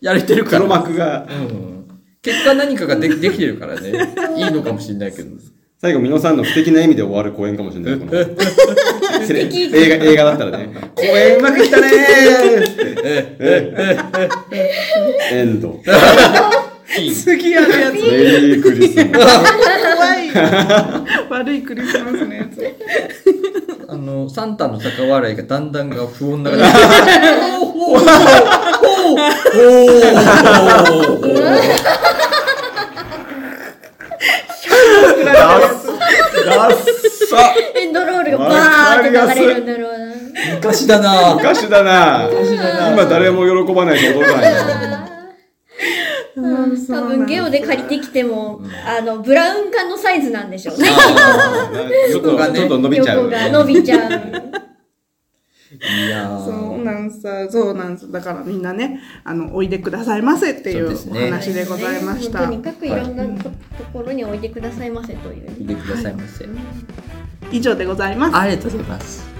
[0.00, 0.58] やれてるから。
[0.58, 1.84] 黒幕が、うん。
[2.22, 3.92] 結果何かがでできてるからね。
[4.36, 5.30] いいのかもしれないけど
[5.80, 7.98] 最後、皆さんの不敵な意味で終わる公演かもしれない。
[7.98, 8.24] この 映
[9.98, 10.68] 画、映画だったらね。
[10.94, 13.44] 公演うまくいったねー
[15.34, 15.80] エンド。
[17.12, 17.94] 次やるやつ。
[17.94, 19.10] メリークリスマス。
[19.12, 20.30] 怖い。
[21.28, 22.74] 悪いクリスマスのやつ。
[23.88, 26.64] あのサンタの高笑いがだんだんが不穏な感じ
[27.60, 28.00] おーおー
[29.04, 30.00] おー
[30.90, 31.64] おー
[36.44, 36.74] ダッ
[37.28, 37.54] サ。
[37.76, 40.14] エンドロールがバーって流れるんだろうな。
[40.56, 41.34] 昔だな。
[41.34, 42.28] 昔だな。
[42.92, 45.08] 今誰も喜ばないし驚かないな。
[46.36, 46.86] うん。
[46.86, 50.88] 多分ゲオで借りてきても、あのブラウン管のサイズなんでしょうね。
[50.90, 51.72] あ
[52.10, 53.18] ちょっと、ねちょっと伸びちゃう。
[53.24, 54.10] 横が伸びちゃう。
[54.10, 54.73] ー
[55.80, 56.44] いやー。
[56.44, 58.10] そうなんさ、そうなんす。
[58.10, 62.40] だからみんなね、あの、おいでくださいませっていうお話でございました。
[62.40, 63.50] とにかくいろんなと,、
[63.92, 65.50] ころに置いてくださいませという。
[65.58, 66.46] 見てくださいませ。
[67.52, 68.36] 以上でございます。
[68.36, 69.34] ありがとうございます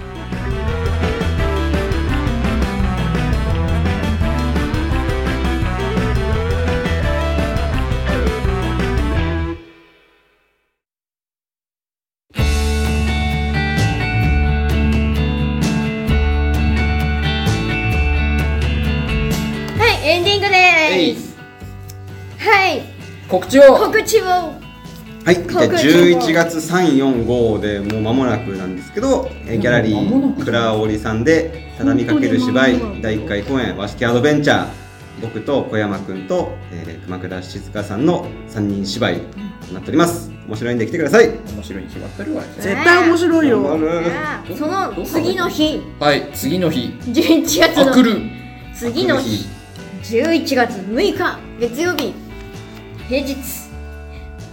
[23.35, 23.75] 告知を。
[23.75, 24.25] 告知を。
[25.25, 34.67] はい、じゃあ11月3、4、5でもう間もなくなんですけど、えーギャラリー倉織さんで畳みかける芝居第1回公演和式アドベンチャー。
[35.21, 39.19] 僕と小山くんと、えー熊倉静香さんの3人芝居
[39.67, 40.31] となっております。
[40.47, 41.27] 面白いんで来てください。
[41.27, 42.41] 面白いに決まってるわ。
[42.41, 43.63] よ絶対面白いよ。
[43.63, 44.03] 頑張る。
[44.03, 45.81] じゃあその次の日。
[45.99, 46.93] はい次の日。
[47.01, 48.21] 11月のあ来る。
[48.73, 49.49] 次の日。
[50.03, 52.24] 11月6日月曜日
[53.07, 53.35] 平日。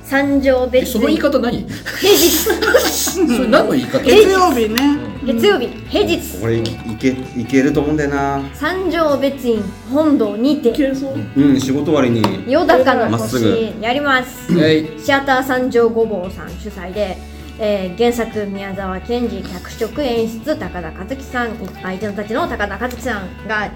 [0.04, 1.66] 三条え別その言い院方何？
[2.00, 2.28] 平日。
[3.08, 3.98] それ何の言い方？
[4.00, 4.76] 月曜日ね。
[5.24, 5.68] 月曜日。
[5.88, 6.20] 平日。
[6.42, 6.62] 俺いい
[7.00, 8.42] けいけると思うんだよな。
[8.52, 10.68] 三条別院本堂にて。
[10.68, 11.14] いけそう。
[11.36, 12.52] うん仕事終わりに。
[12.52, 14.52] よだかのまっす星やります。
[14.52, 14.86] はい。
[15.02, 17.16] シアター三条ごぼうさん主催で、
[17.58, 21.50] えー原作宮沢賢治脚色演出高田和樹さん。
[21.82, 23.70] 相手のたちの高田和樹さんが、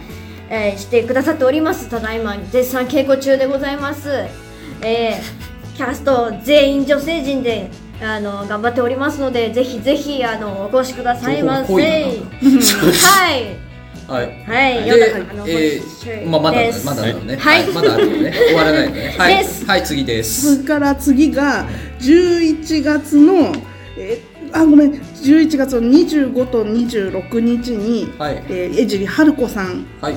[0.51, 1.89] えーしてくださっております。
[1.89, 4.11] ただいま絶賛稽古中でございます、
[4.83, 5.47] えー
[5.77, 7.69] キャスト全員女性陣で
[8.03, 11.67] あの頑張っておりますのでぜひぜひあのお越しくださいませ。
[11.67, 12.63] 情報濃いな
[13.13, 13.67] はい。
[14.09, 14.27] はい。
[14.47, 17.37] はいでえ星ー、まあまだまだだよね。
[17.37, 17.67] はい。
[17.73, 18.33] まだあるよね。
[18.49, 19.15] 終わらないのね。
[19.19, 19.47] はい。
[19.67, 20.57] はい次です。
[20.57, 21.67] それから次が
[22.01, 23.53] 11月の、
[23.99, 24.93] えーあごめん。
[24.93, 28.43] 11月の25と26日に、はい。
[28.49, 29.85] えー江尻春子さん。
[30.01, 30.15] はい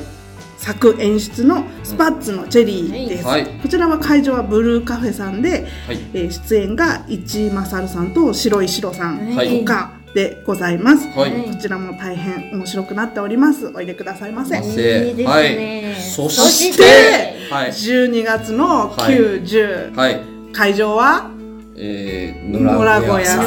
[0.59, 3.45] 作演出のスパッツのチェリーです、はい。
[3.61, 5.99] こちらは会場はブルーカフェさんで、はい。
[6.13, 9.63] えー出演が市勝さんと白石ろさんはい。
[9.63, 11.31] 他でございます、はい。
[11.31, 11.43] はい。
[11.43, 13.71] こちらも大変面白くなっております。
[13.73, 14.59] おいでくださいませ。
[14.59, 15.13] まいいせ。
[15.13, 15.55] ですはい。
[15.55, 17.69] ねそそししててはい。
[17.69, 20.19] 12月の9、10はい。
[20.51, 21.31] 会場は
[21.77, 23.39] えー、野良小屋さん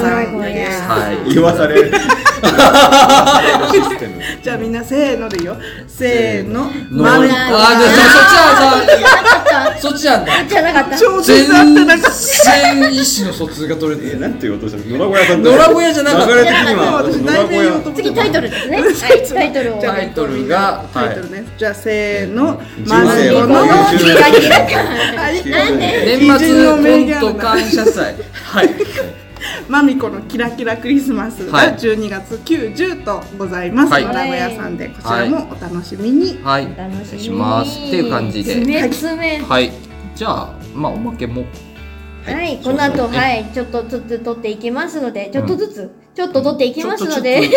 [0.42, 0.80] です。
[0.80, 1.34] はい。
[1.34, 1.92] 言わされる。
[4.42, 5.56] じゃあみんなせーのでいいよ
[6.03, 6.64] せーの。
[6.90, 7.84] のまるあーで
[9.78, 10.98] そそっちなんだそっちなんだじゃなかった。
[10.98, 16.34] 超全然意思の疎通が取れてなんて言おうとしたの野良小屋さんだ野良小屋じゃなかった。
[16.34, 17.92] 流れ的には。
[17.94, 18.80] 次タイトルですね。
[18.80, 18.94] はい
[19.32, 19.80] タイトルを。
[19.80, 22.61] タイトルがタイトルね、じゃあせーの。
[22.84, 23.88] 人生はマルコの
[26.12, 28.14] 年末言コント感謝祭。
[28.44, 29.22] はい
[29.69, 31.74] マミコのキラキラクリスマスがはい。
[31.74, 33.93] 12月9、10とございます。
[33.93, 34.05] はい。
[34.05, 36.43] 野良小屋さんで、こちらもお楽しみに。
[36.43, 36.66] はい。
[36.66, 37.24] お楽しみに。
[37.24, 37.78] します。
[37.78, 38.55] っていう感じで。
[39.43, 39.73] はい。
[40.14, 41.44] じゃあまあおまけも
[42.24, 47.49] はい、この後、はい、ちょっとずつ取っていきますので、ちょっとずつ、ちょっと撮っていきますので、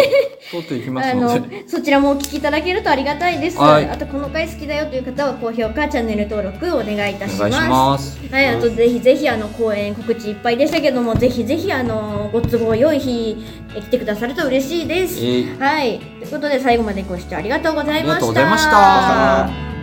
[0.50, 3.58] ちょっていきます あのそちらもお聞きいただけるとありがたいです。
[3.58, 3.90] はい。
[3.90, 8.20] あと、この回好きだよという方は高評価、チャンネル登録お願いいたしお願いします。
[8.32, 13.38] はい、あとぜひぜひあの公演告知いっぱいでしたけども、ぜひぜひあのご都合良い日
[13.76, 15.20] え来てくださると嬉しいです。
[15.20, 15.60] えー。
[15.60, 18.04] はい、ということで最後までご視聴ありがとうございました。
[18.04, 19.75] ありがとうございました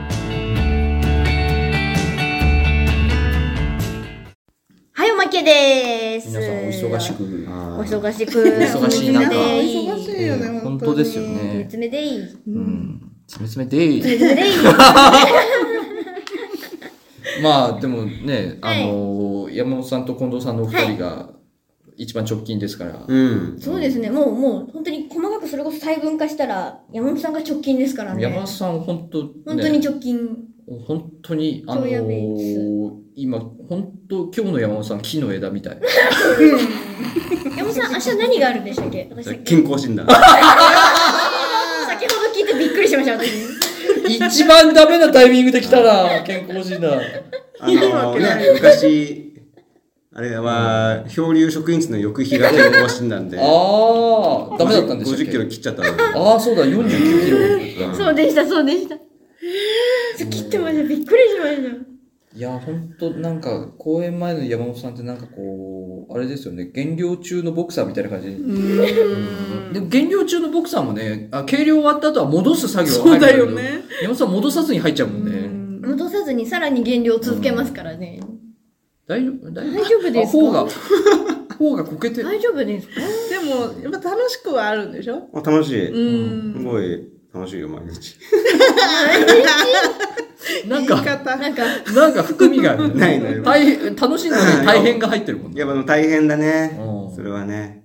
[4.95, 6.29] はい、おまけです。
[6.29, 6.55] 皆さんお
[6.97, 7.47] 忙しく。
[7.49, 8.33] あおー忙しく。
[8.43, 12.21] 忙しい中お忙しいよね、えー本当ですよつねめつめでいい。
[12.21, 12.25] う
[12.61, 13.01] ん。
[13.27, 14.57] つめつめでいつめつめでいい。
[17.43, 21.31] まあでもね、あのー山本さんと近藤さんのお二人が
[21.97, 23.03] 一番直近ですから。
[23.09, 23.57] うん。
[23.59, 28.23] そうですね、もう、もう、本当に細かくそれこそ細分化したら、山本さんが直近ですからね。
[28.23, 30.37] 山本さん本当、ね、本当に直近。
[30.87, 31.87] 本当にあの
[33.15, 35.79] 今本当今日の山本さん木の枝みたい。
[37.57, 39.09] 山本さん、明日何があるんでしたっけ？
[39.45, 40.07] 健康診断。
[40.09, 40.17] 先
[42.09, 43.31] ほど聞いてびっくりしました、私。
[44.09, 47.01] 一番ダメなタイミングで来たな健康診断。
[47.61, 49.33] あのね、昔、
[50.15, 53.39] あれは、漂流職員室の翌日が健康診断で。
[53.39, 55.89] ああダメだったんでしたっけ？50キロ切っちゃったの。
[56.33, 57.95] ああそうだ49キロ。
[57.95, 58.97] そうでした、そうでした。
[60.31, 61.92] 切ってました、びっくりしました。
[62.35, 68.37] いや、ほんと、なんか、公演前の山本さんってなんかこう、あれですよね、減量中のボクサーみたいな感じで。
[69.75, 73.85] でも減量中のボクサーもね、あ軽量終わった後は戻す作業そうだよ入るんだけどね。
[74.03, 75.87] 山本さん戻さずに入っちゃうもんね。
[75.89, 78.21] 戻さずにさらに減量を続けますからね。
[79.07, 79.51] 大丈夫？
[79.51, 80.39] 大大丈夫ですか？
[80.39, 80.67] あ頬が、
[81.59, 82.23] 頬がこけて。
[82.23, 82.95] 大丈夫ですか？
[82.95, 85.29] でも、やっぱ楽しくはあるんでしょ？
[85.35, 85.89] あ楽しい。
[85.91, 86.61] うん。
[86.61, 88.17] すごい楽しいよ、毎日。
[90.69, 90.97] なんか。
[90.97, 91.03] な
[91.49, 91.63] んか、
[91.95, 92.95] なんか含みがあるね。
[93.01, 95.57] ないない大変、楽しいのに大変が入ってるもんね。
[95.57, 97.15] いや、でも大変だねうん。
[97.15, 97.83] それはね。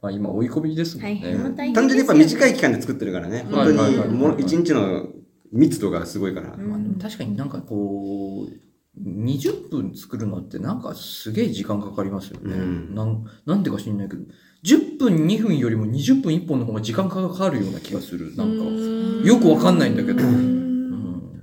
[0.00, 1.72] まあ今追い込みですもん大ね。
[1.74, 3.46] 単純にやっぱ短い期間で作ってるからね。
[3.50, 5.08] 本当に、もう一日の
[5.52, 6.56] 密度がすごいから。
[7.00, 8.52] 確かになんかこう、
[9.00, 12.54] 20分作るのってなんかすげえ時間かかりますよね。
[12.54, 14.22] うんなんなんでか知んないけど、
[14.64, 18.34] 10分2分よりも20分1本の方が時間かかるような気がする。
[18.36, 18.64] なんか、
[19.26, 20.22] よくわかんないんだけど。
[20.22, 20.58] うん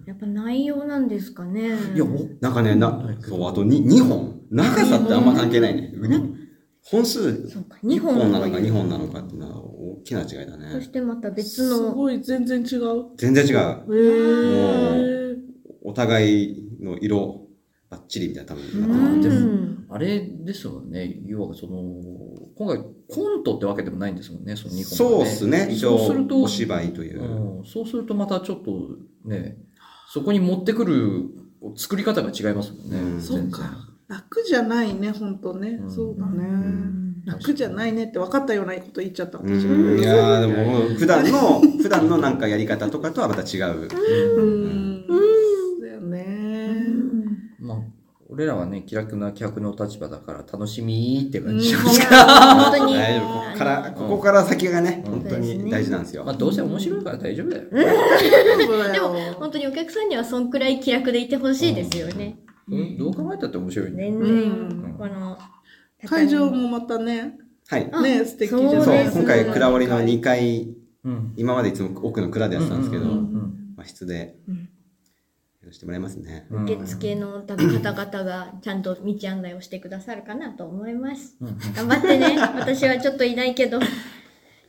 [0.06, 1.72] やっぱ内容なんですかね。
[1.94, 4.42] いや、もうなんかね、な、そう、あと 2, 2本。
[4.50, 5.92] 長さってあんま関係ないね。
[6.84, 10.90] 本数、そうか、1 2本本なのかという2本なのかっていうのは大きな違いだそねし。
[10.92, 13.06] てまた別すの、ごい、全然違う。
[13.18, 13.56] 全然違う。
[13.56, 15.36] へー。
[15.84, 17.48] お互いの色、
[17.90, 19.86] バッチリみたいな多分。
[19.90, 21.22] あれですもんね。
[21.26, 22.02] 要はその、
[22.58, 25.68] 今回コントってわけでもないんですもんね、その2本そうがっすね。
[25.70, 27.22] 一応そうする、とお芝居という。
[27.60, 28.72] うん、そうするとまたちょっと
[29.26, 29.58] ね、
[30.12, 31.26] そこに持ってくる
[31.76, 33.00] 作り方が違いますもんね。
[33.00, 33.90] うんそうか。
[34.08, 35.80] 楽じゃないね、本当ね。
[35.82, 36.46] うんそうだね。
[36.46, 39.66] うん楽じゃないねって分かったようなこと言っちゃったう私。
[39.66, 43.90] ん、いやーでも、普段の、 普段のなんかやり方とかとはまた違う。
[44.38, 45.08] うん。
[45.82, 46.78] だよね。
[47.60, 47.78] まあ、
[48.36, 52.94] 俺らはね、気楽な客の立場だから楽しみって感じしうんますか本当に。
[53.00, 53.30] 大丈夫。
[53.30, 56.26] ここから、ここから先がね、うん本当に大事なんですよ。
[56.26, 57.64] まあ、どうせ面白いから大丈夫だよ。
[57.72, 59.16] そうだよ。
[59.40, 62.38] 本当にお客さんにはそんくらい気楽でいてほしいですよね。
[62.70, 64.12] うん、どう考えたって面白いね。
[64.98, 65.38] この、
[66.06, 67.38] 会場もまたね、
[67.68, 67.90] はい。
[67.90, 70.76] あね、素敵じゃない今回、蔵折りの2階、
[71.06, 71.34] うん。
[71.38, 73.06] 今までいつも奥の蔵でやってたんですけど、
[73.78, 74.65] 和室でうん、
[75.66, 76.46] やらせてもらいますね。
[76.52, 81.36] うん受付の多分方々がちゃんと道案内をしてくださるかなと思います。
[81.76, 82.38] 頑張ってね。
[82.38, 83.80] 私はちょっといないけど、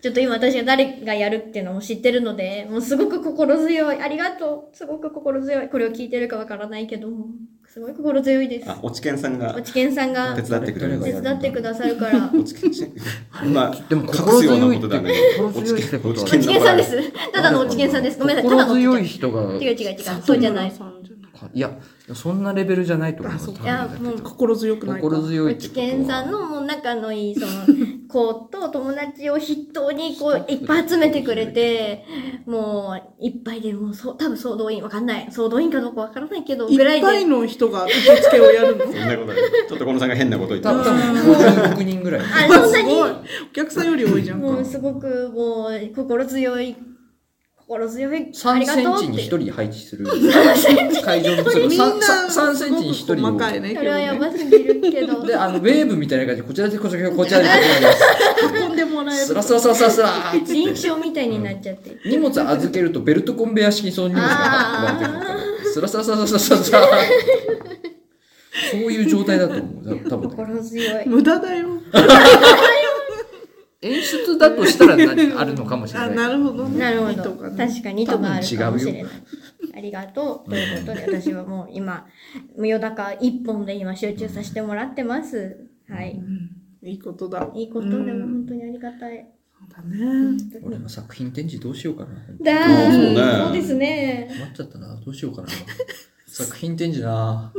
[0.02, 4.00] ちょっと今私が誰がやるっていうのも知ってるので、もうすごく心強い。
[4.00, 4.76] ありがとう。
[4.76, 5.68] すごく心強い。
[5.68, 7.26] これを聞いてるかわからないけども、
[7.66, 8.70] すごい心強いです。
[8.70, 11.00] あ、おちけんさんがおちけんさんが手伝ってくれる。
[11.02, 12.30] 手伝ってくださるから。
[12.32, 12.84] おちけんさ
[13.44, 13.48] ん。
[13.52, 15.08] まあ、でも隠すようなことだけ
[15.38, 17.32] ど、心強いってことはおちけんさんです。
[17.32, 18.18] ただのおちけんさんです。
[18.18, 18.50] ごめんなさい。
[18.50, 19.96] ただの心強い人が、違う違う違う。
[20.24, 20.72] そうじゃない
[21.52, 21.70] いや、
[22.14, 23.50] そんなレベルじゃないと思います。
[23.50, 25.08] いや、もう、心強くないか。
[25.08, 25.86] 心強いおってことは。
[25.86, 27.50] ちけんさんのもう仲のいい、その、
[28.08, 32.04] 子と友達を筆頭にこう、いっぱい集めてくれて、
[32.46, 35.26] もう、いっぱいでもう、そう、多分総動員、わかんない。
[35.32, 37.06] 総動員かどうかわからないけど、ぐらいで。
[37.06, 38.84] いっぱいの人が受付をやるの？
[38.84, 39.36] そんなことない。
[39.68, 40.68] ちょっとこのさんが変なこと言って。
[40.68, 41.16] ま多分。
[41.16, 41.30] す。
[41.30, 42.20] 56人ぐらい。
[42.20, 43.10] あ、そんなに、すごい。
[43.10, 44.64] お客さんより多いじゃんかもう。
[44.64, 46.76] すごく、もう、心強い、
[47.68, 49.04] 心強い、あ3りがセンとうって。
[49.06, 50.06] チに1人配置する。
[51.04, 53.74] 会場のみんな、3センチに1すごく人を細かいね。
[53.74, 55.26] それはやばすぎるけど。
[55.26, 59.26] で、あの、ウェーブみたいな感じで、こちらで、こちらで、こちらで、こちらで、運んでもらえる。
[59.26, 61.96] スラスラスラスラスラーって認証みたいになっちゃって。
[62.04, 66.88] 荷物預けるとベルトコンベヤ式にその荷物があ運ばれてくるから、スラスラスラスラスラスラ
[68.70, 70.08] そういう状態だと思う。
[70.08, 70.36] 多分ね。
[70.36, 71.08] 心強い。
[71.08, 71.66] 無駄だよ。
[73.86, 76.16] 演出だとしたらなあるのかもしれあ、ない。
[76.16, 76.78] なるほどね。
[76.78, 77.32] なるほど。
[77.56, 79.04] 確かに意図があるかもしれない。
[79.74, 80.50] ありがとう。
[80.50, 82.06] ということで、私はもう今、
[82.56, 85.68] 無よだか一本で今集中させてもらってます。
[85.88, 86.20] はい。
[86.82, 87.50] いいことだ。
[87.54, 89.26] いいことでも本当にありがたい。
[89.68, 90.36] だね。
[90.62, 92.14] 俺も作品展示どうしようかな。
[92.40, 94.28] だあそうねそうですね。
[94.38, 95.00] 困っちゃったな。
[95.04, 95.48] どうしようかな。
[96.26, 97.52] 作品展示な。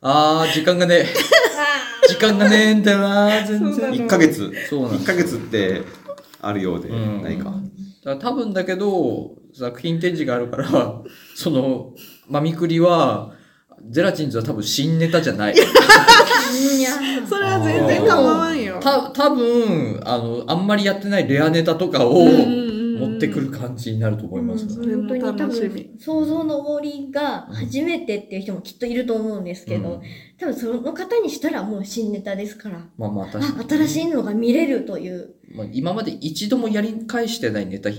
[0.00, 1.06] あー、時間がねえ。
[2.08, 3.90] 時間がねえんだよな、全然。
[3.92, 4.52] 1ヶ月。
[4.68, 5.82] そうなん1ヶ月って
[6.40, 7.44] あるようでうんないか。
[7.44, 7.60] だか
[8.04, 10.68] ら多分だけど、作品展示があるから、
[11.34, 11.92] その、
[12.28, 13.32] マミクリは、
[13.90, 15.54] ゼラチンズは多分新ネタじゃない。
[15.54, 16.90] いや、
[17.28, 18.78] それは全然構わんよ。
[18.80, 22.26] た、多分、あの、あんまりやってないレアネタとかを
[22.98, 24.96] 持ってくる感じになると思いますから。
[24.96, 30.00] 本当に多分、想像の森が初めてっていう人もきっといると思うんですけど、うん
[30.38, 33.86] 多分その方にしたらもう新ネタですから、まあまあ確あかに。
[33.86, 37.90] 新しいのが見れるという、まあ、今まで一度もやり返してないネタ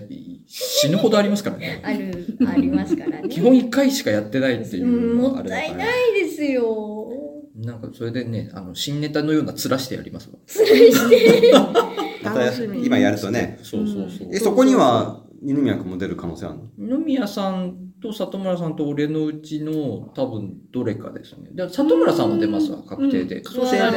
[0.48, 1.82] 死ぬほどありますからね。
[1.84, 3.30] ある、ありますからね。
[3.30, 5.16] 基本一回しかやってないっていうう。
[5.16, 7.29] ん、もったいないですよ。
[7.56, 10.38] なんかそれでね、あの、新ネタのような面してやりますわ。
[12.24, 12.86] また楽しみ。
[12.86, 13.60] 今やるとね。
[13.64, 14.30] そうそうそう。
[14.32, 16.98] え、そこには二宮君も出る可能性あるの？
[16.98, 21.50] 二宮さんと里村さんと俺のうちの多分どれかですね。
[21.54, 23.38] で里村さんは出ますわ、確定で。
[23.38, 23.88] うんそうすると、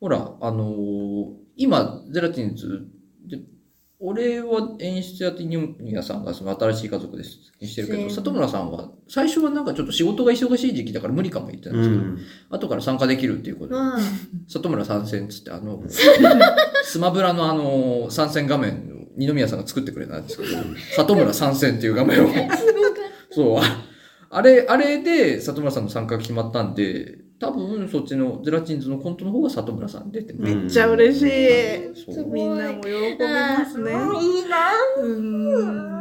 [0.00, 2.86] ほら、あのー今、ゼラチンズ
[3.26, 3.38] で、
[4.02, 7.38] 俺は演出やって二宮さんがその新しい家族です。
[7.62, 12.02] してるけど、里村さんは最初はなんかちょっと仕事が忙しい時期だから無理かも言ってたんですけど、
[12.48, 13.98] 後から参加できるっていうことで、まあ、
[14.48, 15.82] 里村参戦っつって、あの、
[16.82, 20.48] スマブラのあの、参戦画面、二宮さんが作ってくれたんですけど、
[20.96, 22.28] 里村参戦っていう画面を、
[23.30, 23.84] そう、あ
[24.30, 30.54] あれ、あれで里村さんの参加が決まったんで、多分そっちのゼラチンズのコントの方が里村さん出てね。
[30.54, 31.28] めっちゃ嬉しい。
[32.26, 33.92] みんなも喜びますね。
[33.92, 33.96] いい
[34.44, 36.00] なうん。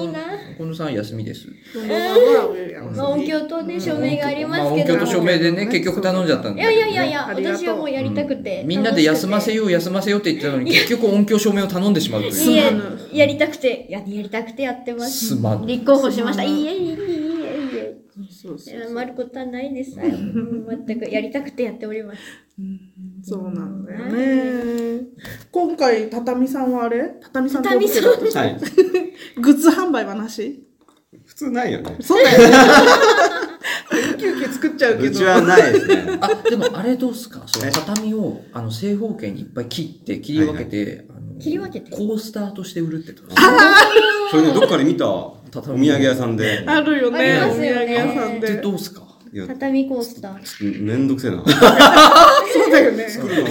[0.00, 0.18] いいな
[0.56, 0.94] 近藤さん。
[0.94, 1.46] 休みです。
[1.46, 4.64] このまあ、音響とね、署名がありますけど。
[4.64, 6.26] まあ音響と署名でね、結局頼ん。
[6.26, 6.54] じゃったん。
[6.54, 8.64] いだけどねやいやいやいや、私はもうやりたくて。
[8.66, 8.82] みん。
[8.82, 11.94] なで休ませよう休ませようって言ってたのに、結局音響証明を頼ん。
[11.94, 12.32] でしまうとい。
[12.58, 12.72] え、
[13.12, 15.28] やりたくて、ややりたくてやってます。
[15.28, 15.64] すまん。
[15.64, 16.42] 立候補しました。
[16.42, 17.35] いいえ、いいえ、
[18.18, 18.32] いいえ、いいえ。
[18.32, 19.98] そうそう謝ることはないです。
[19.98, 22.20] うん全くやりたくてやっております。
[23.22, 25.02] そうなんだよね。
[25.52, 27.16] 今回、畳さんはあれ？
[27.20, 28.56] 畳さん畳さんどうしてはい。
[29.40, 30.62] グッズ販売はなし？
[30.62, 30.65] 普
[31.36, 31.96] 通ないよね。
[32.00, 32.54] そうだよね。
[34.18, 35.08] 休憩作っちゃうけど。
[35.08, 36.18] うちはないですね。
[36.20, 37.42] あ、でもあれどうすか？
[37.46, 41.90] そのえ畳を、あの、正方形にいっぱい切って、切り分けて、あの切り分けて？
[41.90, 43.26] コースターとして売るってどう
[44.30, 46.64] それね、どっかで見たお土畳産屋さんで。
[46.66, 47.32] あるよね。
[47.38, 48.56] ありお土ますよね産屋さんでで。
[48.62, 49.02] どうすか？
[49.48, 50.82] 畳コースター。
[50.82, 51.42] めんどくせえな。
[51.44, 53.08] そうだよね。
[53.10, 53.50] 作るのが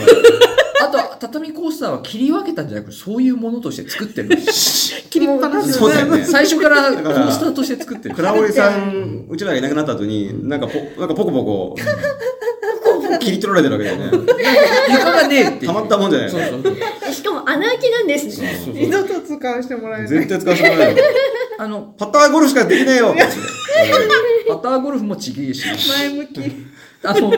[0.85, 4.29] あとは、畳コースターは切り分けたんじゃなくて、そういうものとして作ってる。
[5.09, 8.15] 切りっぱなしそうだよね 最初からコースターとして作ってる。
[8.15, 11.75] 倉織さん、うちらがいなくなった後に、なんかポ、なんかポコポコ、
[13.19, 14.33] 切り取られてるわけだよね。
[14.89, 15.65] 床がねえって。
[15.65, 17.13] たまったもんじゃないそうそうそう。
[17.13, 18.59] しかも穴開きなんですね。
[18.63, 20.07] そうそう二度と使わせてもらえない。
[20.07, 21.03] 絶対使わせてもらえない。
[21.57, 23.15] あの、パターゴルフしかできねえよ
[24.49, 25.65] パターゴルフもちげえし。
[25.89, 26.41] 前向き。
[27.03, 27.31] あの、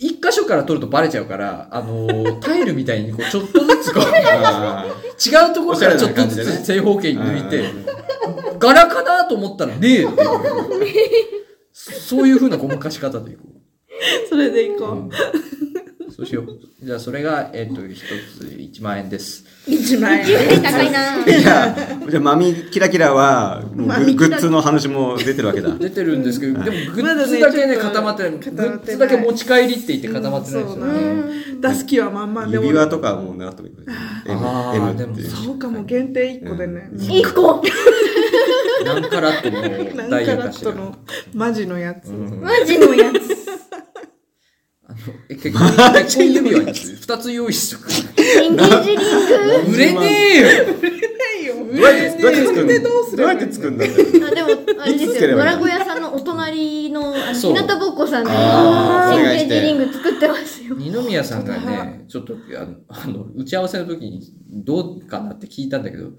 [0.00, 4.86] 一箇所から取るとバレちゃうから、あの、タイルみたいにこう、ちょっとずつこう、 あ
[5.18, 7.64] 違うところからちょっとずつ正方形に抜いて、
[8.58, 10.30] 柄かなと思ったらねえっていう。
[11.72, 13.42] そういう風なごまかし方でいこ
[14.28, 14.90] それでいこう。
[14.92, 15.10] うん
[16.20, 16.58] そうしよう。
[16.82, 19.42] じゃあ、それが、えっ、と、一つ1万円です。
[19.66, 19.70] う。
[19.72, 20.26] 一万円。
[20.62, 21.74] 高いなーいや、
[22.10, 25.70] じゃあ、マミキラキラは、もうマミキラググッズの話も出てるわけだ。
[25.70, 28.32] 出てるんですけど、でもグッズだけね、固まってない。
[28.32, 31.22] グ固まってないッズだけ持ち帰りって言って固まってないですよね。
[31.58, 33.74] 出す気は満々でも指輪とかも狙ってもいい。
[34.26, 35.30] M あー M でもっていう。
[35.30, 36.90] そうかも限定1個でね。
[36.98, 37.62] 一個
[38.84, 40.72] 何カラットの何ダイカラしら。
[40.72, 40.96] ットの
[41.34, 42.10] マジのやつ。
[42.10, 43.29] うんマジのやつ。
[44.90, 45.68] あのえ結婚
[46.04, 47.88] 結婚指輪二つ用意しとく。
[48.20, 49.72] エンゲージリング。
[49.72, 50.00] 売れね
[50.34, 50.90] えよ
[51.20, 51.54] ないよ。
[51.56, 52.90] どうやって、どうやって作るでど
[53.24, 53.84] うやって作るんだ？
[53.84, 53.94] って。
[54.24, 54.48] あでも、
[54.82, 60.74] あれですよ、ドラゴ屋さんのお隣の、あの、そう日向ぼっこさんの、あーエンゲージリング作ってますよ。
[60.76, 66.10] 二宮さんがね、ちょっとあのあの打ち合わせの時にどうかなって聞いたんだけど、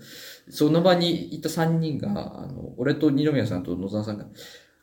[0.50, 4.26] その場にいた3人が、あの俺と二宮さんと野沢さんが、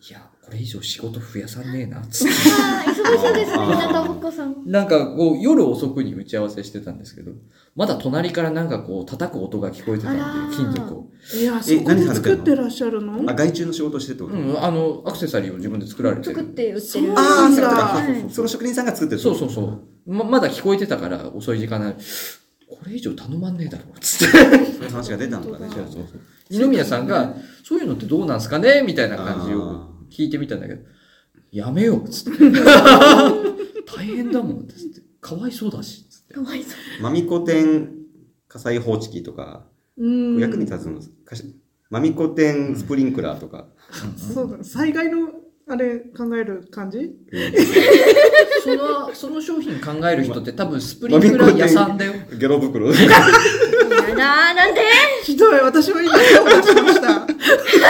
[0.00, 2.34] いや、これ以上仕事増やさねえな、つって。
[2.62, 4.62] ああ、忙しいですね、日向ぼっこさん。
[4.64, 7.32] なんかこう夜遅くに打ち合わせしてたんですけど、
[7.74, 11.10] まだ隣からなんかこう叩く音が聞こえてたんで金属を。
[11.34, 13.28] いや、そこで作ってらっしゃるの？
[13.28, 14.36] あ、外注の仕事してってこと？
[14.36, 16.36] うん、あの、アクセサリーを自分で作られてる。
[16.36, 17.12] 作って売ってる。
[17.12, 18.30] あーああ、そうかはいそうか。
[18.34, 19.82] その職人さんが作ってるそうそうそう。
[20.06, 21.98] ま、まだ聞こえてたから遅い時間なのに
[22.68, 25.68] これ以上頼まんねえだろうつって そういう話が出たのかね。
[25.68, 26.04] そうそうそう
[26.50, 27.34] 二宮さんが、
[27.64, 28.82] そういうのってどうなんすかね？
[28.86, 30.82] みたいな感じを聞いてみたんだけど、
[31.52, 32.38] やめようっつって。
[33.86, 35.02] 大変だもんっつって。
[35.20, 36.34] かわいそうだし、つって。
[36.34, 37.02] かわいそう。
[37.02, 37.90] マミコ店
[38.48, 39.66] 火災報知器とか、
[39.96, 41.42] うん役に立つのかし
[41.90, 43.66] マミコ店スプリンクラーとか、
[44.16, 45.30] そうだ、災害の、
[45.66, 47.16] あれ、考える感じ？
[48.62, 52.12] その、その商品考える人って多分スプリンクラー屋さんだよ。
[52.38, 52.90] ゲロ袋。
[54.18, 54.80] やだー、なんで？
[55.22, 57.20] ひどい、私は今手を出しました。
[57.20, 57.84] 手を出し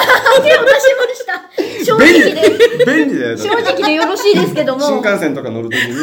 [0.96, 1.84] ました。
[1.84, 3.38] 正直で、便利だよ。
[3.38, 4.82] 正直でよろしいですけども。
[4.86, 6.02] 新幹線とか乗るときに、便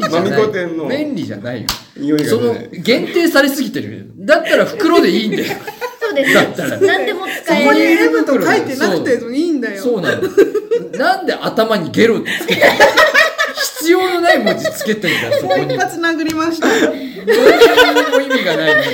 [0.00, 0.42] 利じゃマミない。
[0.42, 1.68] コ店の便利じゃないよ。
[1.96, 4.10] 匂いがそのね、、限定されすぎてる。
[4.18, 5.44] だったら袋でいいんだよ。
[6.00, 6.34] そうです。
[6.34, 8.10] だったら何でも使えここにる。
[8.10, 9.82] 11と書いてなくてもいいんだよ。
[9.82, 10.22] そうなの。
[10.98, 12.62] なんで頭にゲロってつけて
[13.80, 15.74] 必要のない文字つけてんだよ、そこに。
[15.74, 16.68] 一発殴りました。
[16.68, 17.20] 何に
[18.10, 18.90] も意味がない文字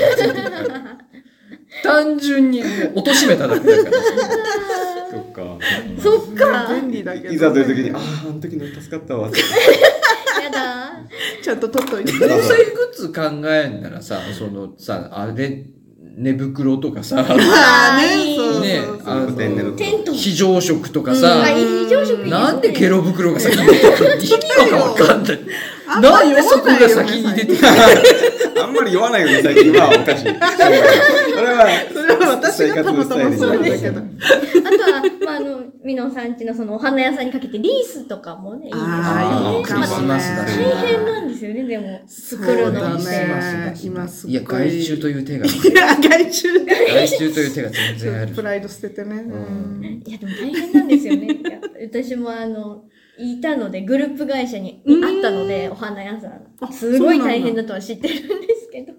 [1.83, 2.71] 単純にもう
[3.01, 3.97] 貶めただけだから。
[5.11, 5.59] そっか。
[6.03, 6.75] そっか。
[6.75, 7.35] 便利だけど。
[7.35, 9.29] いざというときに、ああ、あの時の助かったわ。
[9.29, 11.01] やだ
[11.43, 12.13] ちゃんと取っといて。
[12.19, 15.67] 防災グッズ考えんならさ、そのさ、あれ、
[16.17, 18.61] 寝袋とかさ、ま あね、そう。
[18.61, 19.49] ねあのテ
[19.93, 20.15] ント。
[20.15, 21.45] 非常食とかあ、さ。
[22.27, 25.39] なんでゲロ袋が先に出てくる意味がわかんない。
[25.97, 27.69] あんまなんでそこが先に出てくる
[28.63, 30.25] あんまり酔わないよね、最近はおかしい。
[30.25, 30.35] それ
[31.53, 34.01] は、それは私がたまたまそうなんだけど。
[34.01, 38.93] あとは、まあ、あの、みのさんちのそのお花屋さんにかけてリースとかもね、いいですよね。
[38.95, 42.01] あーいいかもねクリスマスだね大変なんですよね、でも。
[42.07, 43.27] 作るのにそうね。
[43.29, 46.49] だね今すいいや、害虫という手が、いや、害虫。
[46.65, 48.43] 害虫という手が全然あるプ。
[48.43, 49.17] ライド捨ててね。
[49.17, 51.29] うんいや、でも大変なんですよね。
[51.83, 52.85] 私もあの、
[53.19, 56.47] いたので、グループ会社にあったので、お花屋さん。
[56.61, 58.93] あすごい大変だとは知ってるんですけど。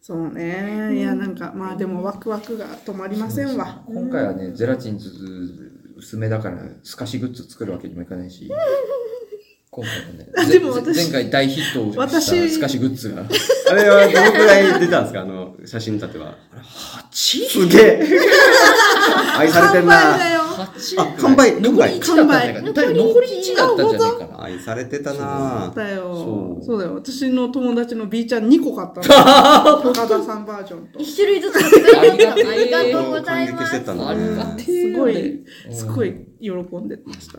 [0.00, 0.96] そうね。
[0.98, 3.82] いや、なんか、まあでもワクワクが止まりませんわ。
[3.86, 5.10] 今回はね、ゼラチンズ
[5.96, 8.50] 薄めだから、透かしグッズ作るわけにもいかないし、
[9.70, 13.24] 今回はね、あでも私前回大ヒットをした私透かしグッズが、
[13.70, 15.20] あれはどのくらい出たんですか？
[15.20, 16.36] あの、 写真立ては。
[17.12, 17.48] 8?
[17.48, 18.02] すげえ
[19.38, 20.16] 愛されてんな
[20.66, 20.90] 完売だよ。
[20.90, 22.72] 8あ完売残り1だったんじゃないかな。
[22.72, 24.42] 完売残り1だったんじゃないかな。
[24.44, 26.94] 愛されてたなだよそうだよ。
[26.94, 29.82] 私の友達の B ちゃん2個買ったの。
[29.92, 30.98] 高田さんバージョンと。
[30.98, 32.30] 一種類ずつ作ってくれた。
[32.30, 33.66] あありがとうござい感ま
[34.58, 34.64] す。
[34.64, 37.38] すごい、うんすごい喜んでました。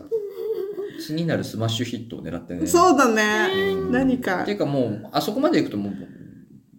[1.00, 2.66] 次なるスマッシュヒットを狙ってね。
[2.66, 3.74] そうだね。
[3.90, 4.54] 何かってい。
[4.54, 5.92] うかもう、あそこまで行くともう、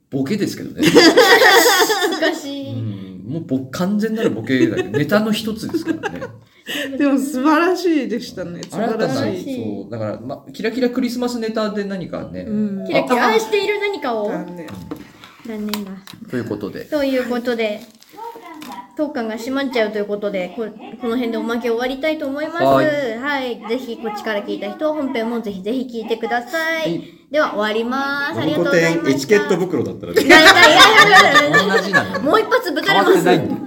[0.10, 0.82] ボケですけどね。
[2.22, 3.12] 難しい。
[3.23, 6.21] うん、もうぼ完全なるボケだけど、ネタの一つですからね。
[6.97, 8.61] でも素晴らしいでしたね。
[8.63, 9.83] 素晴らしい。
[9.83, 14.29] そう、だから、ま、キラキラクリスマスネタで何かね、うんキラキラしている何かを。
[14.29, 14.67] だね
[15.45, 15.91] 残念だ。
[16.29, 17.81] ということで、ということで、
[18.95, 20.65] 当館が閉まっちゃうということで、こ
[21.01, 22.63] この辺でおまけ終わりたいと思います。
[22.63, 23.67] ははいい。
[23.67, 27.22] ぜひ、こっちから聞いた人は本編もぜひぜひ聞いてください。
[27.34, 28.39] では、終わります。
[28.39, 29.01] ありがとうマミコございました。
[29.05, 33.26] 店エチケット袋だったらね いやいやいやいやいや 同じなのもう一発ぶたれ変わってます。
[33.26, 33.60] ないんだよ。